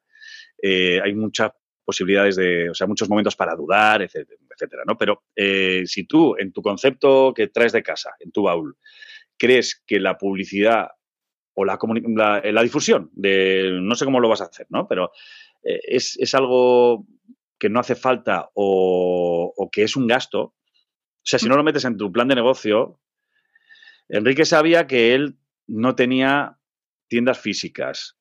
Eh, 0.62 1.00
hay 1.02 1.14
mucha 1.14 1.54
posibilidades 1.84 2.36
de, 2.36 2.68
o 2.68 2.74
sea, 2.74 2.86
muchos 2.86 3.08
momentos 3.08 3.36
para 3.36 3.54
dudar, 3.54 4.02
etcétera, 4.02 4.82
¿no? 4.86 4.98
Pero 4.98 5.22
eh, 5.36 5.84
si 5.86 6.04
tú, 6.04 6.36
en 6.36 6.52
tu 6.52 6.60
concepto 6.60 7.32
que 7.32 7.46
traes 7.46 7.72
de 7.72 7.82
casa, 7.82 8.10
en 8.18 8.32
tu 8.32 8.42
baúl, 8.42 8.76
crees 9.38 9.82
que 9.86 10.00
la 10.00 10.18
publicidad 10.18 10.88
o 11.54 11.64
la, 11.64 11.78
la, 12.44 12.62
difusión 12.62 13.10
de, 13.14 13.78
no 13.80 13.94
sé 13.94 14.04
cómo 14.04 14.20
lo 14.20 14.28
vas 14.28 14.42
a 14.42 14.44
hacer, 14.44 14.66
¿no? 14.68 14.86
Pero 14.86 15.10
eh, 15.66 15.80
es, 15.84 16.34
algo 16.34 17.06
que 17.58 17.68
no 17.68 17.80
hace 17.80 17.94
falta 17.94 18.50
o, 18.54 19.52
o 19.56 19.70
que 19.70 19.82
es 19.82 19.96
un 19.96 20.06
gasto, 20.06 20.40
o 20.42 20.54
sea, 21.22 21.38
si 21.38 21.48
no 21.48 21.56
lo 21.56 21.64
metes 21.64 21.84
en 21.84 21.96
tu 21.96 22.12
plan 22.12 22.28
de 22.28 22.36
negocio, 22.36 23.00
Enrique 24.08 24.44
sabía 24.44 24.86
que 24.86 25.14
él 25.14 25.36
no 25.66 25.94
tenía 25.94 26.58
tiendas 27.08 27.38
físicas, 27.38 28.16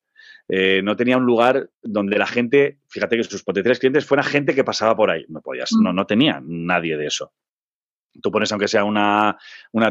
eh, 0.48 0.80
no 0.82 0.96
tenía 0.96 1.16
un 1.16 1.24
lugar 1.24 1.70
donde 1.82 2.18
la 2.18 2.26
gente, 2.26 2.78
fíjate 2.88 3.16
que 3.16 3.24
sus 3.24 3.42
potenciales 3.42 3.80
clientes 3.80 4.06
fueran 4.06 4.26
gente 4.26 4.54
que 4.54 4.64
pasaba 4.64 4.96
por 4.96 5.10
ahí. 5.10 5.24
No 5.28 5.40
podías, 5.40 5.70
no, 5.80 5.92
mm. 5.92 5.96
no 5.96 6.06
tenía 6.06 6.40
nadie 6.44 6.96
de 6.96 7.06
eso. 7.06 7.32
Tú 8.22 8.30
pones, 8.30 8.50
aunque 8.52 8.68
sea 8.68 8.84
una, 8.84 9.36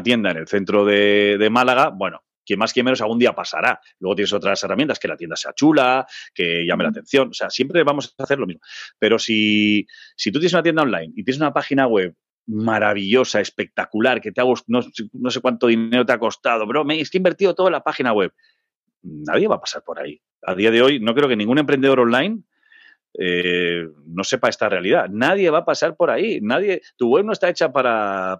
tienda 0.02 0.30
en 0.30 0.38
el 0.38 0.48
centro 0.48 0.84
de, 0.84 1.48
Málaga, 1.50 1.90
bueno, 1.90 2.22
quien 2.46 2.58
más, 2.58 2.72
quien 2.72 2.84
menos, 2.84 3.00
algún 3.02 3.18
día 3.18 3.34
pasará. 3.34 3.80
Luego 3.98 4.16
tienes 4.16 4.32
otras 4.32 4.62
herramientas, 4.62 4.98
que 4.98 5.08
la 5.08 5.16
tienda 5.16 5.36
sea 5.36 5.52
chula, 5.54 6.06
que 6.32 6.64
llame 6.64 6.84
la 6.84 6.90
atención. 6.90 7.28
O 7.30 7.34
sea, 7.34 7.50
siempre 7.50 7.82
vamos 7.82 8.14
a 8.18 8.22
hacer 8.22 8.38
lo 8.38 8.46
mismo. 8.46 8.62
Pero 8.98 9.18
si, 9.18 9.86
si 10.16 10.30
tú 10.30 10.38
tienes 10.38 10.54
una 10.54 10.62
tienda 10.62 10.82
online 10.82 11.12
y 11.16 11.24
tienes 11.24 11.40
una 11.40 11.52
página 11.52 11.86
web 11.86 12.14
maravillosa, 12.46 13.40
espectacular, 13.40 14.20
que 14.20 14.30
te 14.30 14.40
ha 14.40 14.44
no, 14.68 14.80
no 15.12 15.30
sé 15.30 15.40
cuánto 15.40 15.66
dinero 15.66 16.06
te 16.06 16.12
ha 16.12 16.18
costado, 16.18 16.64
bro, 16.66 16.84
me, 16.84 17.00
es 17.00 17.10
que 17.10 17.18
he 17.18 17.20
invertido 17.20 17.54
todo 17.54 17.66
en 17.66 17.72
la 17.72 17.82
página 17.82 18.12
web 18.12 18.32
nadie 19.06 19.48
va 19.48 19.56
a 19.56 19.60
pasar 19.60 19.82
por 19.82 20.00
ahí. 20.00 20.20
A 20.42 20.54
día 20.54 20.70
de 20.70 20.82
hoy, 20.82 21.00
no 21.00 21.14
creo 21.14 21.28
que 21.28 21.36
ningún 21.36 21.58
emprendedor 21.58 22.00
online 22.00 22.42
eh, 23.18 23.88
no 24.06 24.24
sepa 24.24 24.48
esta 24.48 24.68
realidad. 24.68 25.08
Nadie 25.10 25.50
va 25.50 25.58
a 25.58 25.64
pasar 25.64 25.96
por 25.96 26.10
ahí. 26.10 26.40
Nadie, 26.42 26.82
tu 26.96 27.08
web 27.08 27.24
no 27.24 27.32
está 27.32 27.48
hecha 27.48 27.72
para, 27.72 28.38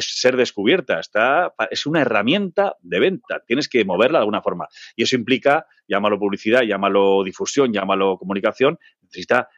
ser 0.00 0.36
descubierta. 0.36 1.00
Está, 1.00 1.54
es 1.70 1.86
una 1.86 2.02
herramienta 2.02 2.76
de 2.80 3.00
venta. 3.00 3.42
Tienes 3.46 3.68
que 3.68 3.84
moverla 3.84 4.18
de 4.18 4.22
alguna 4.22 4.42
forma. 4.42 4.68
Y 4.96 5.02
eso 5.02 5.16
implica, 5.16 5.66
llámalo 5.86 6.18
publicidad, 6.18 6.62
llámalo 6.62 7.22
difusión, 7.24 7.72
llámalo 7.72 8.18
comunicación. 8.18 8.78
Necesita 9.02 9.48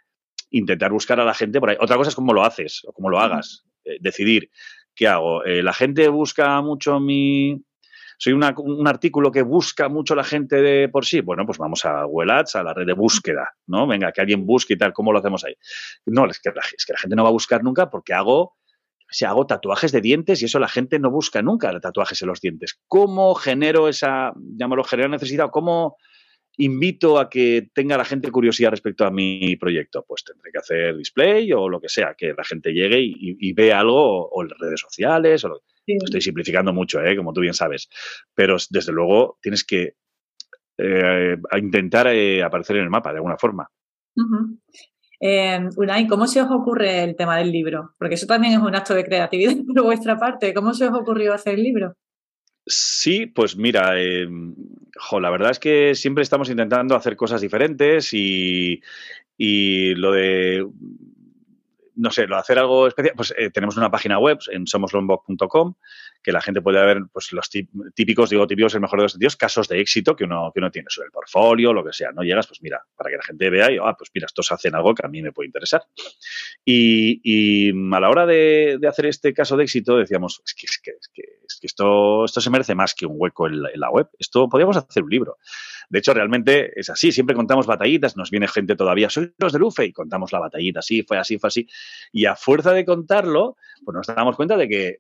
intentar 0.50 0.90
buscar 0.90 1.20
a 1.20 1.24
la 1.24 1.35
gente 1.35 1.61
por 1.61 1.70
ahí. 1.70 1.76
Otra 1.81 1.96
cosa 1.96 2.11
es 2.11 2.16
cómo 2.16 2.33
lo 2.33 2.44
haces 2.44 2.83
o 2.87 2.92
cómo 2.92 3.11
lo 3.11 3.20
hagas. 3.20 3.66
Eh, 3.85 3.98
decidir 4.00 4.50
qué 4.94 5.07
hago. 5.07 5.44
Eh, 5.44 5.62
la 5.62 5.72
gente 5.72 6.09
busca 6.09 6.61
mucho 6.61 6.98
mi, 6.98 7.62
soy 8.22 8.35
un 8.35 8.87
artículo 8.87 9.33
que 9.33 9.40
busca 9.40 9.88
mucho 9.88 10.14
la 10.14 10.24
gente 10.24 10.56
de 10.56 10.90
por 10.90 11.06
sí. 11.06 11.22
Bueno, 11.22 11.46
pues 11.46 11.56
vamos 11.56 11.87
a 11.87 12.04
Google 12.04 12.35
Ads, 12.35 12.56
a 12.56 12.62
la 12.62 12.74
red 12.74 12.87
de 12.87 12.92
búsqueda, 12.92 13.48
¿no? 13.66 13.87
Venga, 13.87 14.12
que 14.12 14.20
alguien 14.20 14.44
busque 14.44 14.74
y 14.74 14.76
tal, 14.76 14.92
¿cómo 14.92 15.11
lo 15.11 15.20
hacemos 15.20 15.42
ahí? 15.42 15.54
No, 16.04 16.26
es 16.26 16.38
que 16.38 16.50
la, 16.50 16.61
que 16.61 16.96
gente 16.98 17.16
no 17.16 17.22
va 17.22 17.30
a 17.30 17.33
buscar 17.33 17.64
nunca 17.64 17.88
porque 17.88 18.12
hago 18.12 18.56
si 19.09 19.24
hago 19.24 19.46
tatuajes 19.46 19.90
de 19.90 20.02
dientes 20.02 20.42
y 20.42 20.44
eso 20.44 20.59
la 20.59 20.68
gente 20.68 20.98
no 20.98 21.11
busca 21.11 21.40
nunca 21.40 21.80
tatuajes 21.80 22.20
en 22.20 22.28
los 22.28 22.42
dientes. 22.42 22.78
¿Cómo 22.88 23.35
genero 23.35 23.88
esa, 23.88 24.35
llámalo, 24.37 24.85
generar 24.85 25.11
necesidad? 25.11 25.48
¿Cómo 25.50 25.96
invito 26.59 27.18
a 27.18 27.30
que 27.30 27.70
tenga 27.72 27.96
la 27.96 28.04
gente 28.04 28.30
curiosidad 28.30 28.70
respecto 28.70 29.06
a 29.06 29.11
mi 29.11 29.56
proyecto? 29.56 30.04
Pues 30.06 30.24
tendré 30.24 30.52
que 30.52 30.59
hacer 30.59 30.94
display 30.94 31.50
o 31.54 31.70
lo 31.70 31.80
que 31.80 31.88
sea, 31.88 32.14
que 32.14 32.35
la 32.37 32.44
gente 32.44 32.72
llegue 32.74 33.00
y, 33.00 33.52
vea 33.54 33.80
algo 33.80 34.28
o 34.28 34.42
en 34.42 34.50
redes 34.50 34.80
sociales 34.80 35.42
o 35.44 35.48
lo, 35.48 35.62
Estoy 36.03 36.20
simplificando 36.20 36.72
mucho, 36.72 37.03
¿eh? 37.03 37.16
como 37.16 37.33
tú 37.33 37.40
bien 37.40 37.55
sabes. 37.55 37.88
Pero 38.35 38.57
desde 38.70 38.92
luego 38.92 39.38
tienes 39.40 39.64
que 39.64 39.94
eh, 40.79 41.37
intentar 41.59 42.09
eh, 42.09 42.42
aparecer 42.42 42.76
en 42.76 42.85
el 42.85 42.90
mapa 42.90 43.11
de 43.11 43.18
alguna 43.18 43.37
forma. 43.37 43.68
Unai, 45.76 46.07
¿cómo 46.07 46.26
se 46.26 46.42
os 46.42 46.50
ocurre 46.50 47.05
el 47.05 47.16
tema 47.16 47.37
del 47.38 47.53
libro? 47.53 47.94
Porque 47.98 48.14
eso 48.14 48.26
también 48.26 48.55
es 48.55 48.61
un 48.61 48.74
acto 48.74 48.94
de 48.94 49.05
creatividad 49.05 49.55
por 49.66 49.83
vuestra 49.83 50.18
parte. 50.18 50.55
¿Cómo 50.55 50.74
se 50.74 50.88
os 50.88 50.98
ocurrió 50.98 51.35
hacer 51.35 51.55
el 51.55 51.62
libro? 51.62 51.94
Sí, 52.66 53.26
pues 53.26 53.57
mira, 53.57 53.94
la 53.94 55.31
verdad 55.31 55.50
es 55.50 55.59
que 55.59 55.94
siempre 55.94 56.22
estamos 56.22 56.50
intentando 56.50 56.94
hacer 56.94 57.16
cosas 57.16 57.40
diferentes 57.40 58.12
y, 58.12 58.81
y 59.37 59.94
lo 59.94 60.12
de 60.12 60.66
no 61.96 62.11
sé, 62.11 62.26
lo 62.26 62.37
hacer 62.37 62.59
algo 62.59 62.87
especial, 62.87 63.14
pues 63.16 63.35
eh, 63.37 63.50
tenemos 63.50 63.76
una 63.76 63.90
página 63.90 64.18
web 64.18 64.38
en 64.50 64.66
somoslombok.com 64.66 65.74
que 66.22 66.33
la 66.33 66.40
gente 66.40 66.61
puede 66.61 66.85
ver 66.85 66.98
pues, 67.12 67.33
los 67.33 67.48
típicos, 67.94 68.31
digo 68.31 68.46
típicos 68.46 68.74
en 68.74 68.83
mejor 68.83 68.98
de 68.98 69.05
los 69.05 69.12
sentidos, 69.12 69.37
casos 69.37 69.68
de 69.68 69.81
éxito 69.81 70.14
que 70.14 70.24
uno, 70.24 70.50
que 70.53 70.61
uno 70.61 70.70
tiene 70.70 70.88
sobre 70.90 71.07
el 71.07 71.12
portfolio, 71.12 71.72
lo 71.72 71.85
que 71.85 71.92
sea. 71.92 72.12
No 72.12 72.22
llegas, 72.22 72.46
pues 72.46 72.62
mira, 72.62 72.83
para 72.96 73.11
que 73.11 73.16
la 73.16 73.22
gente 73.22 73.48
vea 73.48 73.70
y, 73.70 73.79
ah, 73.79 73.94
pues 73.96 74.11
mira, 74.14 74.26
estos 74.26 74.53
hacen 74.53 74.74
algo 74.74 74.94
que 74.94 75.07
a 75.07 75.09
mí 75.09 75.22
me 75.22 75.33
puede 75.33 75.46
interesar. 75.46 75.83
Y, 76.64 77.70
a 77.70 78.00
la 78.00 78.11
hora 78.11 78.26
de, 78.26 78.79
hacer 78.88 79.07
este 79.07 79.33
caso 79.33 79.57
de 79.57 79.64
éxito 79.64 79.96
decíamos, 79.96 80.42
es 80.44 80.55
que, 80.55 80.66
es 80.66 80.81
que, 80.83 80.90
es 80.90 81.09
que, 81.12 81.66
esto, 81.66 82.24
esto 82.24 82.40
se 82.40 82.50
merece 82.50 82.74
más 82.74 82.94
que 82.94 83.07
un 83.07 83.16
hueco 83.18 83.46
en 83.46 83.62
la, 83.62 83.90
web. 83.90 84.09
Esto 84.18 84.48
podríamos 84.48 84.76
hacer 84.76 85.03
un 85.03 85.11
libro. 85.11 85.38
De 85.90 85.98
hecho, 85.98 86.14
realmente 86.14 86.72
es 86.79 86.88
así. 86.88 87.12
Siempre 87.12 87.37
contamos 87.37 87.67
batallitas, 87.67 88.17
nos 88.17 88.31
viene 88.31 88.48
gente 88.48 88.77
todavía, 88.77 89.10
soy 89.10 89.35
los 89.37 89.52
de 89.52 89.58
Lufe, 89.58 89.85
y 89.85 89.92
contamos 89.92 90.33
la 90.33 90.38
batallita, 90.38 90.81
sí, 90.81 91.02
fue 91.02 91.19
así, 91.19 91.38
fue 91.38 91.48
así. 91.48 91.67
Y 92.12 92.25
a 92.25 92.37
fuerza 92.37 92.73
de 92.73 92.85
contarlo, 92.85 93.56
pues 93.85 93.94
nos 93.94 94.06
damos 94.06 94.37
cuenta 94.37 94.56
de 94.56 94.69
que 94.69 94.98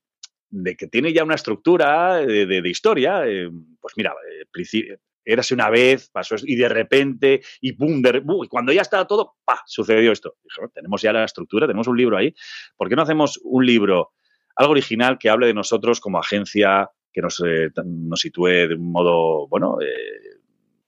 de 0.50 0.76
que 0.76 0.88
tiene 0.88 1.12
ya 1.12 1.22
una 1.22 1.36
estructura 1.36 2.16
de, 2.16 2.68
historia, 2.68 3.24
eh, 3.24 3.48
pues 3.80 3.94
mira, 3.96 4.12
eh, 4.28 4.98
érase 5.24 5.54
una 5.54 5.70
vez, 5.70 6.10
pasó 6.10 6.34
y 6.42 6.56
de 6.56 6.68
repente, 6.68 7.40
y 7.60 7.72
pum, 7.72 8.02
y 8.42 8.48
cuando 8.48 8.72
ya 8.72 8.82
estaba 8.82 9.06
todo, 9.06 9.36
pa, 9.44 9.62
sucedió 9.66 10.10
esto. 10.10 10.36
tenemos 10.74 11.02
ya 11.02 11.12
la 11.12 11.24
estructura, 11.24 11.66
tenemos 11.66 11.86
un 11.86 11.96
libro 11.96 12.16
ahí. 12.16 12.34
¿Por 12.76 12.88
qué 12.88 12.96
no 12.96 13.02
hacemos 13.02 13.40
un 13.44 13.64
libro, 13.64 14.12
algo 14.56 14.72
original 14.72 15.18
que 15.18 15.30
hable 15.30 15.46
de 15.46 15.54
nosotros 15.54 16.00
como 16.00 16.18
agencia, 16.18 16.90
que 17.12 17.22
nos, 17.22 17.40
eh, 17.46 17.70
nos 17.84 18.20
sitúe 18.20 18.68
de 18.68 18.74
un 18.74 18.90
modo, 18.90 19.46
bueno, 19.46 19.78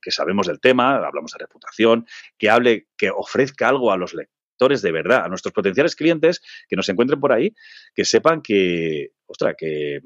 que 0.02 0.10
sabemos 0.10 0.46
del 0.46 0.60
tema, 0.60 0.96
hablamos 0.96 1.32
de 1.32 1.38
reputación, 1.38 2.06
que 2.36 2.50
hable, 2.50 2.88
que 2.96 3.10
ofrezca 3.10 3.68
algo 3.68 3.92
a 3.92 3.96
los 3.96 4.12
lectores 4.12 4.82
de 4.82 4.92
verdad, 4.92 5.24
a 5.24 5.28
nuestros 5.28 5.52
potenciales 5.52 5.96
clientes 5.96 6.42
que 6.68 6.76
nos 6.76 6.88
encuentren 6.88 7.20
por 7.20 7.32
ahí, 7.32 7.54
que 7.94 8.04
sepan 8.04 8.42
que, 8.42 9.12
ostras, 9.26 9.54
que, 9.56 10.02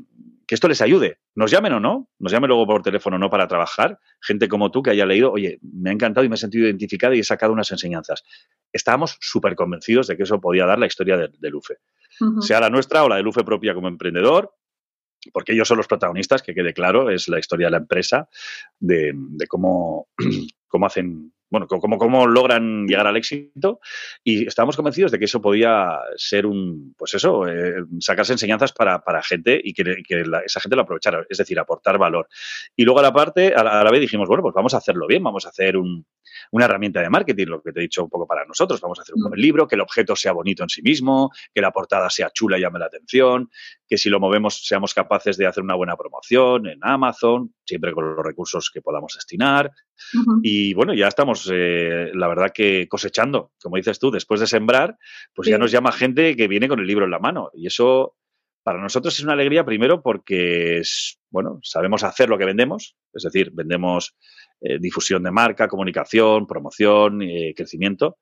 que 0.47 0.55
esto 0.55 0.69
les 0.69 0.81
ayude. 0.81 1.19
Nos 1.35 1.51
llamen 1.51 1.73
o 1.73 1.81
no, 1.81 2.09
nos 2.19 2.33
llamen 2.33 2.49
luego 2.49 2.67
por 2.67 2.83
teléfono 2.83 3.17
o 3.17 3.19
no 3.19 3.29
para 3.29 3.49
trabajar. 3.49 3.99
Gente 4.21 4.49
como 4.49 4.71
tú 4.71 4.83
que 4.83 4.91
haya 4.91 5.05
leído, 5.05 5.33
oye, 5.33 5.59
me 5.61 5.91
ha 5.91 5.93
encantado 5.93 6.25
y 6.25 6.29
me 6.29 6.37
he 6.37 6.39
sentido 6.39 6.67
identificado 6.67 7.15
y 7.15 7.21
he 7.21 7.25
sacado 7.25 7.53
unas 7.53 7.71
enseñanzas. 7.73 8.25
Estábamos 8.73 9.19
súper 9.21 9.57
convencidos 9.57 10.07
de 10.07 10.17
que 10.17 10.23
eso 10.23 10.41
podía 10.41 10.67
dar 10.67 10.79
la 10.79 10.87
historia 10.87 11.17
de, 11.17 11.51
Lufe. 11.51 11.79
Sea 12.41 12.61
la 12.61 12.71
nuestra 12.71 13.05
o 13.05 13.09
la 13.09 13.17
de 13.17 13.23
Lufe 13.23 13.45
propia 13.45 13.75
como 13.75 13.89
emprendedor, 13.89 14.55
porque 15.33 15.53
ellos 15.53 15.69
son 15.69 15.79
los 15.79 15.87
protagonistas, 15.87 16.43
que 16.43 16.55
quede 16.55 16.73
claro, 16.73 17.11
es 17.11 17.29
la 17.29 17.39
historia 17.39 17.69
de 17.69 17.73
la 17.73 17.77
empresa, 17.79 18.29
de, 18.79 19.13
de 19.15 19.47
cómo, 19.47 20.09
cómo 20.69 20.87
hacen 20.87 21.33
bueno, 21.49 21.67
cómo, 21.69 21.99
cómo 21.99 22.27
logran 22.27 22.87
llegar 22.87 23.07
al 23.07 23.17
éxito 23.17 23.81
y 24.25 24.47
estábamos 24.47 24.77
convencidos 24.77 25.13
de 25.13 25.19
que 25.19 25.27
eso 25.27 25.41
podía 25.41 25.99
ser 26.17 26.45
un, 26.45 26.95
pues 26.99 27.15
eso, 27.15 27.47
eh, 27.47 27.85
sacarse 28.01 28.33
enseñanzas 28.33 28.73
para, 28.73 29.03
para 29.03 29.23
gente 29.23 29.61
y 29.63 29.73
que, 29.73 30.03
esa 30.45 30.61
gente 30.61 30.77
lo 30.77 30.83
aprovechara, 30.83 31.25
es 31.29 31.39
decir, 31.39 31.59
aportar 31.59 31.99
valor. 31.99 32.29
Y 32.75 32.85
luego 32.85 32.99
a 32.99 33.03
la 33.03 33.13
parte, 33.13 33.55
a 33.55 33.63
la, 33.63 33.91
vez 33.91 34.01
dijimos, 34.01 34.29
bueno, 34.29 34.43
pues 34.43 34.55
vamos 34.55 34.75
a 34.75 34.79
hacerlo 34.79 35.07
bien, 35.07 35.23
vamos 35.23 35.47
a 35.47 35.51
hacer 35.51 35.77
una 35.77 36.65
herramienta 36.65 37.01
de 37.01 37.11
marketing, 37.11 37.47
lo 37.47 37.63
que 37.63 37.73
te 37.73 37.81
he 37.81 37.83
dicho 37.83 38.03
un 38.03 38.11
poco 38.11 38.27
para 38.27 38.45
nosotros, 38.45 38.81
vamos 38.81 38.99
a 38.99 39.03
hacer 39.03 39.15
un 39.15 39.29
buen 39.29 39.41
libro, 39.41 39.69
que 39.69 39.77
el 39.77 39.83
objeto 39.83 40.17
sea 40.17 40.33
bonito 40.33 40.65
en 40.65 40.69
sí 40.69 40.83
mismo, 40.83 41.31
que 41.55 41.61
la 41.61 41.71
portada 41.71 42.11
sea 42.11 42.31
chula 42.31 42.59
y 42.59 42.63
llame 42.63 42.81
la 42.81 42.87
atención, 42.87 43.51
que 43.89 43.99
si 43.99 44.11
lo 44.11 44.21
movemos 44.21 44.67
seamos 44.67 44.95
capaces 44.95 45.37
de 45.37 45.47
hacer 45.47 45.63
una 45.63 45.75
buena 45.75 45.97
promoción 45.97 46.67
en 46.67 46.79
Amazon, 46.83 47.55
siempre 47.65 47.93
con 47.93 48.17
los 48.17 48.25
recursos 48.25 48.71
que 48.73 48.83
podamos 48.83 49.15
destinar. 49.15 49.71
Y 50.43 50.75
bueno, 50.75 50.95
ya 50.95 51.09
estamos, 51.09 51.51
eh, 51.53 52.11
la 52.15 52.29
verdad 52.29 52.53
que 52.53 52.89
cosechando, 52.89 53.53
como 53.63 53.77
dices 53.77 53.99
tú, 53.99 54.11
después 54.11 54.41
de 54.41 54.47
sembrar, 54.47 54.97
pues 55.35 55.49
ya 55.49 55.59
nos 55.59 55.71
llama 55.71 55.93
gente 55.93 56.37
que 56.37 56.49
viene 56.49 56.69
con 56.69 56.81
el 56.81 56.87
libro 56.87 57.05
en 57.05 57.11
la 57.13 57.19
mano. 57.19 57.51
Y 57.55 57.67
eso 57.67 58.17
para 58.67 58.81
nosotros 58.81 59.15
es 59.17 59.23
una 59.23 59.35
alegría 59.35 59.65
primero 59.65 60.03
porque, 60.03 60.79
es, 60.79 61.21
bueno, 61.31 61.61
sabemos 61.63 62.03
hacer 62.03 62.29
lo 62.29 62.37
que 62.37 62.45
vendemos, 62.45 62.97
es 63.13 63.23
decir, 63.23 63.53
vendemos 63.53 64.17
eh, 64.61 64.79
difusión 64.81 65.23
de 65.23 65.31
marca, 65.31 65.69
comunicación, 65.69 66.49
promoción, 66.49 67.23
eh, 67.23 67.55
crecimiento, 67.57 68.19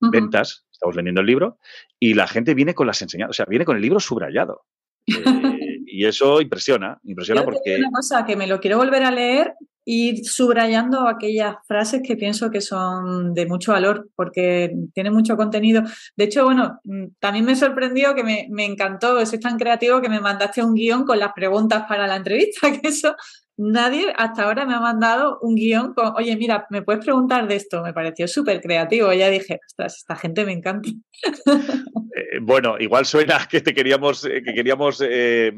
ventas, 0.00 0.66
estamos 0.70 0.96
vendiendo 0.96 1.20
el 1.20 1.28
libro, 1.28 1.58
y 2.00 2.14
la 2.14 2.26
gente 2.26 2.54
viene 2.54 2.74
con 2.74 2.88
las 2.88 3.00
enseñanzas, 3.02 3.30
o 3.30 3.36
sea, 3.36 3.46
viene 3.48 3.64
con 3.64 3.76
el 3.76 3.82
libro 3.82 4.00
subrayado. 4.00 4.64
Y 5.06 6.06
eso 6.06 6.40
impresiona, 6.40 6.98
impresiona 7.04 7.44
porque... 7.44 7.76
Una 7.76 7.90
cosa 7.90 8.24
que 8.24 8.36
me 8.36 8.46
lo 8.46 8.60
quiero 8.60 8.78
volver 8.78 9.04
a 9.04 9.10
leer 9.10 9.54
y 9.84 10.24
subrayando 10.24 11.06
aquellas 11.06 11.56
frases 11.66 12.02
que 12.02 12.16
pienso 12.16 12.50
que 12.50 12.60
son 12.60 13.34
de 13.34 13.46
mucho 13.46 13.72
valor 13.72 14.08
porque 14.16 14.74
tiene 14.94 15.10
mucho 15.10 15.36
contenido. 15.36 15.82
De 16.16 16.24
hecho, 16.24 16.44
bueno, 16.44 16.80
mm, 16.84 17.06
también 17.18 17.44
me 17.44 17.54
sorprendió 17.54 18.14
que 18.14 18.24
me, 18.24 18.48
me 18.50 18.64
encantó, 18.64 19.20
es 19.20 19.38
tan 19.40 19.58
creativo 19.58 20.00
que 20.00 20.08
me 20.08 20.20
mandaste 20.20 20.62
un 20.62 20.74
guion 20.74 21.04
con 21.04 21.18
las 21.18 21.32
preguntas 21.34 21.84
para 21.86 22.06
la 22.06 22.16
entrevista, 22.16 22.60
que 22.80 22.88
eso 22.88 23.14
nadie 23.56 24.12
hasta 24.16 24.44
ahora 24.44 24.66
me 24.66 24.74
ha 24.74 24.80
mandado 24.80 25.38
un 25.40 25.54
guion 25.54 25.94
con, 25.94 26.12
oye, 26.16 26.36
mira, 26.36 26.66
me 26.70 26.82
puedes 26.82 27.04
preguntar 27.04 27.46
de 27.46 27.56
esto. 27.56 27.82
Me 27.82 27.92
pareció 27.92 28.26
súper 28.26 28.60
creativo. 28.60 29.12
Ya 29.12 29.28
dije, 29.30 29.60
ostras, 29.66 29.98
esta 29.98 30.16
gente 30.16 30.44
me 30.44 30.52
encanta. 30.52 30.88
Eh, 32.34 32.38
bueno, 32.40 32.76
igual 32.78 33.04
suena 33.04 33.46
que 33.50 33.60
te 33.60 33.74
queríamos, 33.74 34.24
eh, 34.24 34.42
que 34.42 34.54
queríamos 34.54 35.02
eh, 35.06 35.52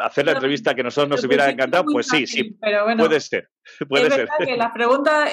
hacer 0.00 0.26
la 0.26 0.32
entrevista 0.32 0.74
que 0.74 0.82
nosotros 0.82 1.08
nos 1.08 1.24
hubiera 1.24 1.48
encantado. 1.48 1.84
Pues 1.84 2.08
sí, 2.08 2.26
sí, 2.26 2.56
puede 2.98 3.20
ser. 3.20 3.48
Puede 3.88 4.08
es 4.08 4.14
ser. 4.14 4.28
que 4.44 4.56
las 4.56 4.72
preguntas 4.72 5.30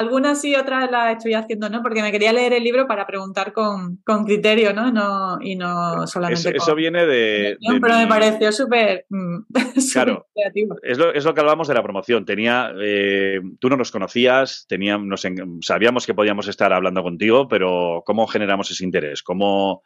algunas 0.00 0.40
sí, 0.40 0.56
otras 0.56 0.90
las 0.90 1.18
estoy 1.18 1.34
haciendo, 1.34 1.68
¿no? 1.68 1.82
Porque 1.82 2.00
me 2.00 2.10
quería 2.10 2.32
leer 2.32 2.54
el 2.54 2.64
libro 2.64 2.86
para 2.86 3.06
preguntar 3.06 3.52
con, 3.52 3.98
con 4.02 4.24
criterio, 4.24 4.72
¿no? 4.72 4.90
no 4.90 5.38
y 5.42 5.56
no 5.56 6.06
solamente. 6.06 6.56
Eso, 6.56 6.74
viene 6.74 7.04
de, 7.04 7.58
Pero 7.82 7.98
me 7.98 8.06
pareció 8.06 8.50
súper. 8.50 9.04
Mm, 9.10 9.40
claro. 9.92 10.26
creativo. 10.34 10.76
Es 10.82 10.96
lo, 10.96 11.12
es 11.12 11.24
lo, 11.24 11.34
que 11.34 11.40
hablábamos 11.40 11.68
de 11.68 11.74
la 11.74 11.82
promoción. 11.82 12.24
Tenía. 12.24 12.72
Eh, 12.80 13.40
tú 13.58 13.68
no 13.68 13.76
nos 13.76 13.90
conocías, 13.90 14.64
teníamos, 14.68 15.22
sabíamos 15.60 16.06
que 16.06 16.14
podíamos 16.14 16.48
estar 16.48 16.72
hablando 16.72 17.02
contigo, 17.02 17.46
pero 17.46 18.02
¿cómo 18.06 18.26
generamos 18.26 18.70
ese 18.70 18.84
interés? 18.84 19.22
¿Cómo.? 19.22 19.82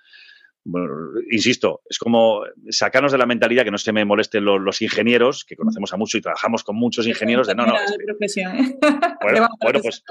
Insisto, 1.31 1.83
es 1.89 1.99
como 1.99 2.45
sacarnos 2.71 3.13
de 3.13 3.19
la 3.19 3.27
mentalidad 3.27 3.65
que 3.65 3.71
no 3.71 3.79
se 3.79 3.93
me 3.93 4.05
molesten 4.05 4.45
los, 4.45 4.83
ingenieros, 4.83 5.45
que 5.45 5.57
conocemos 5.57 5.93
a 5.93 5.97
muchos 5.97 6.19
y 6.19 6.23
trabajamos 6.23 6.65
con 6.65 6.77
muchos 6.77 7.07
ingenieros, 7.07 7.47
de 7.47 7.55
no, 7.55 7.67
no. 7.67 7.75
¿eh? 7.75 8.79
Bueno, 9.23 9.49
pues 9.83 10.03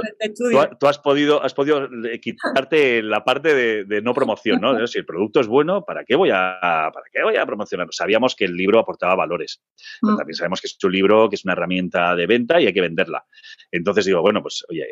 tú, 0.80 0.88
has 0.88 1.00
podido, 1.00 1.44
has 1.44 1.54
podido 1.54 1.90
quitarte 2.22 3.02
la 3.02 3.24
parte 3.24 3.84
de, 3.86 4.02
no 4.02 4.14
promoción, 4.14 4.62
¿no? 4.62 4.86
Si 4.88 5.00
el 5.00 5.06
producto 5.06 5.40
es 5.40 5.48
bueno, 5.48 5.84
¿para 5.84 6.04
qué 6.04 6.16
voy 6.16 6.30
a, 6.32 6.58
para 6.62 7.06
qué 7.12 7.24
voy 7.24 7.36
a 7.36 7.46
promocionarlo? 7.46 7.92
Sabíamos 7.92 8.36
que 8.36 8.46
el 8.46 8.56
libro 8.56 8.80
aportaba 8.80 9.16
valores, 9.16 9.62
pero 10.02 10.14
mm. 10.14 10.18
también 10.18 10.36
sabemos 10.36 10.62
que 10.62 10.68
es 10.68 10.78
un 10.84 10.92
libro, 10.92 11.30
que 11.30 11.36
es 11.36 11.46
una 11.46 11.54
herramienta 11.54 12.16
de 12.16 12.28
venta 12.28 12.62
y 12.62 12.68
hay 12.68 12.74
que 12.74 12.82
venderla. 12.82 13.26
Entonces 13.72 14.06
digo, 14.06 14.22
bueno, 14.22 14.42
pues 14.42 14.66
oye, 14.70 14.86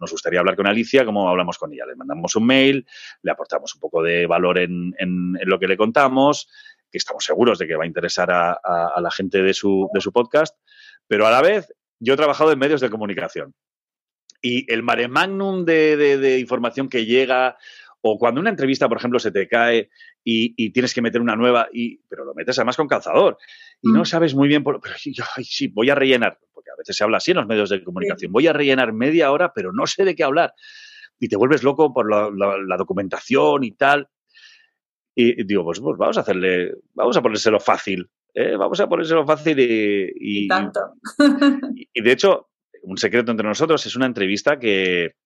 nos 0.00 0.10
gustaría 0.10 0.40
hablar 0.40 0.56
con 0.56 0.66
Alicia, 0.66 1.04
¿cómo 1.04 1.28
hablamos 1.28 1.58
con 1.58 1.72
ella? 1.72 1.84
Le 1.86 1.94
mandamos 1.94 2.34
un 2.34 2.46
mail, 2.46 2.86
le 3.22 3.30
aportamos 3.30 3.74
un 3.74 3.80
poco 3.80 4.02
de 4.02 4.26
valor 4.26 4.58
en, 4.58 4.94
lo 5.44 5.58
que 5.58 5.68
le 5.68 5.76
contamos, 5.76 6.48
que 6.90 6.98
estamos 6.98 7.24
seguros 7.24 7.58
de 7.58 7.66
que 7.66 7.76
va 7.76 7.84
a 7.84 7.86
interesar 7.86 8.30
a, 8.30 9.00
la 9.00 9.10
gente 9.10 9.42
de 9.42 9.54
su, 9.54 9.88
de 9.92 10.00
su 10.00 10.12
podcast, 10.12 10.56
pero 11.06 11.26
a 11.26 11.30
la 11.30 11.42
vez 11.42 11.72
yo 11.98 12.14
he 12.14 12.16
trabajado 12.16 12.50
en 12.50 12.58
medios 12.58 12.80
de 12.80 12.90
comunicación. 12.90 13.54
Y 14.42 14.72
el 14.72 14.82
mare 14.82 15.06
magnum 15.06 15.66
de, 15.66 16.38
información 16.40 16.88
que 16.88 17.04
llega, 17.04 17.58
o 18.02 18.18
cuando 18.18 18.40
una 18.40 18.50
entrevista, 18.50 18.88
por 18.88 18.98
ejemplo, 18.98 19.18
se 19.18 19.30
te 19.30 19.46
cae 19.46 19.90
y, 20.24 20.70
tienes 20.70 20.94
que 20.94 21.02
meter 21.02 21.20
una 21.20 21.36
nueva, 21.36 21.68
y, 21.72 21.98
pero 22.08 22.24
lo 22.24 22.34
metes 22.34 22.58
además 22.58 22.76
con 22.76 22.88
calzador, 22.88 23.36
y 23.82 23.90
no 23.90 24.02
mm. 24.02 24.06
sabes 24.06 24.34
muy 24.34 24.48
bien, 24.48 24.62
por, 24.62 24.80
pero 24.80 24.94
yo, 25.04 25.24
sí, 25.42 25.68
voy 25.68 25.90
a 25.90 25.94
rellenar 25.94 26.38
a 26.72 26.76
veces 26.76 26.96
se 26.96 27.04
habla 27.04 27.18
así 27.18 27.30
en 27.30 27.38
los 27.38 27.46
medios 27.46 27.70
de 27.70 27.82
comunicación, 27.82 28.32
voy 28.32 28.46
a 28.46 28.52
rellenar 28.52 28.92
media 28.92 29.32
hora, 29.32 29.52
pero 29.54 29.72
no 29.72 29.86
sé 29.86 30.04
de 30.04 30.14
qué 30.14 30.24
hablar. 30.24 30.54
Y 31.18 31.28
te 31.28 31.36
vuelves 31.36 31.62
loco 31.62 31.92
por 31.92 32.08
la, 32.10 32.76
documentación 32.78 33.64
y 33.64 33.72
tal. 33.72 34.08
Y, 35.14 35.44
digo, 35.44 35.64
pues, 35.64 35.80
pues, 35.80 35.98
vamos 35.98 36.16
a 36.16 36.20
hacerle, 36.20 36.72
vamos 36.94 37.16
a 37.16 37.22
ponérselo 37.22 37.60
fácil. 37.60 38.08
¿eh? 38.34 38.56
Vamos 38.56 38.80
a 38.80 38.88
ponérselo 38.88 39.26
fácil 39.26 39.58
y, 39.60 40.12
y, 40.16 40.48
tanto. 40.48 40.80
y, 41.74 42.00
de 42.00 42.12
hecho, 42.12 42.48
un 42.82 42.96
secreto 42.96 43.30
entre 43.30 43.46
nosotros 43.46 43.84
es 43.84 43.96
una 43.96 44.06
entrevista 44.06 44.58
que, 44.58 45.16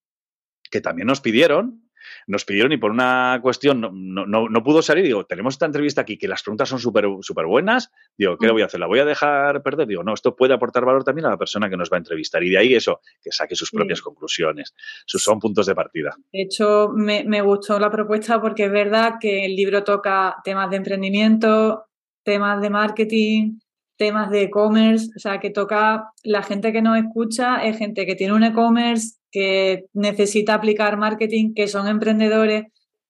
que 0.69 0.81
también 0.81 1.07
nos 1.07 1.21
pidieron 1.21 1.84
nos 2.27 2.45
pidieron 2.45 2.73
y 2.73 2.77
por 2.77 2.91
una 2.91 3.39
cuestión 3.43 3.81
no, 3.81 3.91
no, 3.93 4.49
no, 4.49 4.63
pudo 4.63 4.83
salir. 4.83 5.05
Digo, 5.05 5.25
tenemos 5.27 5.55
esta 5.55 5.67
entrevista 5.67 6.01
aquí 6.01 6.17
que 6.17 6.29
las 6.29 6.43
preguntas 6.43 6.69
son 6.69 6.79
súper 6.79 7.07
super 7.21 7.47
buenas. 7.47 7.91
Digo, 8.17 8.37
¿qué 8.39 8.47
le 8.47 8.53
voy 8.53 8.63
a 8.63 8.67
hacer? 8.67 8.81
¿La 8.81 8.87
voy 8.87 8.99
a 8.99 9.05
dejar 9.05 9.63
perder? 9.63 9.87
Digo, 9.87 10.03
no, 10.03 10.15
esto 10.15 10.35
puede 10.35 10.55
aportar 10.55 10.85
valor 10.85 11.05
también 11.05 11.27
a 11.27 11.31
la 11.31 11.37
persona 11.37 11.69
que 11.69 11.77
nos 11.77 11.91
va 11.91 11.97
a 11.97 11.99
entrevistar. 11.99 12.43
Y 12.43 12.51
de 12.51 12.59
ahí 12.59 12.75
eso, 12.75 13.01
que 13.23 13.33
saque 13.33 13.55
sus 13.55 13.71
propias 13.71 14.01
conclusiones. 14.01 14.75
Sus 15.07 15.23
son 15.23 15.39
puntos 15.39 15.67
de 15.67 15.75
partida. 15.75 16.17
De 16.33 16.43
hecho, 16.43 16.91
me, 16.95 17.25
me 17.25 17.43
gustó 17.43 17.79
la 17.79 17.91
propuesta 17.91 18.41
porque 18.41 18.67
es 18.67 18.73
verdad 18.73 19.15
que 19.21 19.45
el 19.45 19.57
libro 19.57 19.85
toca 19.85 20.37
temas 20.45 20.71
de 20.71 20.77
emprendimiento, 20.77 21.87
temas 22.23 22.61
de 22.61 22.71
marketing, 22.71 23.59
temas 23.97 24.31
de 24.31 24.43
e-commerce, 24.43 25.09
o 25.17 25.19
sea, 25.19 25.39
que 25.41 25.51
toca 25.51 26.11
la 26.23 26.43
gente 26.43 26.73
que 26.73 26.83
nos 26.83 26.99
escucha 26.99 27.65
es 27.65 27.79
gente 27.79 28.07
que 28.07 28.15
tiene 28.15 28.35
un 28.35 28.45
e-commerce, 28.45 29.17
que 29.31 29.87
necesita 29.93 30.55
aplicar 30.55 30.97
marketing, 30.97 31.55
que 31.55 31.69
son 31.69 31.89
emprendedores, 31.89 32.65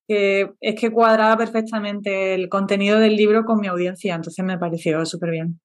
que 0.07 0.51
es 0.61 0.75
que 0.75 0.91
cuadraba 0.91 1.37
perfectamente 1.37 2.35
el 2.35 2.49
contenido 2.49 2.99
del 2.99 3.17
libro 3.17 3.45
con 3.45 3.61
mi 3.61 3.67
audiencia, 3.67 4.15
entonces 4.15 4.45
me 4.45 4.59
pareció 4.59 5.05
súper 5.07 5.31
bien. 5.31 5.61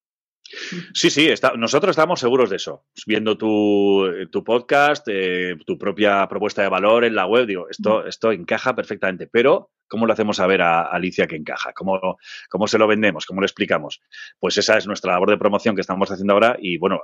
Sí, 0.94 1.10
sí, 1.10 1.30
nosotros 1.58 1.92
estamos 1.92 2.20
seguros 2.20 2.50
de 2.50 2.56
eso. 2.56 2.86
Viendo 3.06 3.38
tu, 3.38 4.44
podcast, 4.44 5.08
eh, 5.10 5.56
tu 5.66 5.78
propia 5.78 6.28
propuesta 6.28 6.62
de 6.62 6.70
valor 6.70 7.06
en 7.06 7.16
la 7.16 7.26
web, 7.26 7.46
digo, 7.46 7.68
esto, 7.70 8.06
esto 8.06 8.32
encaja 8.32 8.76
perfectamente. 8.76 9.28
Pero, 9.28 9.72
¿cómo 9.88 10.06
lo 10.06 10.14
hacemos 10.14 10.38
saber 10.38 10.62
a 10.62 10.84
Alicia 10.84 11.28
que 11.28 11.36
encaja? 11.36 11.74
¿Cómo, 11.74 12.18
¿Cómo 12.50 12.68
se 12.68 12.78
lo 12.78 12.88
vendemos? 12.88 13.26
¿Cómo 13.26 13.42
lo 13.42 13.46
explicamos? 13.46 14.02
Pues 14.40 14.58
esa 14.58 14.78
es 14.78 14.88
nuestra 14.88 15.14
labor 15.14 15.30
de 15.30 15.38
promoción 15.38 15.76
que 15.76 15.82
estamos 15.82 16.10
haciendo 16.12 16.34
ahora 16.34 16.58
y, 16.60 16.78
bueno, 16.78 17.02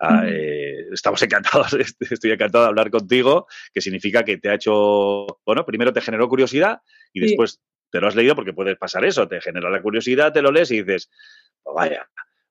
ah, 0.00 0.24
eh, 0.26 0.86
estamos 0.92 1.22
encantados, 1.22 1.72
estoy 2.00 2.30
encantado 2.32 2.64
de 2.64 2.68
hablar 2.68 2.90
contigo, 2.90 3.46
que 3.72 3.80
significa 3.80 4.24
que 4.24 4.38
te 4.38 4.50
ha 4.50 4.54
hecho, 4.54 5.26
bueno, 5.44 5.64
primero 5.64 5.92
te 5.92 6.00
generó 6.00 6.28
curiosidad 6.28 6.80
y 7.12 7.20
después 7.20 7.60
te 7.90 8.00
lo 8.00 8.08
has 8.08 8.16
leído 8.16 8.34
porque 8.34 8.52
puede 8.52 8.76
pasar 8.76 9.04
eso, 9.04 9.28
te 9.28 9.40
genera 9.40 9.70
la 9.70 9.80
curiosidad, 9.80 10.32
te 10.32 10.42
lo 10.42 10.50
lees 10.50 10.70
y 10.70 10.82
dices, 10.82 11.10
pues 11.62 11.74
vaya, 11.74 12.08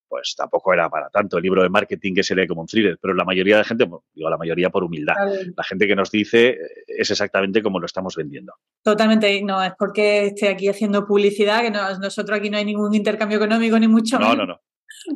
pues 0.08 0.36
tampoco 0.38 0.74
era 0.74 0.90
para 0.90 1.10
tanto 1.10 1.38
el 1.38 1.44
libro 1.44 1.64
de 1.64 1.70
marketing 1.70 2.14
que 2.14 2.24
se 2.24 2.36
lee 2.36 2.48
como 2.48 2.62
un 2.62 2.68
thriller, 2.68 2.98
pero 3.02 3.14
la 3.14 3.26
mayoría 3.26 3.58
de 3.58 3.64
gente, 3.64 3.86
digo 4.14 4.30
la 4.30 4.38
mayoría 4.38 4.70
por 4.70 4.84
humildad, 4.84 5.16
la 5.56 5.64
gente 5.64 5.88
que 5.88 5.96
nos 5.96 6.12
dice 6.12 6.50
eh, 6.50 6.58
es 6.88 7.12
exactamente 7.12 7.62
como 7.62 7.80
lo 7.80 7.86
estamos 7.86 8.16
vendiendo. 8.16 8.54
Totalmente, 8.84 9.42
no 9.44 9.64
es 9.64 9.74
porque 9.78 10.28
esté 10.28 10.50
aquí 10.50 10.68
haciendo 10.68 11.06
publicidad, 11.06 11.62
que 11.62 11.72
nosotros 11.72 12.38
aquí 12.38 12.50
no 12.50 12.58
hay 12.58 12.66
ningún 12.66 12.94
intercambio 12.94 13.38
económico 13.38 13.80
ni 13.80 13.88
mucho 13.88 14.20
No, 14.20 14.36
no, 14.36 14.46
no. 14.46 14.60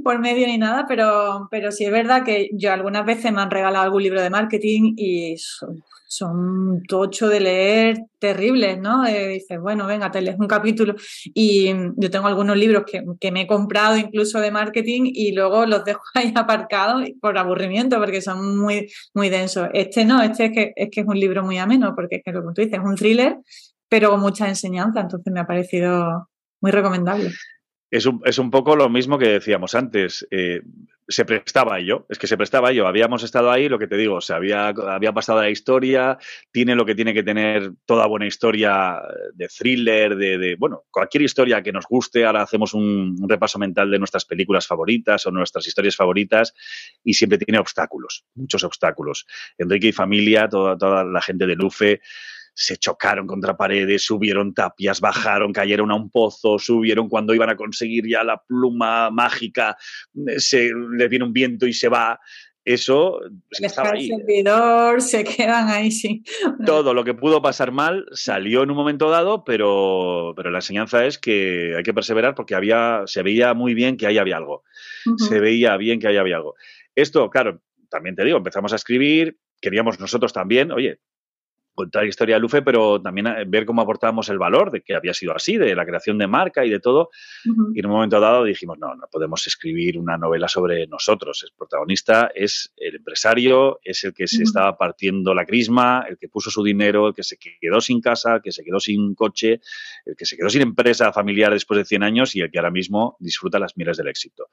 Por 0.04 0.20
medio 0.20 0.48
ni 0.48 0.58
nada, 0.58 0.86
pero, 0.88 1.48
pero 1.52 1.72
sí 1.72 1.86
es 1.86 1.92
verdad 1.92 2.24
que 2.24 2.50
yo 2.54 2.72
algunas 2.72 3.06
veces 3.06 3.32
me 3.32 3.42
han 3.42 3.52
regalado 3.52 3.86
algún 3.86 4.04
libro 4.04 4.22
de 4.22 4.30
marketing 4.30 4.94
y 4.98 5.38
son, 5.38 5.84
son 6.08 6.84
tocho 6.88 7.28
de 7.30 7.40
leer 7.40 7.98
terribles, 8.20 8.80
¿no? 8.80 9.06
Eh, 9.06 9.28
dices, 9.28 9.60
bueno, 9.60 9.86
venga, 9.88 10.10
te 10.12 10.22
lees 10.22 10.38
un 10.40 10.48
capítulo 10.48 10.96
y 11.34 11.74
yo 11.98 12.10
tengo 12.10 12.28
algunos 12.28 12.58
libros 12.58 12.84
que, 12.86 13.04
que, 13.20 13.32
me 13.32 13.42
he 13.42 13.48
comprado 13.48 13.96
incluso 13.98 14.40
de 14.40 14.52
marketing 14.52 15.04
y 15.06 15.34
luego 15.34 15.66
los 15.66 15.86
dejo 15.86 16.02
ahí 16.16 16.34
aparcados 16.36 17.08
por 17.22 17.38
aburrimiento 17.38 18.00
porque 18.00 18.22
son 18.22 18.58
muy, 18.58 18.92
muy 19.14 19.30
densos. 19.30 19.70
Este 19.74 20.06
no, 20.06 20.22
este 20.22 20.46
es 20.46 20.52
que, 20.52 20.74
es 20.76 20.90
que 20.92 21.02
es 21.02 21.08
un 21.08 21.20
libro 21.20 21.44
muy 21.44 21.58
ameno 21.58 21.94
porque 21.96 22.22
es 22.24 22.34
lo 22.34 22.42
que 22.42 22.54
tú 22.56 22.62
dices, 22.62 22.80
es 22.80 22.86
un 22.86 22.96
thriller, 22.96 23.38
pero 23.88 24.12
con 24.12 24.22
mucha 24.22 24.48
enseñanza, 24.48 25.02
entonces 25.02 25.32
me 25.32 25.40
ha 25.40 25.48
parecido 25.48 26.30
muy 26.62 26.72
recomendable. 26.72 27.32
Es 27.92 28.06
un, 28.06 28.22
es 28.24 28.38
un, 28.38 28.52
poco 28.52 28.76
lo 28.76 28.88
mismo 28.90 29.18
que 29.18 29.28
decíamos 29.28 29.74
antes. 29.74 30.28
Eh, 30.30 30.62
se 31.08 31.26
prestaba 31.26 31.76
a 31.76 31.80
ello, 31.80 32.06
es 32.08 32.20
que 32.20 32.28
se 32.28 32.38
prestaba 32.38 32.70
a 32.70 32.72
ello. 32.72 32.86
Habíamos 32.86 33.24
estado 33.24 33.50
ahí, 33.50 33.68
lo 33.68 33.80
que 33.80 33.88
te 33.88 33.98
digo, 33.98 34.22
se 34.22 34.34
había, 34.34 34.68
había 34.68 35.12
pasado 35.12 35.42
la 35.42 35.50
historia, 35.50 36.20
tiene 36.52 36.76
lo 36.76 36.86
que 36.86 36.94
tiene 36.94 37.16
que 37.16 37.24
tener 37.24 37.72
toda 37.86 38.06
buena 38.06 38.28
historia 38.28 39.02
de 39.34 39.48
thriller, 39.48 40.16
de, 40.16 40.38
de 40.38 40.56
bueno, 40.56 40.84
cualquier 40.92 41.24
historia 41.24 41.64
que 41.64 41.72
nos 41.72 41.86
guste. 41.88 42.26
Ahora 42.26 42.44
hacemos 42.44 42.76
un, 42.76 43.18
repaso 43.28 43.58
mental 43.58 43.90
de 43.90 43.98
nuestras 43.98 44.26
películas 44.26 44.68
favoritas 44.68 45.26
o 45.26 45.32
nuestras 45.32 45.66
historias 45.66 45.96
favoritas 45.96 46.54
y 47.04 47.16
siempre 47.16 47.40
tiene 47.40 47.58
obstáculos, 47.58 48.26
muchos 48.36 48.64
obstáculos. 48.64 49.26
Enrique 49.58 49.88
y 49.88 49.94
familia, 49.94 50.48
toda, 50.48 50.78
toda 50.78 51.04
la 51.04 51.22
gente 51.22 51.48
de 51.48 51.56
Lufe 51.56 52.02
se 52.54 52.78
chocaron 52.78 53.28
contra 53.28 53.58
paredes, 53.58 54.04
subieron 54.04 54.54
tapias, 54.54 55.02
bajaron, 55.02 55.54
cayeron 55.54 55.92
a 55.92 55.96
un 55.96 56.10
pozo, 56.10 56.60
subieron 56.60 57.10
cuando 57.10 57.34
iban 57.34 57.50
a 57.50 57.56
conseguir 57.56 58.08
ya 58.08 58.24
la 58.24 58.42
pluma 58.42 59.10
mágica, 59.12 59.78
eh, 60.28 60.40
se 60.40 60.72
le 60.74 61.08
viene 61.08 61.26
un 61.26 61.34
viento 61.34 61.66
y 61.66 61.74
se 61.74 61.90
va. 61.90 62.20
Eso 62.66 63.20
pues, 63.50 63.62
estaba 63.62 63.92
ahí. 63.92 64.10
servidor, 64.10 65.02
se 65.02 65.24
quedan 65.38 65.70
ahí, 65.70 65.92
sí. 65.92 66.24
Todo 66.66 66.94
lo 66.94 67.04
que 67.04 67.14
pudo 67.14 67.42
pasar 67.42 67.72
mal 67.72 68.06
salió 68.12 68.64
en 68.64 68.72
un 68.72 68.78
momento 68.78 69.10
dado, 69.10 69.44
pero, 69.44 70.34
pero 70.36 70.52
la 70.52 70.60
enseñanza 70.60 71.06
es 71.06 71.18
que 71.18 71.74
hay 71.78 71.84
que 71.84 71.94
perseverar 71.94 72.36
porque 72.36 72.56
había, 72.56 73.04
se 73.06 73.24
veía 73.24 73.54
muy 73.54 73.74
bien 73.74 73.98
que 73.98 74.06
ahí 74.06 74.18
había 74.18 74.38
algo. 74.38 74.64
Uh 75.06 75.12
-huh. 75.12 75.18
Se 75.18 75.40
veía 75.40 75.78
bien 75.78 76.00
que 76.00 76.08
ahí 76.08 76.18
había 76.18 76.36
algo. 76.36 76.56
Esto, 76.96 77.30
claro, 77.30 77.62
también 77.90 78.16
te 78.16 78.24
digo, 78.26 78.38
empezamos 78.38 78.74
a 78.74 78.76
escribir, 78.76 79.38
queríamos 79.62 80.00
nosotros 80.00 80.34
también, 80.34 80.72
oye, 80.72 81.00
contar 81.80 82.04
la 82.04 82.10
historia 82.10 82.36
de 82.36 82.42
Lufe, 82.42 82.62
pero 82.62 83.02
también 83.02 83.28
eh, 83.28 83.46
ver 83.48 83.66
cómo 83.66 83.82
aportábamos 83.82 84.28
el 84.28 84.38
valor 84.38 84.70
de 84.70 84.82
que 84.82 84.96
había 84.96 85.14
sido 85.14 85.34
así, 85.34 85.58
de 85.58 85.74
la 85.76 85.86
creación 85.86 86.18
de 86.18 86.28
marca 86.28 86.66
y 86.66 86.70
de 86.70 86.82
todo. 86.82 87.10
Uh 87.46 87.50
-huh. 87.50 87.72
Y 87.74 87.80
en 87.80 87.86
un 87.86 87.94
momento 87.94 88.20
dado 88.20 88.44
dijimos, 88.44 88.78
no, 88.78 88.96
no 88.96 89.08
podemos 89.10 89.48
escribir 89.48 89.98
una 89.98 90.18
novela 90.18 90.50
sobre 90.50 90.88
nosotros. 90.88 91.42
El 91.44 91.52
protagonista 91.58 92.32
es 92.36 92.74
el 92.76 92.98
empresario, 92.98 93.80
es 93.82 94.04
el 94.04 94.14
que 94.14 94.28
se 94.28 94.38
uh 94.38 94.40
-huh. 94.40 94.44
estaba 94.44 94.78
partiendo 94.78 95.34
la 95.34 95.46
crisma, 95.46 96.06
el 96.10 96.18
que 96.18 96.28
puso 96.28 96.50
su 96.52 96.64
dinero, 96.64 97.08
el 97.08 97.14
que 97.14 97.24
se 97.24 97.38
quedó 97.38 97.80
sin 97.80 98.02
casa, 98.02 98.36
el 98.36 98.42
que 98.42 98.52
se 98.52 98.64
quedó 98.64 98.80
sin 98.82 99.16
coche, 99.16 99.62
el 100.06 100.16
que 100.18 100.26
se 100.26 100.36
quedó 100.36 100.50
sin 100.50 100.62
empresa 100.62 101.14
familiar 101.14 101.54
después 101.54 101.78
de 101.78 101.86
100 101.86 102.04
años 102.04 102.36
y 102.36 102.42
el 102.42 102.52
que 102.52 102.60
ahora 102.60 102.72
mismo 102.72 103.16
disfruta 103.20 103.58
las 103.58 103.78
miles 103.78 103.96
del 103.96 104.10
éxito. 104.10 104.48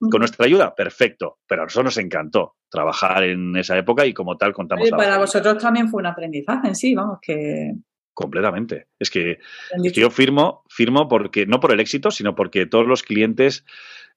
Uh 0.00 0.06
-huh. 0.06 0.10
Con 0.10 0.18
nuestra 0.18 0.46
ayuda, 0.46 0.74
perfecto, 0.74 1.38
pero 1.46 1.62
a 1.62 1.64
nosotros 1.66 1.84
nos 1.84 1.98
encantó 1.98 2.56
trabajar 2.72 3.22
en 3.24 3.54
esa 3.56 3.76
época 3.76 4.06
y 4.06 4.14
como 4.14 4.36
tal 4.38 4.54
contamos. 4.54 4.88
Y 4.88 4.90
para 4.90 5.18
vosotros 5.18 5.58
también 5.58 5.88
fue 5.90 6.00
un 6.00 6.06
aprendizaje 6.06 6.71
en 6.72 6.76
sí, 6.76 6.94
vamos, 6.94 7.18
que... 7.22 7.72
Completamente. 8.14 8.88
Es 8.98 9.10
que, 9.10 9.38
es 9.82 9.92
que, 9.92 10.00
yo 10.00 10.10
firmo, 10.10 10.64
firmo 10.68 11.08
porque, 11.08 11.46
no 11.46 11.60
por 11.60 11.72
el 11.72 11.80
éxito, 11.80 12.10
sino 12.10 12.34
porque 12.34 12.66
todos 12.66 12.86
los 12.86 13.02
clientes 13.02 13.64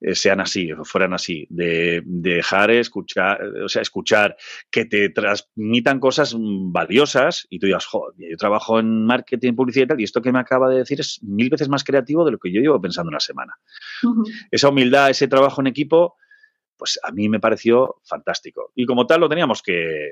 eh, 0.01 0.15
sean 0.15 0.41
así, 0.41 0.69
fueran 0.83 1.13
así, 1.13 1.47
de, 1.49 2.01
de, 2.05 2.35
dejar 2.35 2.71
escuchar, 2.71 3.41
o 3.63 3.69
sea, 3.69 3.81
escuchar, 3.81 4.35
que 4.69 4.83
te 4.83 5.09
transmitan 5.09 6.01
cosas 6.01 6.35
valiosas 6.37 7.47
y 7.49 7.59
tú 7.59 7.67
digas, 7.67 7.85
joder, 7.85 8.13
yo 8.31 8.35
trabajo 8.35 8.79
en 8.79 9.05
marketing, 9.05 9.53
publicidad 9.55 9.85
y 9.85 9.87
tal, 9.87 10.01
y 10.01 10.03
esto 10.03 10.21
que 10.21 10.33
me 10.33 10.39
acaba 10.39 10.69
de 10.69 10.79
decir 10.79 10.99
es 10.99 11.23
mil 11.23 11.49
veces 11.49 11.69
más 11.69 11.85
creativo 11.85 12.25
de 12.25 12.33
lo 12.33 12.37
que 12.37 12.51
yo 12.51 12.59
llevo 12.59 12.81
pensando 12.81 13.09
una 13.09 13.21
semana. 13.21 13.53
Uh 14.03 14.09
-huh. 14.09 14.47
Esa 14.51 14.69
humildad, 14.69 15.09
ese 15.09 15.29
trabajo 15.29 15.61
en 15.61 15.67
equipo, 15.67 16.15
pues 16.77 16.99
a 17.01 17.11
mí 17.11 17.29
me 17.29 17.39
pareció 17.39 18.01
fantástico. 18.03 18.71
Y 18.75 18.85
como 18.85 19.07
tal 19.07 19.21
lo 19.21 19.29
teníamos 19.29 19.61
que, 19.63 20.11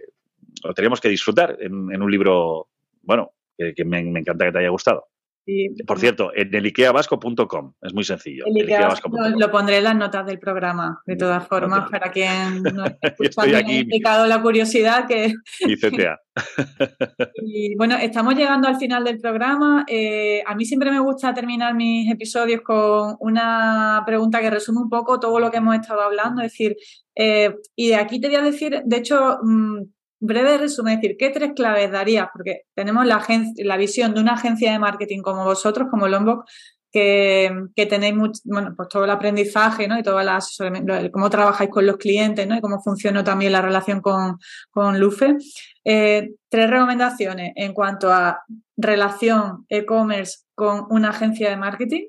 lo 0.64 0.74
teníamos 0.74 1.02
que 1.02 1.10
disfrutar 1.10 1.58
en, 1.60 1.91
en 1.91 2.02
un 2.02 2.12
libro, 2.12 2.70
bueno, 3.02 3.32
que, 3.58 3.74
que 3.74 3.86
me, 3.86 4.04
me, 4.04 4.20
encanta 4.20 4.46
que 4.46 4.52
te 4.52 4.60
haya 4.60 4.70
gustado. 4.70 5.08
Sí. 5.46 5.76
Por 5.86 6.00
cierto, 6.00 6.32
en 6.34 6.56
elikeabasco.com, 6.56 7.74
es 7.82 7.94
muy 7.94 8.06
sencillo. 8.06 8.46
El 8.48 8.66
lo, 8.66 9.39
lo, 9.39 9.52
pondré 9.52 9.80
en 9.80 9.84
las 9.84 9.96
notas 9.96 10.26
del 10.26 10.39
programa, 10.39 11.02
de 11.06 11.18
todas 11.18 11.46
formas, 11.46 11.84
no 11.84 11.89
para 11.89 12.12
quien 12.12 12.64
no 12.74 12.86
Estoy 13.20 13.54
aquí. 13.54 13.80
explicado 13.80 14.26
la 14.26 14.41
curiosidad 14.41 15.06
que... 15.06 15.34
Y 15.60 15.76
CTA. 15.76 16.22
y 17.46 17.76
bueno, 17.76 17.98
estamos 17.98 18.36
llegando 18.36 18.70
al 18.70 18.78
final 18.78 19.04
del 19.04 19.20
programa. 19.20 19.84
Eh, 19.89 20.41
a 20.46 20.56
mí 20.56 20.64
siempre 20.64 20.91
me 20.91 21.00
gusta 21.02 21.34
terminar 21.34 21.76
mis 21.76 22.10
episodios 22.10 22.62
con 22.62 23.18
una 23.20 24.02
pregunta 24.06 24.39
que 24.39 24.50
resume 24.50 24.80
un 24.80 24.89
poco 24.89 25.20
todo 25.20 25.41
lo 25.41 25.52
que 25.52 25.58
hemos 25.58 25.76
estado 25.76 26.02
hablando. 26.04 26.41
Es 26.41 26.54
decir, 26.54 26.78
eh, 27.16 27.54
y 27.76 27.89
de 27.89 27.96
aquí 27.96 28.22
te 28.22 28.28
voy 28.28 28.38
a 28.38 28.41
decir, 28.41 28.82
de 28.86 28.96
hecho, 28.96 29.39
mmm, 29.44 29.82
breve 30.24 30.57
resumen, 30.57 30.95
es 30.95 31.01
decir, 31.01 31.17
¿qué 31.19 31.30
tres 31.30 31.51
claves 31.53 31.91
darías? 31.91 32.30
Porque 32.32 32.61
tenemos 32.74 33.05
la, 33.05 33.26
la 33.57 33.78
visión 33.78 34.13
de 34.13 34.21
una 34.21 34.34
agencia 34.34 34.71
de 34.71 34.80
marketing 34.80 35.21
como 35.21 35.43
vosotros, 35.43 35.88
como 35.91 36.07
Lombok, 36.07 36.45
que, 36.91 37.51
que, 37.76 37.86
tenéis 37.88 38.41
bueno, 38.45 38.74
pues 38.78 38.88
todo 38.88 39.03
el 39.03 39.09
aprendizaje, 39.09 39.88
¿no? 39.88 39.97
Y 39.97 40.03
todo 40.03 40.19
el 40.19 40.30
asesoramiento, 40.30 40.93
cómo 41.11 41.30
trabajáis 41.30 41.69
con 41.69 41.86
los 41.86 41.97
clientes, 41.97 42.47
¿no? 42.47 42.55
Y 42.55 42.61
cómo 42.61 42.80
funciona 42.82 43.24
también 43.24 43.51
la 43.51 43.61
relación 43.61 43.99
con, 43.99 44.38
con 44.71 44.99
Lufe. 44.99 45.36
Eh, 45.84 46.30
tres 46.49 46.69
recomendaciones 46.69 47.51
en 47.55 47.74
cuanto 47.74 48.13
a 48.13 48.43
relación 48.78 49.65
e-commerce 49.69 50.43
con 50.55 50.86
una 50.89 51.09
agencia 51.09 51.49
de 51.49 51.57
marketing, 51.57 52.07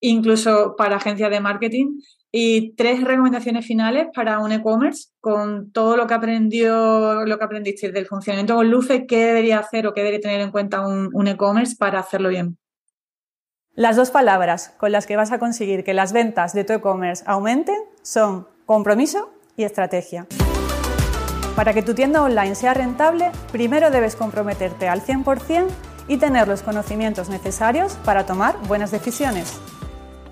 incluso 0.00 0.74
para 0.76 0.96
agencias 0.96 1.30
de 1.30 1.40
marketing. 1.40 2.00
Y 2.30 2.74
tres 2.74 3.02
recomendaciones 3.04 3.66
finales 3.66 4.08
para 4.14 4.38
un 4.40 4.52
e-commerce 4.52 5.08
con 5.20 5.72
todo 5.72 5.96
lo 5.96 6.06
que 6.06 6.14
aprendió, 6.14 7.24
lo 7.24 7.38
que 7.38 7.44
aprendiste 7.44 7.90
del 7.90 8.06
funcionamiento 8.06 8.56
con 8.56 8.70
Lufe, 8.70 9.06
qué 9.06 9.26
debería 9.26 9.60
hacer 9.60 9.86
o 9.86 9.94
qué 9.94 10.00
debería 10.00 10.20
tener 10.20 10.40
en 10.40 10.50
cuenta 10.50 10.86
un, 10.86 11.08
un 11.12 11.28
e-commerce 11.28 11.76
para 11.78 12.00
hacerlo 12.00 12.28
bien. 12.28 12.58
Las 13.74 13.96
dos 13.96 14.10
palabras 14.10 14.74
con 14.76 14.92
las 14.92 15.06
que 15.06 15.16
vas 15.16 15.32
a 15.32 15.38
conseguir 15.38 15.84
que 15.84 15.94
las 15.94 16.12
ventas 16.12 16.52
de 16.52 16.64
tu 16.64 16.74
e-commerce 16.74 17.24
aumenten 17.26 17.78
son 18.02 18.48
compromiso 18.66 19.30
y 19.56 19.64
estrategia. 19.64 20.26
Para 21.56 21.72
que 21.72 21.82
tu 21.82 21.94
tienda 21.94 22.22
online 22.22 22.54
sea 22.54 22.74
rentable, 22.74 23.30
primero 23.50 23.90
debes 23.90 24.16
comprometerte 24.16 24.88
al 24.88 25.00
100% 25.00 25.68
y 26.08 26.16
tener 26.16 26.48
los 26.48 26.62
conocimientos 26.62 27.28
necesarios 27.28 27.94
para 28.04 28.26
tomar 28.26 28.56
buenas 28.66 28.90
decisiones. 28.90 29.60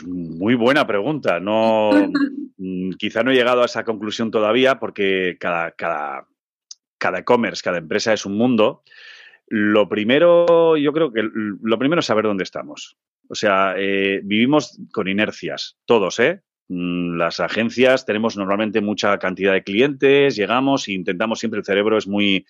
Pues 0.00 0.12
muy 0.12 0.54
buena 0.54 0.86
pregunta. 0.86 1.40
No, 1.40 1.90
mm, 2.58 2.90
quizá 2.98 3.22
no 3.22 3.30
he 3.30 3.34
llegado 3.34 3.62
a 3.62 3.66
esa 3.66 3.84
conclusión 3.84 4.30
todavía 4.30 4.78
porque 4.78 5.36
cada, 5.40 5.70
cada, 5.72 6.26
cada 6.98 7.18
e-commerce, 7.20 7.62
cada 7.62 7.78
empresa 7.78 8.12
es 8.12 8.26
un 8.26 8.36
mundo. 8.36 8.82
Lo 9.48 9.88
primero, 9.88 10.76
yo 10.76 10.92
creo 10.92 11.12
que 11.12 11.22
lo 11.22 11.78
primero 11.78 12.00
es 12.00 12.06
saber 12.06 12.24
dónde 12.24 12.44
estamos. 12.44 12.96
O 13.28 13.34
sea, 13.34 13.74
eh, 13.76 14.20
vivimos 14.22 14.78
con 14.92 15.08
inercias, 15.08 15.78
todos, 15.84 16.18
¿eh? 16.18 16.42
Mm, 16.68 17.16
las 17.16 17.40
agencias 17.40 18.04
tenemos 18.04 18.36
normalmente 18.36 18.80
mucha 18.80 19.18
cantidad 19.18 19.52
de 19.52 19.62
clientes, 19.62 20.36
llegamos 20.36 20.88
e 20.88 20.92
intentamos 20.92 21.38
siempre, 21.38 21.58
el 21.60 21.64
cerebro 21.64 21.96
es 21.96 22.08
muy, 22.08 22.44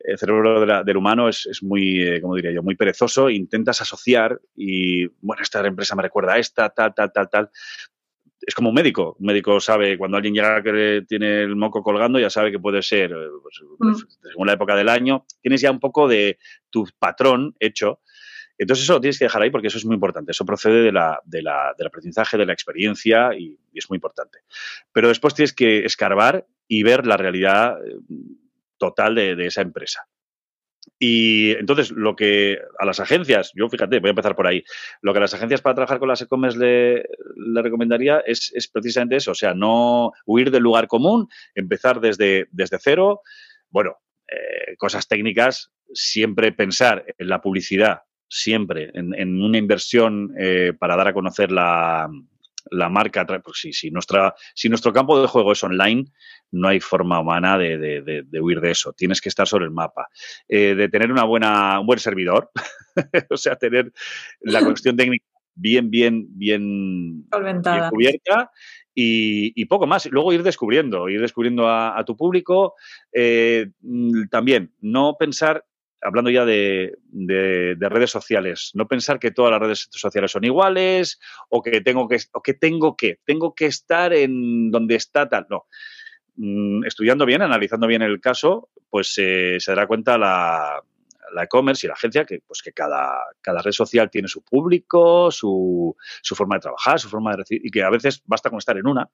el 0.00 0.18
cerebro 0.18 0.84
del 0.84 0.96
humano 0.96 1.28
es, 1.28 1.62
muy, 1.62 2.02
eh, 2.02 2.20
como 2.20 2.34
diría 2.34 2.52
yo, 2.52 2.62
muy 2.62 2.76
perezoso, 2.76 3.30
intentas 3.30 3.80
asociar 3.80 4.40
y, 4.56 5.06
bueno, 5.20 5.42
esta 5.42 5.66
empresa 5.66 5.96
me 5.96 6.02
recuerda 6.02 6.34
a 6.34 6.38
esta, 6.38 6.70
tal, 6.70 6.94
tal, 6.94 7.12
tal, 7.12 7.28
tal. 7.28 7.50
Es 8.40 8.54
como 8.54 8.68
un 8.68 8.74
médico. 8.74 9.16
Un 9.18 9.26
médico 9.26 9.60
sabe 9.60 9.98
cuando 9.98 10.16
alguien 10.16 10.34
llega 10.34 10.62
que 10.62 11.04
tiene 11.06 11.42
el 11.42 11.56
moco 11.56 11.82
colgando, 11.82 12.18
ya 12.18 12.30
sabe 12.30 12.50
que 12.50 12.58
puede 12.58 12.82
ser, 12.82 13.12
eh, 13.12 13.28
pues, 13.42 13.60
pues, 13.78 14.04
mm. 14.04 14.28
según 14.30 14.46
la 14.46 14.52
época 14.54 14.76
del 14.76 14.88
año, 14.88 15.26
tienes 15.40 15.60
ya 15.60 15.70
un 15.70 15.80
poco 15.80 16.08
de 16.08 16.38
tu 16.70 16.86
patrón 16.98 17.54
hecho 17.58 18.00
entonces 18.58 18.84
eso 18.84 18.94
lo 18.94 19.00
tienes 19.00 19.18
que 19.18 19.24
dejar 19.24 19.40
ahí 19.42 19.50
porque 19.50 19.68
eso 19.68 19.78
es 19.78 19.84
muy 19.84 19.94
importante. 19.94 20.32
Eso 20.32 20.44
procede 20.44 20.82
de 20.82 20.92
la, 20.92 21.22
del 21.24 21.46
aprendizaje, 21.46 22.36
de 22.36 22.44
la 22.44 22.52
experiencia 22.52 23.30
y, 23.38 23.58
es 23.72 23.88
muy 23.88 23.96
importante. 23.96 24.40
Pero 24.92 25.06
después 25.06 25.34
tienes 25.34 25.52
que 25.52 25.84
escarbar 25.84 26.44
y 26.66 26.82
ver 26.82 27.06
la 27.06 27.16
realidad 27.16 27.78
eh, 27.86 27.94
total 28.78 29.14
de, 29.14 29.46
esa 29.46 29.62
empresa. 29.62 30.06
Y 30.98 31.52
entonces, 31.52 31.90
lo 31.90 32.16
que 32.16 32.58
a 32.78 32.84
las 32.84 32.98
agencias, 32.98 33.52
yo 33.54 33.68
fíjate, 33.68 34.00
voy 34.00 34.08
a 34.08 34.10
empezar 34.10 34.34
por 34.34 34.46
ahí, 34.46 34.64
lo 35.02 35.12
que 35.12 35.18
a 35.18 35.22
las 35.22 35.34
agencias 35.34 35.60
para 35.60 35.74
trabajar 35.74 35.98
con 35.98 36.08
las 36.08 36.22
e-commerce 36.22 36.58
le, 36.58 37.62
recomendaría 37.62 38.20
es, 38.20 38.70
precisamente 38.72 39.16
eso, 39.16 39.32
o 39.32 39.34
sea, 39.34 39.54
no 39.54 40.12
huir 40.24 40.50
del 40.50 40.62
lugar 40.62 40.88
común, 40.88 41.28
empezar 41.54 42.00
desde, 42.00 42.46
desde 42.50 42.78
cero. 42.80 43.20
Bueno, 43.70 43.98
eh, 44.28 44.76
cosas 44.76 45.06
técnicas, 45.06 45.70
siempre 45.92 46.52
pensar 46.52 47.04
en 47.18 47.28
la 47.28 47.40
publicidad 47.40 48.02
siempre 48.28 48.90
en, 48.94 49.42
una 49.42 49.58
inversión 49.58 50.34
eh, 50.38 50.74
para 50.78 50.96
dar 50.96 51.08
a 51.08 51.14
conocer 51.14 51.50
la, 51.50 52.08
marca. 52.70 53.26
Pues 53.26 53.58
sí, 53.58 53.72
si, 53.72 53.90
nuestra, 53.90 54.34
si 54.54 54.68
nuestro 54.68 54.92
campo 54.92 55.20
de 55.20 55.28
juego 55.28 55.52
es 55.52 55.62
online, 55.62 56.04
no 56.50 56.68
hay 56.68 56.80
forma 56.80 57.20
humana 57.20 57.58
de, 57.58 58.24
huir 58.40 58.60
de 58.60 58.70
eso. 58.70 58.92
Tienes 58.92 59.20
que 59.20 59.28
estar 59.28 59.46
sobre 59.46 59.64
el 59.64 59.70
mapa. 59.70 60.08
Eh, 60.48 60.74
de 60.74 60.88
tener 60.88 61.12
una 61.12 61.24
buena, 61.24 61.80
un 61.80 61.86
buen 61.86 61.98
servidor, 61.98 62.50
o 63.30 63.36
sea, 63.36 63.56
tener 63.56 63.92
la 64.40 64.64
cuestión 64.64 64.96
técnica 64.96 65.24
bien, 65.58 65.90
bien, 65.90 66.26
bien, 66.30 67.26
cubierta. 67.90 68.50
Y, 68.94 69.64
poco 69.66 69.86
más. 69.86 70.06
Luego 70.06 70.32
ir 70.32 70.42
descubriendo, 70.42 71.08
ir 71.08 71.20
descubriendo 71.20 71.68
a, 71.68 72.02
tu 72.04 72.16
público. 72.16 72.74
Eh, 73.12 73.70
mm, 73.80 74.28
también, 74.28 74.72
no 74.80 75.16
pensar 75.18 75.64
hablando 76.02 76.30
ya 76.30 76.44
de, 76.44 76.96
redes 77.78 78.10
sociales, 78.10 78.70
no 78.74 78.86
pensar 78.86 79.18
que 79.18 79.30
todas 79.30 79.50
las 79.52 79.60
redes 79.60 79.88
sociales 79.90 80.30
son 80.30 80.44
iguales 80.44 81.18
o 81.48 81.62
que 81.62 81.80
tengo 81.80 82.08
que, 82.08 82.18
o 82.32 82.42
que 82.42 82.54
tengo 82.54 82.96
que, 82.96 83.20
tengo 83.24 83.54
que 83.54 83.66
estar 83.66 84.12
en 84.12 84.70
donde 84.70 84.94
está 84.94 85.28
tal. 85.28 85.46
No. 85.50 85.66
Mm, 86.36 86.84
estudiando 86.84 87.26
bien, 87.26 87.42
analizando 87.42 87.86
bien 87.86 88.02
el 88.02 88.20
caso, 88.20 88.70
pues 88.90 89.12
se 89.12 89.58
dará 89.66 89.86
cuenta 89.86 90.16
la, 90.16 90.82
e-commerce 91.42 91.86
y 91.86 91.88
la 91.88 91.94
agencia 91.94 92.24
que, 92.24 92.40
pues 92.46 92.62
que 92.62 92.72
cada, 92.72 93.20
cada 93.40 93.60
red 93.60 93.72
social 93.72 94.10
tiene 94.10 94.28
su 94.28 94.42
público, 94.44 95.30
su, 95.30 95.94
su 96.22 96.34
forma 96.34 96.56
de 96.56 96.60
trabajar, 96.60 96.98
su 97.00 97.08
forma 97.08 97.32
de 97.32 97.38
recibir, 97.38 97.66
y 97.66 97.70
que 97.70 97.82
a 97.82 97.90
veces 97.90 98.22
basta 98.24 98.50
con 98.50 98.58
estar 98.58 98.76
en 98.78 98.86
una 98.86 99.08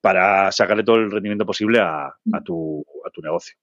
para 0.00 0.50
sacarle 0.50 0.82
todo 0.82 0.96
el 0.96 1.10
rendimiento 1.10 1.46
posible 1.46 1.78
a, 1.78 2.06
a, 2.06 2.40
tu, 2.42 2.84
a 3.06 3.10
tu 3.10 3.20
negocio. 3.20 3.56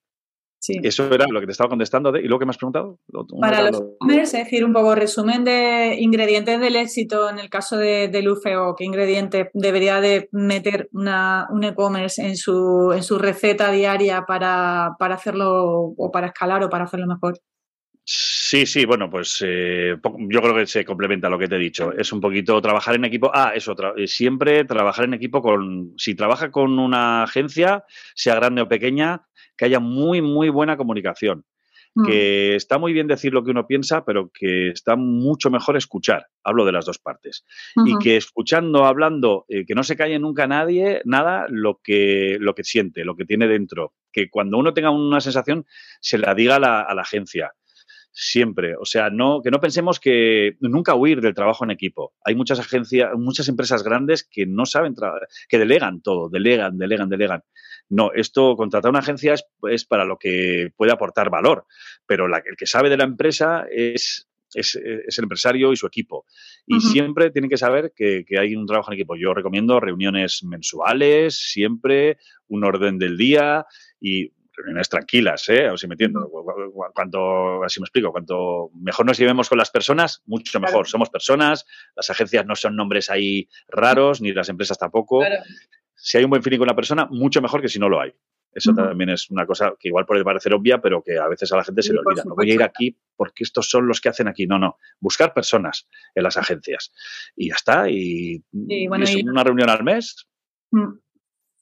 Eso 0.68 1.14
era 1.14 1.26
lo 1.28 1.39
que 1.39 1.45
te 1.45 1.51
estaba 1.53 1.70
contestando. 1.70 2.16
¿Y 2.18 2.28
lo 2.28 2.38
que 2.38 2.45
me 2.45 2.51
has 2.51 2.57
preguntado? 2.57 2.99
Para 3.39 3.64
los 3.64 3.82
e-commerce, 3.82 4.39
es 4.39 4.45
decir, 4.45 4.66
un 4.66 4.74
poco 4.74 4.93
resumen 4.93 5.43
de 5.43 5.95
ingredientes 5.99 6.60
del 6.60 6.76
éxito 6.76 7.30
en 7.30 7.39
el 7.39 7.49
caso 7.49 7.78
de, 7.78 8.10
de 8.10 8.22
Lufe 8.22 8.57
o 8.57 8.76
qué 8.76 8.84
ingrediente 8.84 9.49
debería 9.53 10.01
de 10.01 10.28
meter 10.32 10.89
una, 10.91 11.47
un 11.49 11.64
e-commerce 11.64 12.22
en 12.22 12.36
su, 12.36 12.91
en 12.93 13.03
su 13.03 13.18
receta 13.18 13.72
diaria 13.72 14.26
para, 14.28 14.95
para 14.99 15.16
hacerlo 15.16 15.93
o 15.97 16.12
para 16.12 16.28
escalar 16.28 16.64
o 16.64 16.70
para 16.70 16.84
hacerlo 16.84 17.07
mejor. 17.07 17.39
Sí, 18.12 18.66
sí, 18.66 18.86
bueno, 18.86 19.07
pues 19.07 19.38
eh, 19.45 19.95
yo 20.01 20.41
creo 20.41 20.55
que 20.55 20.66
se 20.66 20.84
complementa 20.84 21.30
lo 21.30 21.38
que 21.38 21.47
te 21.47 21.57
he 21.57 21.60
dicho. 21.60 21.93
Es 21.93 22.12
un 22.12 22.20
poquito 22.20 22.60
trabajar 22.60 22.95
en 22.95 23.05
equipo. 23.05 23.30
Ah, 23.32 23.51
eso, 23.53 23.76
eh, 23.95 24.07
siempre 24.07 24.66
trabajar 24.66 25.05
en 25.05 25.14
equipo 25.14 25.43
con. 25.43 25.93
Si 25.95 26.16
trabaja 26.16 26.49
con 26.49 26.80
una 26.80 27.22
agencia, 27.22 27.84
sea 28.16 28.34
grande 28.34 28.64
o 28.64 28.68
pequeña, 28.68 29.28
que 29.60 29.66
haya 29.66 29.82
muy, 29.82 30.22
muy 30.22 30.47
buena 30.49 30.78
comunicación. 30.78 31.43
Mm. 31.95 32.05
Que 32.05 32.55
está 32.55 32.78
muy 32.78 32.93
bien 32.93 33.07
decir 33.07 33.34
lo 33.34 33.43
que 33.43 33.51
uno 33.51 33.68
piensa, 33.68 34.05
pero 34.05 34.32
que 34.34 34.70
está 34.70 34.95
mucho 34.95 35.49
mejor 35.49 35.76
escuchar. 35.76 36.28
Hablo 36.45 36.66
de 36.66 36.72
las 36.72 36.86
dos 36.86 36.97
partes. 36.97 37.45
Y 37.86 37.97
que 37.97 38.16
escuchando, 38.16 38.86
hablando, 38.86 39.45
eh, 39.49 39.66
que 39.66 39.76
no 39.76 39.84
se 39.84 39.97
calle 39.97 40.18
nunca 40.18 40.47
nadie, 40.47 41.01
nada, 41.03 41.45
lo 41.49 41.82
que, 41.84 42.38
lo 42.39 42.55
que 42.55 42.64
siente, 42.64 43.03
lo 43.03 43.16
que 43.18 43.26
tiene 43.26 43.47
dentro. 43.47 43.93
Que 44.14 44.30
cuando 44.30 44.57
uno 44.57 44.74
tenga 44.74 44.91
una 44.91 45.20
sensación, 45.20 45.66
se 45.99 46.18
la 46.18 46.34
diga 46.36 46.55
a 46.55 46.60
la, 46.60 46.82
a 46.82 46.95
la 46.95 47.01
agencia 47.01 47.51
siempre. 48.12 48.76
O 48.76 48.86
sea, 48.86 49.10
no, 49.10 49.41
que 49.41 49.51
no 49.51 49.60
pensemos 49.60 49.99
que 49.99 50.57
nunca 50.60 50.95
huir 50.95 51.22
del 51.22 51.34
trabajo 51.34 51.64
en 51.64 51.72
equipo. 51.72 52.14
Hay 52.24 52.36
muchas 52.36 52.60
agencias, 52.60 53.12
muchas 53.16 53.47
empresas 53.47 53.84
grandes 53.84 54.24
que 54.24 54.45
no 54.45 54.66
saben, 54.66 54.95
que 55.47 55.57
delegan 55.57 56.01
todo, 56.01 56.30
delegan, 56.30 56.78
delegan, 56.78 57.10
delegan. 57.10 57.43
No, 57.89 58.11
esto, 58.13 58.55
contratar 58.55 58.91
una 58.91 58.99
agencia 58.99 59.33
es, 59.33 59.85
para 59.85 60.05
lo 60.05 60.17
que 60.17 60.71
puede 60.77 60.91
aportar 60.91 61.29
valor, 61.29 61.65
pero 62.05 62.27
la, 62.27 62.37
el 62.45 62.55
que 62.55 62.67
sabe 62.67 62.89
de 62.89 62.97
la 62.97 63.03
empresa 63.03 63.65
es, 63.71 64.27
es, 64.53 64.75
el 64.75 65.23
empresario 65.23 65.73
y 65.73 65.75
su 65.75 65.87
equipo. 65.87 66.25
Y 66.67 66.79
siempre 66.81 67.31
tienen 67.31 67.49
que 67.49 67.57
saber 67.57 67.91
que, 67.95 68.23
que, 68.25 68.37
hay 68.37 68.55
un 68.55 68.67
trabajo 68.67 68.91
en 68.91 68.99
equipo. 68.99 69.15
Yo 69.15 69.33
recomiendo 69.33 69.79
reuniones 69.79 70.43
mensuales, 70.43 71.35
siempre, 71.35 72.17
un 72.47 72.63
orden 72.63 72.99
del 72.99 73.17
día 73.17 73.65
y 73.99 74.31
reuniones 74.59 74.89
tranquilas, 74.89 75.47
¿eh? 75.49 75.69
si 75.75 75.87
me 75.87 75.93
entiendo. 75.93 76.29
Cuanto, 76.93 77.63
así 77.63 77.79
me 77.79 77.85
explico, 77.85 78.11
cuanto 78.11 78.69
mejor 78.75 79.05
nos 79.05 79.17
llevemos 79.17 79.49
con 79.49 79.57
las 79.57 79.71
personas, 79.71 80.21
mucho 80.25 80.59
mejor. 80.59 80.87
Somos 80.87 81.09
personas, 81.09 81.65
las 81.95 82.09
agencias 82.09 82.45
no 82.45 82.55
son 82.55 82.75
nombres 82.75 83.09
ahí 83.09 83.47
raros, 83.67 84.21
ni 84.21 84.33
las 84.33 84.49
empresas 84.49 84.77
tampoco. 84.77 85.23
Si 86.01 86.17
hay 86.17 86.23
un 86.23 86.29
buen 86.29 86.43
feeling 86.43 86.59
con 86.59 86.67
la 86.67 86.75
persona, 86.75 87.07
mucho 87.09 87.41
mejor 87.41 87.61
que 87.61 87.69
si 87.69 87.79
no 87.79 87.89
lo 87.89 87.99
hay. 88.01 88.13
Eso 88.51 88.73
también 88.73 89.11
es 89.11 89.29
una 89.29 89.45
cosa 89.45 89.75
que 89.79 89.89
igual 89.89 90.05
puede 90.05 90.23
parecer 90.23 90.53
obvia, 90.53 90.81
pero 90.81 91.03
que 91.03 91.19
a 91.19 91.27
veces 91.27 91.51
a 91.51 91.57
la 91.57 91.63
gente 91.63 91.83
se 91.83 91.93
le 91.93 91.99
olvida. 91.99 92.23
No 92.25 92.35
voy 92.35 92.49
a 92.49 92.53
ir 92.55 92.63
aquí 92.63 92.97
porque 93.15 93.43
estos 93.43 93.69
son 93.69 93.87
los 93.87 94.01
que 94.01 94.09
hacen 94.09 94.27
aquí. 94.27 94.47
No, 94.47 94.57
no. 94.57 94.77
Buscar 94.99 95.33
personas 95.33 95.87
en 96.15 96.23
las 96.23 96.35
agencias. 96.35 96.91
Y 97.35 97.49
ya 97.49 97.55
está. 97.55 97.89
Y, 97.89 98.43
es 98.51 99.23
una 99.23 99.43
reunión 99.43 99.69
al 99.69 99.83
mes. 99.83 100.27
Mm. 100.71 100.97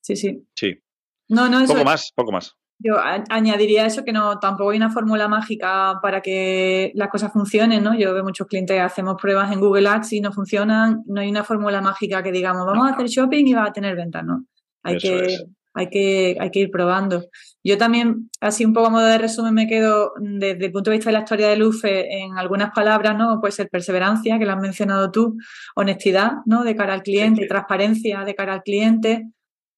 Sí, 0.02 0.16
sí. 0.16 0.48
Sí. 0.56 0.82
No, 1.28 1.50
no, 1.50 1.66
poco 1.66 1.84
más, 1.84 2.14
poco 2.16 2.32
más. 2.32 2.56
Yo 2.80 2.96
añadiría 3.30 3.88
eso 3.88 4.04
que 4.06 4.14
no 4.14 4.38
tampoco 4.38 4.70
hay 4.70 4.78
una 4.78 4.92
fórmula 4.92 5.28
mágica 5.28 6.00
para 6.02 6.22
que 6.22 6.92
las 6.94 7.10
cosas 7.10 7.34
funcionen, 7.34 7.84
¿no? 7.84 7.98
Yo 7.98 8.14
veo 8.14 8.24
muchos 8.24 8.46
clientes 8.46 8.80
hacemos 8.80 9.16
pruebas 9.20 9.52
en 9.52 9.60
Google 9.60 9.88
Ads 9.90 10.14
y 10.14 10.22
no 10.22 10.32
funcionan, 10.32 11.02
no 11.08 11.22
hay 11.22 11.30
una 11.30 11.44
fórmula 11.44 11.82
mágica 11.82 12.22
que 12.22 12.32
digamos, 12.32 12.68
vamos 12.68 12.88
a 12.88 12.94
hacer 12.94 13.08
shopping 13.08 13.48
y 13.48 13.54
va 13.54 13.66
a 13.66 13.74
tener 13.74 13.96
ventas, 13.96 14.24
¿no? 14.24 14.46
Hay 14.84 14.98
que 15.00 15.38
hay 15.74 15.90
que 15.90 16.38
hay 16.40 16.52
que 16.52 16.60
ir 16.60 16.72
probando. 16.72 17.26
Yo 17.64 17.78
también 17.78 18.30
así 18.42 18.64
un 18.66 18.74
poco 18.74 18.88
a 18.88 18.90
modo 18.92 19.06
de 19.06 19.18
resumen 19.18 19.54
me 19.54 19.68
quedo 19.68 20.14
desde 20.20 20.66
el 20.66 20.72
punto 20.72 20.90
de 20.92 20.98
vista 20.98 21.10
de 21.10 21.14
la 21.14 21.20
historia 21.20 21.50
de 21.50 21.58
Lufe 21.58 22.18
en 22.18 22.38
algunas 22.38 22.72
palabras, 22.72 23.18
¿no? 23.18 23.40
Puede 23.40 23.52
ser 23.52 23.70
perseverancia, 23.70 24.38
que 24.38 24.46
lo 24.46 24.54
has 24.54 24.62
mencionado 24.62 25.12
tú, 25.12 25.38
honestidad, 25.76 26.34
¿no? 26.46 26.64
De 26.64 26.76
cara 26.76 26.94
al 26.94 27.04
cliente, 27.04 27.48
transparencia 27.48 28.24
de 28.24 28.36
cara 28.36 28.54
al 28.54 28.64
cliente, 28.64 29.30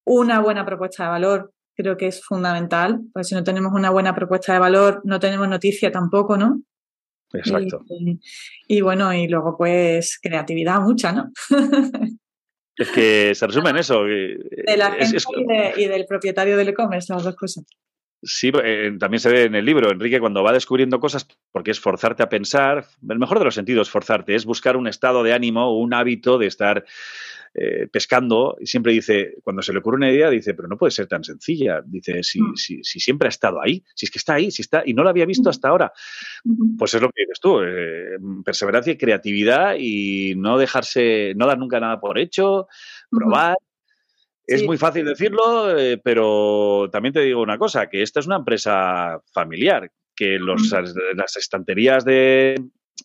una 0.04 0.40
buena 0.40 0.64
propuesta 0.64 1.04
de 1.04 1.10
valor, 1.10 1.52
creo 1.82 1.96
que 1.96 2.06
es 2.06 2.22
fundamental, 2.22 3.00
porque 3.12 3.24
si 3.24 3.34
no 3.34 3.44
tenemos 3.44 3.72
una 3.72 3.90
buena 3.90 4.14
propuesta 4.14 4.52
de 4.52 4.58
valor, 4.58 5.00
no 5.04 5.18
tenemos 5.18 5.48
noticia 5.48 5.90
tampoco, 5.90 6.36
¿no? 6.36 6.60
Exacto. 7.32 7.84
Y, 8.66 8.80
bueno, 8.80 9.12
y 9.14 9.28
luego 9.28 9.56
pues 9.56 10.18
creatividad 10.20 10.80
mucha, 10.80 11.12
¿no? 11.12 11.30
es 12.76 12.88
que 12.90 13.34
se 13.34 13.46
resume 13.46 13.70
en 13.70 13.76
eso. 13.76 14.02
De 14.04 14.76
la 14.76 14.92
gente 14.92 15.72
y, 15.76 15.86
del 15.86 16.06
propietario 16.06 16.56
del 16.56 16.70
e-commerce, 16.70 17.12
las 17.12 17.24
dos 17.24 17.36
cosas. 17.36 17.64
Sí, 18.22 18.52
eh, 18.62 18.92
también 18.98 19.20
se 19.20 19.30
ve 19.30 19.44
en 19.44 19.54
el 19.54 19.64
libro, 19.64 19.90
Enrique, 19.90 20.20
cuando 20.20 20.42
va 20.42 20.52
descubriendo 20.52 21.00
cosas, 21.00 21.26
porque 21.52 21.70
es 21.70 21.80
forzarte 21.80 22.22
a 22.22 22.28
pensar, 22.28 22.84
el 23.08 23.18
mejor 23.18 23.38
de 23.38 23.46
los 23.46 23.54
sentidos, 23.54 23.88
forzarte, 23.88 24.34
es 24.34 24.44
buscar 24.44 24.76
un 24.76 24.86
estado 24.86 25.22
de 25.22 25.32
ánimo, 25.32 25.78
un 25.78 25.94
hábito 25.94 26.36
de 26.36 26.46
estar 26.46 26.84
eh, 27.52 27.88
pescando 27.90 28.56
y 28.60 28.66
siempre 28.66 28.92
dice, 28.92 29.34
cuando 29.42 29.60
se 29.60 29.72
le 29.72 29.80
ocurre 29.80 29.96
una 29.96 30.10
idea, 30.10 30.30
dice, 30.30 30.54
pero 30.54 30.68
no 30.68 30.78
puede 30.78 30.92
ser 30.92 31.08
tan 31.08 31.24
sencilla. 31.24 31.82
Dice, 31.84 32.22
si, 32.22 32.40
mm. 32.40 32.54
si, 32.54 32.84
si, 32.84 33.00
siempre 33.00 33.26
ha 33.26 33.30
estado 33.30 33.60
ahí, 33.60 33.84
si 33.94 34.06
es 34.06 34.10
que 34.12 34.18
está 34.18 34.34
ahí, 34.34 34.52
si 34.52 34.62
está, 34.62 34.84
y 34.86 34.94
no 34.94 35.02
lo 35.02 35.08
había 35.08 35.26
visto 35.26 35.48
mm. 35.48 35.50
hasta 35.50 35.68
ahora. 35.68 35.92
Pues 36.78 36.94
es 36.94 37.02
lo 37.02 37.08
que 37.10 37.22
dices 37.22 37.40
tú, 37.40 37.60
eh, 37.60 38.18
perseverancia 38.44 38.92
y 38.92 38.98
creatividad 38.98 39.74
y 39.78 40.34
no 40.36 40.58
dejarse, 40.58 41.34
no 41.36 41.46
dar 41.46 41.58
nunca 41.58 41.80
nada 41.80 41.98
por 41.98 42.18
hecho, 42.18 42.68
probar. 43.10 43.56
Es 44.46 44.64
muy 44.64 44.78
fácil 44.78 45.04
decirlo, 45.04 45.76
eh, 45.76 45.98
pero 45.98 46.88
también 46.90 47.12
te 47.12 47.20
digo 47.20 47.42
una 47.42 47.58
cosa, 47.58 47.88
que 47.88 48.02
esta 48.02 48.20
es 48.20 48.26
una 48.26 48.36
empresa 48.36 49.20
familiar 49.32 49.90
que 50.14 50.38
los, 50.38 50.70
las 51.14 51.36
estanterías 51.36 52.04
de, 52.04 52.56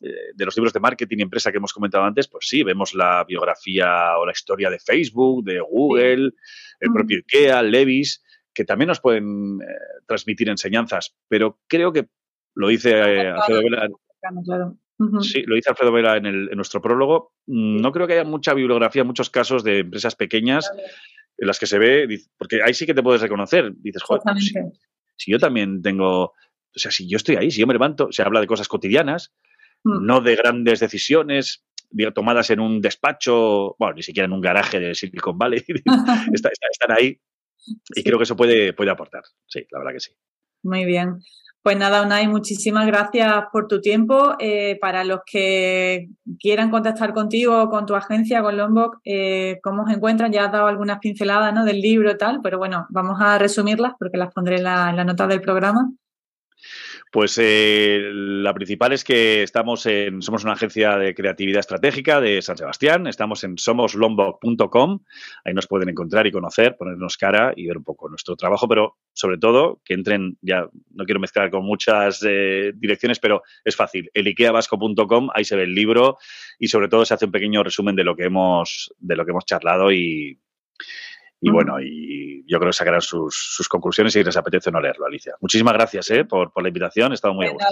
de 0.01 0.45
los 0.45 0.55
libros 0.55 0.73
de 0.73 0.79
marketing 0.79 1.17
y 1.19 1.21
empresa 1.23 1.51
que 1.51 1.57
hemos 1.57 1.73
comentado 1.73 2.03
antes, 2.03 2.27
pues 2.27 2.47
sí, 2.47 2.63
vemos 2.63 2.93
la 2.93 3.23
biografía 3.23 4.17
o 4.17 4.25
la 4.25 4.31
historia 4.31 4.69
de 4.69 4.79
Facebook, 4.79 5.43
de 5.43 5.59
Google, 5.59 6.31
el 6.79 6.93
propio 6.93 7.17
IKEA, 7.17 7.61
Levis, 7.61 8.23
que 8.53 8.65
también 8.65 8.87
nos 8.87 9.01
pueden 9.01 9.59
eh, 9.61 9.65
transmitir 10.07 10.49
enseñanzas, 10.49 11.15
pero 11.27 11.59
creo 11.67 11.91
que 11.91 12.07
lo 12.55 12.69
dice 12.69 12.91
eh, 12.91 13.29
Alfredo 13.29 13.61
Vela. 13.63 13.89
Sí, 15.21 15.43
lo 15.43 15.55
dice 15.55 15.69
Alfredo 15.69 15.91
Vela 15.91 16.17
en, 16.17 16.25
el, 16.25 16.49
en, 16.49 16.55
nuestro 16.55 16.81
prólogo. 16.81 17.33
No 17.45 17.91
creo 17.91 18.07
que 18.07 18.13
haya 18.13 18.23
mucha 18.23 18.53
bibliografía, 18.53 19.03
muchos 19.03 19.29
casos 19.29 19.63
de 19.63 19.79
empresas 19.79 20.15
pequeñas 20.15 20.71
en 21.37 21.47
las 21.47 21.59
que 21.59 21.67
se 21.67 21.77
ve, 21.77 22.07
porque 22.37 22.61
ahí 22.63 22.73
sí 22.73 22.85
que 22.85 22.93
te 22.93 23.03
puedes 23.03 23.21
reconocer. 23.21 23.73
Dices, 23.75 24.01
joder, 24.01 24.21
pues 24.23 24.53
si, 25.17 25.31
yo 25.31 25.37
también 25.37 25.81
tengo, 25.81 26.23
o 26.23 26.33
sea, 26.73 26.91
si 26.91 27.09
yo 27.09 27.17
estoy 27.17 27.35
ahí, 27.35 27.51
si 27.51 27.59
yo 27.59 27.67
me 27.67 27.73
levanto, 27.73 28.07
se 28.11 28.23
habla 28.23 28.39
de 28.39 28.47
cosas 28.47 28.69
cotidianas, 28.69 29.33
mm. 29.85 30.05
no 30.05 30.19
de 30.19 30.35
grandes 30.35 30.81
decisiones 30.81 31.63
tomadas 32.13 32.49
en 32.49 32.59
un 32.59 32.81
despacho, 32.81 33.75
bueno, 33.79 33.95
ni 33.95 34.03
siquiera 34.03 34.25
en 34.25 34.33
un 34.33 34.41
garaje 34.41 34.79
de 34.79 34.95
Silicon 34.95 35.37
Valley, 35.37 35.63
están 36.33 36.91
ahí 36.91 37.19
y 37.95 38.03
creo 38.03 38.17
que 38.17 38.23
eso 38.23 38.35
puede, 38.35 38.73
puede 38.73 38.91
aportar. 38.91 39.23
Sí, 39.47 39.65
la 39.71 39.79
verdad 39.79 39.93
que 39.93 39.99
sí. 39.99 40.11
Muy 40.63 40.85
bien. 40.85 41.19
Pues 41.61 41.77
nada, 41.77 42.03
Unai, 42.03 42.27
muchísimas 42.27 42.85
gracias 42.85 43.45
por 43.51 43.67
tu 43.67 43.81
tiempo. 43.81 44.35
Eh, 44.39 44.77
para 44.79 45.03
los 45.03 45.21
que 45.25 46.09
quieran 46.39 46.69
contactar 46.69 47.11
contigo, 47.11 47.69
con 47.69 47.87
tu 47.87 47.95
agencia, 47.95 48.43
con 48.43 48.55
Lombok, 48.55 48.99
eh, 49.03 49.59
¿cómo 49.63 49.87
se 49.87 49.93
encuentran? 49.93 50.31
Ya 50.31 50.45
has 50.45 50.51
dado 50.51 50.67
algunas 50.67 50.99
pinceladas 50.99 51.51
¿no? 51.55 51.65
del 51.65 51.81
libro 51.81 52.11
y 52.11 52.17
tal, 52.17 52.41
pero 52.43 52.59
bueno, 52.59 52.85
vamos 52.89 53.19
a 53.19 53.39
resumirlas 53.39 53.93
porque 53.97 54.17
las 54.17 54.31
pondré 54.31 54.57
en 54.57 54.65
la, 54.65 54.91
en 54.91 54.95
la 54.95 55.05
nota 55.05 55.25
del 55.25 55.41
programa. 55.41 55.89
Pues 57.11 57.37
eh, 57.41 58.09
la 58.11 58.53
principal 58.53 58.91
es 58.91 59.03
que 59.03 59.43
estamos 59.43 59.85
en, 59.85 60.21
somos 60.21 60.43
una 60.43 60.53
agencia 60.53 60.97
de 60.97 61.15
creatividad 61.15 61.59
estratégica 61.59 62.19
de 62.19 62.41
San 62.41 62.57
Sebastián, 62.57 63.07
estamos 63.07 63.43
en 63.43 63.57
somoslombok.com, 63.57 64.99
ahí 65.45 65.53
nos 65.53 65.67
pueden 65.67 65.89
encontrar 65.89 66.27
y 66.27 66.31
conocer, 66.31 66.75
ponernos 66.77 67.17
cara 67.17 67.53
y 67.55 67.67
ver 67.67 67.77
un 67.77 67.83
poco 67.83 68.09
nuestro 68.09 68.35
trabajo, 68.35 68.67
pero 68.67 68.97
sobre 69.13 69.37
todo 69.37 69.81
que 69.85 69.93
entren, 69.93 70.37
ya 70.41 70.67
no 70.93 71.05
quiero 71.05 71.19
mezclar 71.19 71.49
con 71.49 71.65
muchas 71.65 72.21
eh, 72.27 72.73
direcciones, 72.75 73.19
pero 73.19 73.43
es 73.63 73.75
fácil, 73.75 74.09
elikeabasco.com, 74.13 75.29
ahí 75.33 75.45
se 75.45 75.55
ve 75.55 75.63
el 75.63 75.73
libro 75.73 76.17
y 76.59 76.67
sobre 76.67 76.89
todo 76.89 77.05
se 77.05 77.13
hace 77.13 77.25
un 77.25 77.31
pequeño 77.31 77.63
resumen 77.63 77.95
de 77.95 78.03
lo 78.03 78.15
que 78.15 78.25
hemos, 78.25 78.93
de 78.99 79.15
lo 79.15 79.23
que 79.23 79.31
hemos 79.31 79.45
charlado 79.45 79.91
y, 79.91 80.39
y 81.45 81.51
bueno, 81.51 81.79
y 81.79 82.43
yo 82.47 82.57
creo 82.57 82.69
que 82.69 82.73
sacarán 82.73 83.01
sus, 83.01 83.67
conclusiones 83.69 84.15
y 84.15 84.23
les 84.23 84.35
apetece 84.35 84.71
no 84.71 84.81
leerlo, 84.81 85.05
Alicia. 85.05 85.35
Muchísimas 85.41 85.75
gracias 85.75 86.09
¿eh? 86.09 86.25
por, 86.25 86.51
la 86.59 86.67
invitación, 86.67 87.11
he 87.11 87.15
estado 87.15 87.35
muy 87.35 87.47
pues 87.51 87.63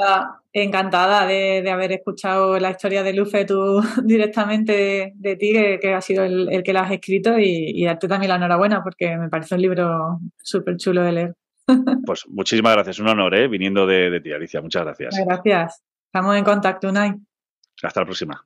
Encantada 0.53 1.25
de, 1.25 1.67
haber 1.71 1.91
escuchado 1.91 2.59
la 2.59 2.69
historia 2.69 3.01
de 3.01 3.13
Lufe 3.13 3.45
tú 3.45 3.81
directamente 4.03 5.13
de, 5.15 5.35
ti, 5.37 5.53
que, 5.81 5.93
ha 5.93 6.01
sido 6.01 6.23
el, 6.23 6.61
que 6.63 6.71
la 6.71 6.81
has 6.81 6.91
escrito, 6.91 7.39
y, 7.39 7.83
darte 7.83 8.07
también 8.07 8.29
la 8.29 8.35
enhorabuena 8.35 8.83
porque 8.83 9.17
me 9.17 9.29
parece 9.29 9.55
un 9.55 9.61
libro 9.61 10.19
súper 10.37 10.77
chulo 10.77 11.01
de 11.03 11.11
leer. 11.11 11.33
Pues 12.05 12.25
muchísimas 12.27 12.73
gracias, 12.73 12.99
un 12.99 13.07
honor, 13.07 13.33
¿eh? 13.33 13.47
viniendo 13.47 13.87
de, 13.87 14.19
ti, 14.21 14.31
Alicia. 14.31 14.61
Muchas 14.61 14.83
gracias. 14.83 15.15
Gracias. 15.25 15.81
Estamos 16.05 16.37
en 16.37 16.43
contacto, 16.43 16.89
Unai. 16.89 17.15
Hasta 17.81 18.01
la 18.01 18.05
próxima. 18.05 18.45